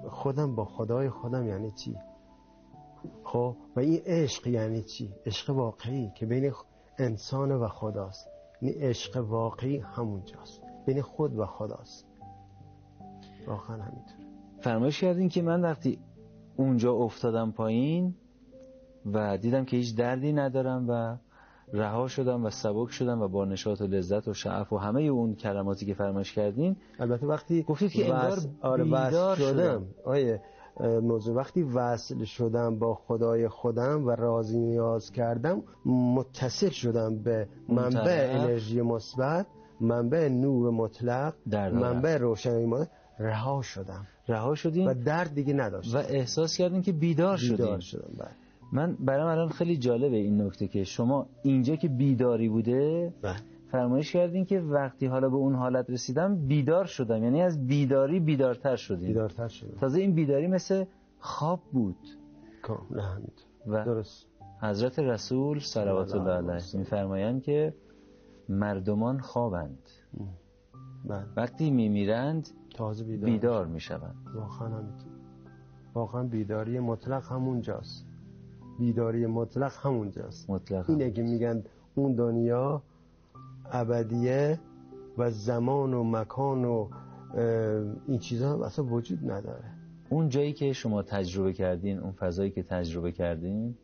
خودم 0.10 0.56
با 0.56 0.66
خدای 0.66 1.10
خودم 1.10 1.47
یعنی 1.47 1.72
چی؟ 1.72 1.95
خب 3.24 3.56
و 3.76 3.80
این 3.80 4.02
عشق 4.06 4.47
یعنی 4.47 4.82
چی؟ 4.82 5.14
عشق 5.26 5.49
واقعی 5.49 6.12
که 6.16 6.26
بین 6.26 6.52
انسان 6.97 7.52
و 7.52 7.68
خداست. 7.68 8.28
این 8.62 8.74
عشق 8.74 9.18
واقعی 9.18 9.78
همونجاست. 9.78 10.62
بین 10.86 11.02
خود 11.02 11.39
و 11.39 11.45
خداست. 11.45 12.08
واقعا 13.47 13.76
همینطور 13.76 14.16
فرمایش 14.60 15.02
کردین 15.02 15.30
که 15.30 15.41
من 15.41 15.62
وقتی 15.62 15.99
اونجا 16.58 16.93
افتادم 16.93 17.52
پایین 17.52 18.16
و 19.06 19.38
دیدم 19.38 19.66
که 19.66 19.78
هیچ 19.78 19.95
دردی 19.95 20.34
ندارم 20.34 20.86
و 20.89 21.18
رها 21.74 22.07
شدم 22.07 22.45
و 22.45 22.49
سبک 22.49 22.91
شدم 22.91 23.22
و 23.22 23.28
با 23.28 23.45
نشاط 23.45 23.82
و 23.82 23.84
لذت 23.84 24.28
و 24.28 24.34
شعف 24.34 24.74
و 24.74 24.78
همه 24.78 25.01
اون 25.01 25.36
کلماتی 25.36 25.86
که 25.86 25.93
فرمایش 25.93 26.34
کردین 26.34 26.76
البته 26.99 27.28
وقتی 27.28 27.63
گفتید 27.63 27.91
که 27.91 28.13
انگار 28.13 28.38
آره 28.61 28.84
بیدار 28.84 29.36
شدم 29.36 29.53
شدم. 29.53 29.86
آیه 30.05 30.41
موضوع 30.80 31.36
وقتی 31.36 31.63
وصل 31.63 32.24
شدم 32.24 32.80
با 32.80 32.95
خدای 32.95 33.47
خودم 33.47 34.07
و 34.07 34.09
راضی 34.09 34.59
نیاز 34.59 35.11
کردم 35.11 35.63
متصل 35.86 36.69
شدم 36.69 37.24
به 37.24 37.47
منبع. 37.69 38.30
انرژی 38.32 38.82
مثبت 38.82 39.45
منبع 39.82 40.30
نور 40.30 40.72
مطلق. 40.72 41.34
منبع 41.55 42.17
روشنی 42.17 42.65
مطلق 42.65 42.88
رها 43.19 43.61
شدم 43.61 44.07
رها 44.28 44.55
شدین 44.55 44.88
و 44.88 44.93
درد 44.93 45.34
دیگه 45.34 45.53
نداشتم 45.53 45.97
و 45.97 46.01
احساس 46.09 46.57
کردین 46.57 46.82
که 46.82 46.91
بیدار 46.91 47.38
بیدار 47.38 47.80
شدم 47.80 48.13
بله 48.17 48.41
من 48.72 48.97
برام 48.99 49.28
الان 49.28 49.49
خیلی 49.49 49.78
جالبه 49.78 50.17
این 50.17 50.41
نکته 50.41 50.67
که 50.67 50.84
شما 50.84 51.30
اینجا 51.43 51.76
که 51.76 51.88
بیداری 51.88 52.49
بوده 52.49 53.13
بله. 53.22 53.36
فرمایش 53.72 54.11
کردین 54.11 54.45
که 54.45 54.59
وقتی 54.59 55.05
حالا 55.05 55.30
به 55.30 55.36
اون 55.36 55.55
حالت 55.55 55.89
رسیدم 55.89 56.47
بیدار 56.47 56.86
شدم. 56.86 57.24
یعنی 57.24 57.41
از 57.41 57.67
بیداری 57.67 58.19
بیدارتر 58.19 58.76
شدین. 58.76 59.07
بیدارتر 59.07 59.47
شدم. 59.47 59.78
تازه 59.80 59.99
این 59.99 60.15
بیداری 60.15 60.47
مثل 60.47 60.86
خواب 61.19 61.61
بود. 61.72 61.97
کاملا 62.61 63.22
و 63.67 63.86
درست. 63.86 64.28
حضرت 64.61 64.99
رسول 64.99 65.59
صلوات 65.59 66.15
الله 66.15 66.32
علیه 66.32 66.63
میفرمایند 66.74 67.43
که 67.43 67.74
مردمان 68.49 69.19
خوابند. 69.19 69.89
بله. 71.05 71.26
وقتی 71.38 71.72
میمیرند 71.72 72.49
تازه 72.76 73.03
بیدار, 73.03 73.30
بیدار 73.30 73.65
می‌شوند. 73.65 74.15
واقعا 74.36 74.84
واقعا 75.93 76.24
بیداری 76.24 76.80
مطلق 76.80 77.32
همونجاست. 77.32 78.11
بیداری 78.82 79.26
مطلق 79.26 79.74
همونجاست. 79.82 80.50
مطلقا 80.50 80.94
اینه 80.94 81.12
که 81.12 81.22
میگن 81.22 81.64
اون 81.96 82.16
دنیا 82.16 82.82
ابدیه 83.72 84.60
و 85.18 85.32
زمان 85.32 85.94
و 85.94 86.04
مکان 86.04 86.66
و 86.66 86.90
این 88.08 88.20
چیزا 88.20 88.66
اصلا 88.66 88.86
وجود 88.86 89.32
نداره. 89.32 89.64
اون 90.10 90.30
جایی 90.30 90.54
که 90.54 90.74
شما 90.74 91.02
تجربه 91.04 91.54
کردین 91.54 92.00
اون 92.00 92.12
فضایی 92.12 92.52
که 92.52 92.64
تجربه 92.64 93.12
کردین 93.12 93.76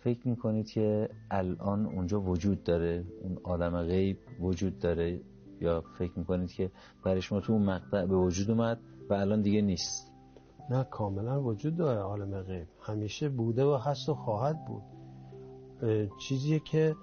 فکر 0.00 0.28
می‌کنید 0.28 0.66
که 0.70 1.08
الان 1.30 1.86
اونجا 1.86 2.20
وجود 2.20 2.64
داره؟ 2.64 3.04
اون 3.22 3.38
عالم 3.44 3.82
غیب 3.82 4.18
وجود 4.40 4.78
داره؟ 4.78 5.20
یا 5.60 5.84
فکر 5.98 6.12
می‌کنید 6.16 6.52
که 6.52 6.70
برای 7.04 7.22
شما 7.22 7.40
تو 7.40 7.52
اون 7.52 7.62
مقطع 7.62 8.06
به 8.06 8.16
وجود 8.16 8.50
اومد 8.50 8.78
و 9.10 9.14
الان 9.14 9.42
دیگه 9.42 9.60
نیست؟ 9.60 10.13
نه 10.70 10.84
کاملا 10.84 11.42
وجود 11.42 11.76
داره 11.76 12.00
عالم 12.00 12.42
غیب. 12.42 12.66
همیشه 12.80 13.28
بوده 13.28 13.64
و 13.64 13.74
هست 13.76 14.08
و 14.08 14.14
خواهد 14.14 14.64
بود. 14.64 14.82
اه، 15.82 16.06
چیزیه 16.18 16.58
که 16.58 16.96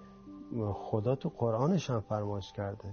خدا 0.73 1.15
تو 1.15 1.31
قرآنش 1.37 1.89
هم 1.89 1.99
فرمایش 1.99 2.51
کرده 2.51 2.89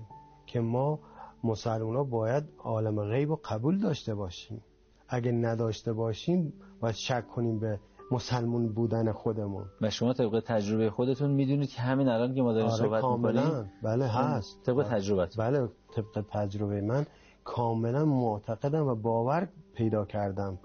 که 0.46 0.60
ما 0.60 0.98
مسلمان 1.44 2.10
باید 2.10 2.44
عالم 2.58 3.00
غیب 3.00 3.28
رو 3.30 3.40
قبول 3.44 3.78
داشته 3.78 4.14
باشیم. 4.14 4.62
اگه 5.08 5.32
نداشته 5.32 5.92
باشیم 5.92 6.52
باید 6.80 6.94
شک 6.94 7.28
کنیم 7.28 7.58
به 7.58 7.80
مسلمون 8.10 8.68
بودن 8.68 9.12
خودمون. 9.12 9.64
و 9.80 9.90
شما 9.90 10.12
طبق 10.12 10.42
تجربه 10.46 10.90
خودتون 10.90 11.30
می‌دونید 11.30 11.70
که 11.70 11.82
همین 11.82 12.08
الان 12.08 12.34
که 12.34 12.42
ما 12.42 12.52
داریم 12.52 12.68
آره 12.68 12.78
صحبت 12.82 13.00
کاملا. 13.00 13.44
می‌کنیم 13.44 13.72
بله 13.82 14.06
هست. 14.06 14.62
طبق 14.62 14.86
تجربت 14.90 15.36
بله 15.36 15.68
طبق 15.94 16.24
تجربه 16.30 16.80
من 16.80 17.06
کاملا 17.44 18.04
معتقدم 18.04 18.86
و 18.86 18.94
باور 18.94 19.48
پیدا 19.78 20.04
کردم. 20.04 20.58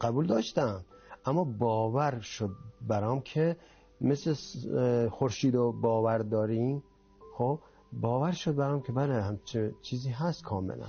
قبول 0.00 0.26
داشتم. 0.26 0.84
اما 1.26 1.44
باور 1.44 2.20
شد 2.20 2.50
برام 2.88 3.20
که 3.20 3.56
مثل 4.00 4.34
خورشید 5.08 5.54
و 5.54 5.72
باور 5.72 6.18
داریم. 6.18 6.82
خب 7.34 7.58
باور 7.92 8.32
شد 8.32 8.54
برام 8.54 8.82
که 8.82 8.92
بله 8.92 9.22
همچه 9.22 9.74
چیزی 9.82 10.10
هست 10.10 10.42
کاملا. 10.44 10.86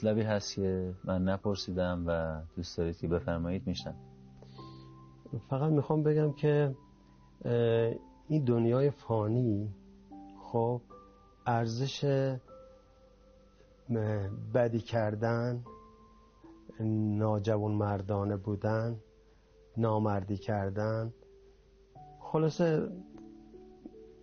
مطلبی 0.00 0.22
هست 0.22 0.54
که 0.54 0.94
من 1.04 1.24
نپرسیدم 1.24 2.04
و 2.06 2.40
دوست 2.56 2.78
دارید 2.78 2.98
که 2.98 3.08
بفرمایید 3.08 3.66
میشنم. 3.66 3.94
فقط 5.50 5.72
می‌خوام 5.72 6.02
بگم 6.02 6.32
که 6.32 6.74
این 8.28 8.44
دنیای 8.44 8.90
فانی 8.90 9.74
خب 10.42 10.80
ارزش 11.46 12.04
بدی 14.54 14.80
کردن 14.80 15.64
ناجوان 17.18 17.72
مردانه 17.72 18.36
بودن 18.36 18.96
نامردی 19.76 20.36
کردن 20.36 21.12
خلاصه 22.20 22.88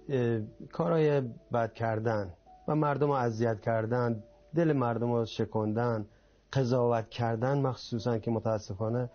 اه، 0.10 0.40
کارهای 0.72 1.22
بد 1.54 1.74
کردن 1.74 2.34
و 2.68 2.76
مردم 2.76 3.08
رو 3.08 3.14
اذیت 3.14 3.62
کردن 3.62 4.24
دل 4.56 4.74
مردم 4.74 5.12
رو 5.12 5.26
شکندن 5.26 6.06
قضاوت 6.54 7.10
کردن 7.10 7.62
مخصوصا 7.62 8.18
که 8.18 8.32
متاسفانه 8.32 9.10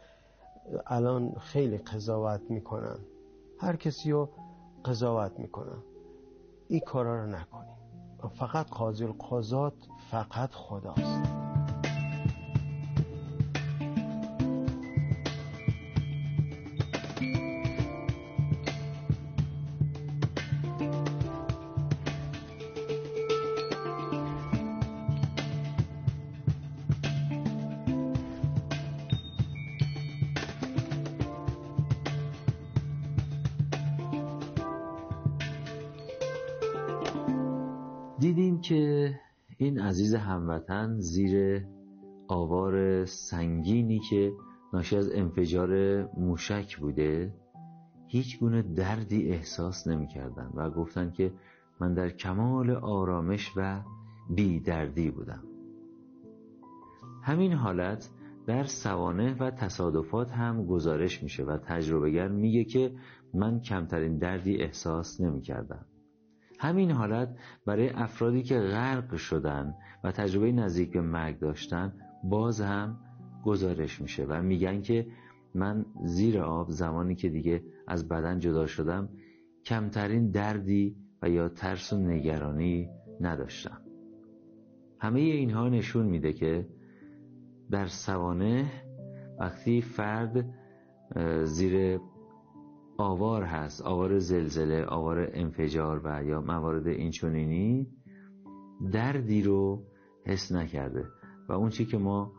الان 0.87 1.35
خیلی 1.39 1.78
قضاوت 1.78 2.41
می‌کنن. 2.49 2.99
هر 3.59 3.76
کسی 3.76 4.11
رو 4.11 4.28
قضاوت 4.85 5.33
می‌کنن 5.39 5.83
این 6.68 6.80
کارا 6.80 7.24
رو 7.24 7.30
نکنیم. 7.30 7.72
فقط 8.35 8.68
قاضی 8.68 9.05
القضات 9.05 9.74
فقط 10.11 10.51
خداست. 10.53 11.41
هموطن 40.53 40.98
زیر 40.98 41.64
آوار 42.28 43.05
سنگینی 43.05 43.98
که 43.98 44.32
ناشی 44.72 44.96
از 44.96 45.11
انفجار 45.12 46.03
موشک 46.18 46.78
بوده 46.78 47.34
هیچ 48.07 48.40
گونه 48.40 48.62
دردی 48.62 49.28
احساس 49.28 49.86
نمی 49.86 50.07
کردن 50.07 50.50
و 50.55 50.70
گفتن 50.70 51.11
که 51.11 51.32
من 51.80 51.94
در 51.94 52.11
کمال 52.11 52.70
آرامش 52.70 53.53
و 53.57 53.80
بی 54.30 54.61
دردی 54.61 55.11
بودم 55.11 55.42
همین 57.22 57.53
حالت 57.53 58.11
در 58.46 58.64
سوانح 58.64 59.36
و 59.38 59.50
تصادفات 59.50 60.30
هم 60.30 60.66
گزارش 60.66 61.22
میشه 61.22 61.44
و 61.44 61.59
تجربهگر 61.59 62.28
میگه 62.28 62.64
که 62.64 62.94
من 63.34 63.61
کمترین 63.61 64.18
دردی 64.18 64.57
احساس 64.57 65.20
نمی 65.20 65.40
کردم. 65.40 65.86
همین 66.62 66.90
حالت 66.90 67.36
برای 67.66 67.88
افرادی 67.88 68.42
که 68.42 68.58
غرق 68.58 69.16
شدن 69.16 69.74
و 70.04 70.12
تجربه 70.12 70.52
نزدیک 70.52 70.92
به 70.92 71.00
مرگ 71.00 71.38
داشتن 71.38 71.92
باز 72.24 72.60
هم 72.60 72.98
گزارش 73.44 74.00
میشه 74.00 74.24
و 74.24 74.42
میگن 74.42 74.82
که 74.82 75.06
من 75.54 75.86
زیر 76.04 76.40
آب 76.40 76.70
زمانی 76.70 77.14
که 77.14 77.28
دیگه 77.28 77.62
از 77.88 78.08
بدن 78.08 78.38
جدا 78.38 78.66
شدم 78.66 79.08
کمترین 79.64 80.30
دردی 80.30 80.96
و 81.22 81.28
یا 81.28 81.48
ترس 81.48 81.92
و 81.92 81.96
نگرانی 81.96 82.88
نداشتم. 83.20 83.80
همه 85.00 85.20
اینها 85.20 85.68
نشون 85.68 86.06
میده 86.06 86.32
که 86.32 86.68
در 87.70 87.86
سوانه 87.86 88.70
وقتی 89.38 89.80
فرد 89.80 90.44
زیر 91.44 92.00
آوار 92.97 93.43
هست 93.43 93.82
آوار 93.82 94.18
زلزله 94.18 94.84
آوار 94.84 95.30
انفجار 95.32 96.01
و 96.05 96.24
یا 96.24 96.40
موارد 96.40 96.86
اینچنینی 96.86 97.86
دردی 98.93 99.43
رو 99.43 99.84
حس 100.26 100.53
نکرده. 100.53 101.05
و 101.49 101.53
اون 101.53 101.70
چی 101.70 101.84
که 101.84 101.99
ما 101.99 102.32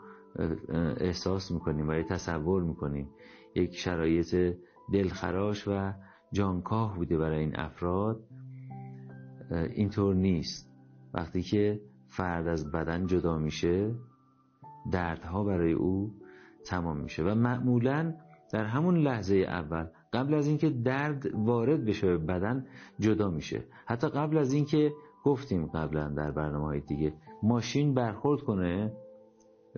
احساس 0.97 1.51
می‌کنیم 1.51 1.89
و 1.89 2.01
تصور 2.01 2.63
می‌کنیم 2.63 3.09
یک 3.55 3.75
شرایط 3.75 4.55
دلخراش 4.93 5.67
و 5.67 5.93
جانکاه 6.31 6.95
بوده 6.95 7.17
برای 7.17 7.39
این 7.39 7.59
افراد 7.59 8.23
اینطور 9.51 10.15
نیست. 10.15 10.73
وقتی 11.13 11.41
که 11.41 11.81
فرد 12.07 12.47
از 12.47 12.71
بدن 12.71 13.05
جدا 13.05 13.37
میشه 13.37 13.95
دردها 14.91 15.43
برای 15.43 15.73
او 15.73 16.13
تمام 16.65 16.97
میشه. 16.97 17.23
و 17.23 17.35
معمولا 17.35 18.13
در 18.53 18.65
همون 18.65 18.97
لحظه 18.97 19.35
اول 19.35 19.87
قبل 20.13 20.33
از 20.33 20.47
اینکه 20.47 20.69
درد 20.69 21.35
وارد 21.35 21.85
بشه 21.85 22.07
به 22.07 22.17
بدن 22.17 22.65
جدا 22.99 23.29
میشه. 23.29 23.63
حتی 23.85 24.09
قبل 24.09 24.37
از 24.37 24.53
اینکه 24.53 24.93
گفتیم 25.23 25.65
قبلا 25.65 26.09
در 26.09 26.31
برنامه 26.31 26.65
های 26.65 26.79
دیگه 26.79 27.13
ماشین 27.43 27.93
برخورد 27.93 28.41
کنه 28.41 28.93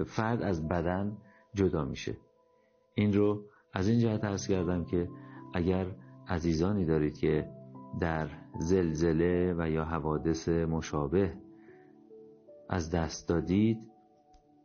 فرد 0.05 0.41
از 0.41 0.67
بدن 0.67 1.17
جدا 1.53 1.85
میشه. 1.85 2.17
این 2.93 3.13
رو 3.13 3.43
از 3.73 3.87
این 3.87 3.99
جهت 3.99 4.23
ارز 4.23 4.47
کردم 4.47 4.85
که 4.85 5.09
اگر 5.53 5.85
عزیزانی 6.27 6.85
دارید 6.85 7.17
که 7.17 7.49
در 7.99 8.27
زلزله 8.59 9.55
و 9.57 9.69
یا 9.69 9.85
حوادث 9.85 10.49
مشابه 10.49 11.33
از 12.69 12.91
دست 12.91 13.29
دادید 13.29 13.77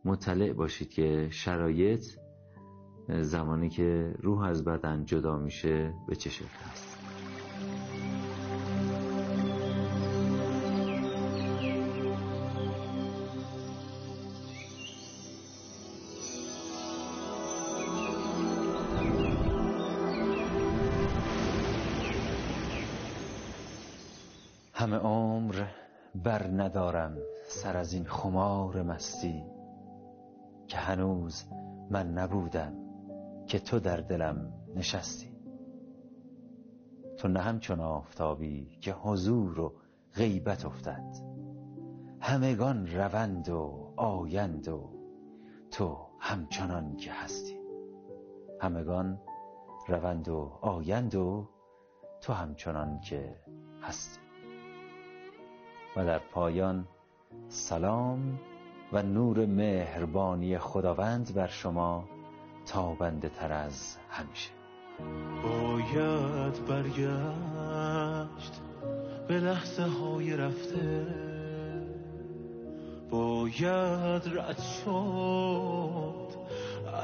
مطلع 0.04 0.52
باشید 0.52 0.88
که 0.88 1.28
شرایط 1.30 2.04
زمانی 3.18 3.68
که 3.68 4.14
روح 4.22 4.42
از 4.42 4.64
بدن 4.64 5.04
جدا 5.04 5.36
میشه 5.38 5.94
به 6.08 6.16
چه 6.16 6.30
شکل 6.30 6.46
است؟ 6.72 6.90
همه 24.80 24.96
عمر 24.96 25.64
بر 26.14 26.46
ندارم 26.46 27.16
سر 27.48 27.76
از 27.76 27.92
این 27.92 28.04
خمار 28.04 28.82
مستی 28.82 29.44
که 30.66 30.76
هنوز 30.76 31.44
من 31.90 32.12
نبودم. 32.12 32.89
که 33.50 33.58
تو 33.58 33.80
در 33.80 33.96
دلم 33.96 34.52
نشستی. 34.76 35.30
تو 37.18 37.28
نه 37.28 37.40
همچون 37.40 37.80
آفتابی 37.80 38.78
که 38.80 38.92
حضور 38.92 39.60
و 39.60 39.74
غیبت 40.14 40.64
افتد. 40.64 41.04
همگان 42.20 42.86
روند 42.86 43.48
و 43.48 43.92
آیند 43.96 44.68
و 44.68 44.90
تو 45.70 45.96
همچنان 46.18 46.96
که 46.96 47.12
هستی. 47.12 47.56
همگان 48.60 49.20
روند 49.88 50.28
و 50.28 50.58
آیند 50.60 51.14
و 51.14 51.48
تو 52.20 52.32
همچنان 52.32 53.00
که 53.00 53.36
هستی. 53.82 54.20
و 55.96 56.04
در 56.04 56.18
پایان 56.18 56.88
سلام 57.48 58.38
و 58.92 59.02
نور 59.02 59.46
مهربانی 59.46 60.58
خداوند 60.58 61.34
بر 61.34 61.46
شما. 61.46 62.19
تابنده 62.70 63.28
تر 63.28 63.52
از 63.52 63.96
همیشه. 64.10 64.50
باید 65.42 66.66
برگشت 66.66 68.52
به 69.28 69.38
لحظه 69.38 69.82
های 69.82 70.36
رفته. 70.36 71.06
باید 73.10 74.22
رد 74.38 74.58
شد 74.84 76.30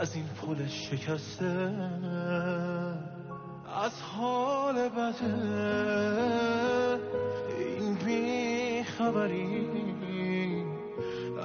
از 0.00 0.14
این 0.14 0.24
پل 0.26 0.66
شکسته. 0.66 1.74
از 3.84 4.02
حال 4.02 4.88
بده 4.88 5.34
این 7.58 7.94
بیخبری 7.94 9.66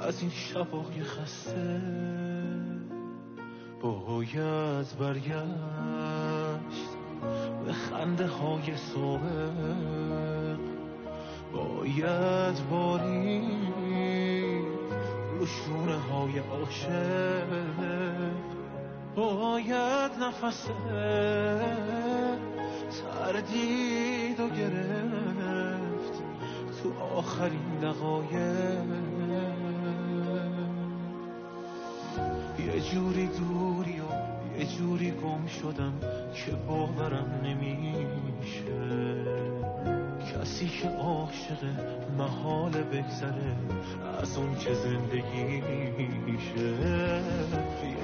از 0.02 0.20
این 0.20 0.30
شبای 0.30 1.02
خسته. 1.02 2.21
باید 3.82 4.98
برگشت 5.00 5.42
به 7.66 7.72
خنده 7.72 8.26
های 8.26 8.76
سابق 8.76 10.58
باید 11.52 12.68
بارید 12.70 13.62
رو 15.66 15.92
های 15.92 16.38
عاشق. 16.38 17.46
باید 19.16 20.12
نفس 20.20 20.66
تردید 23.02 24.40
و 24.40 24.48
گرفت 24.48 26.22
تو 26.82 27.04
آخرین 27.16 27.78
دقایق. 27.82 29.11
یه 32.66 32.80
جوری 32.80 33.26
دوری 33.26 34.00
و 34.00 34.04
یه 34.58 34.66
جوری 34.66 35.10
گم 35.10 35.46
شدم 35.46 35.92
که 36.34 36.52
باورم 36.68 37.40
نمیشه. 37.44 39.51
کسی 40.34 40.68
که 40.68 40.88
عاشق 40.88 41.64
محال 42.18 42.72
بگذره 42.72 43.56
از 44.22 44.36
اون 44.36 44.54
که 44.54 44.74
زندگی 44.74 45.60
میشه. 46.26 46.68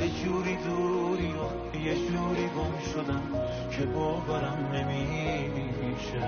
یه 0.00 0.08
جوری 0.24 0.56
دوری 0.56 1.32
و 1.32 1.76
یه 1.76 1.94
جوری 1.94 2.46
گم 2.46 2.92
شدم 2.92 3.22
که 3.70 3.86
باورم 3.86 4.70
نمیشه. 4.72 6.20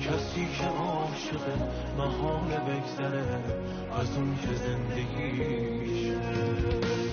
کسی 0.00 0.48
که 0.58 0.64
عاشق 0.64 1.42
محال 1.98 2.48
بگذره 2.48 3.24
از 4.00 4.16
اون 4.16 4.36
که 4.42 4.54
زندگی 4.54 5.40
میشه. 5.70 7.03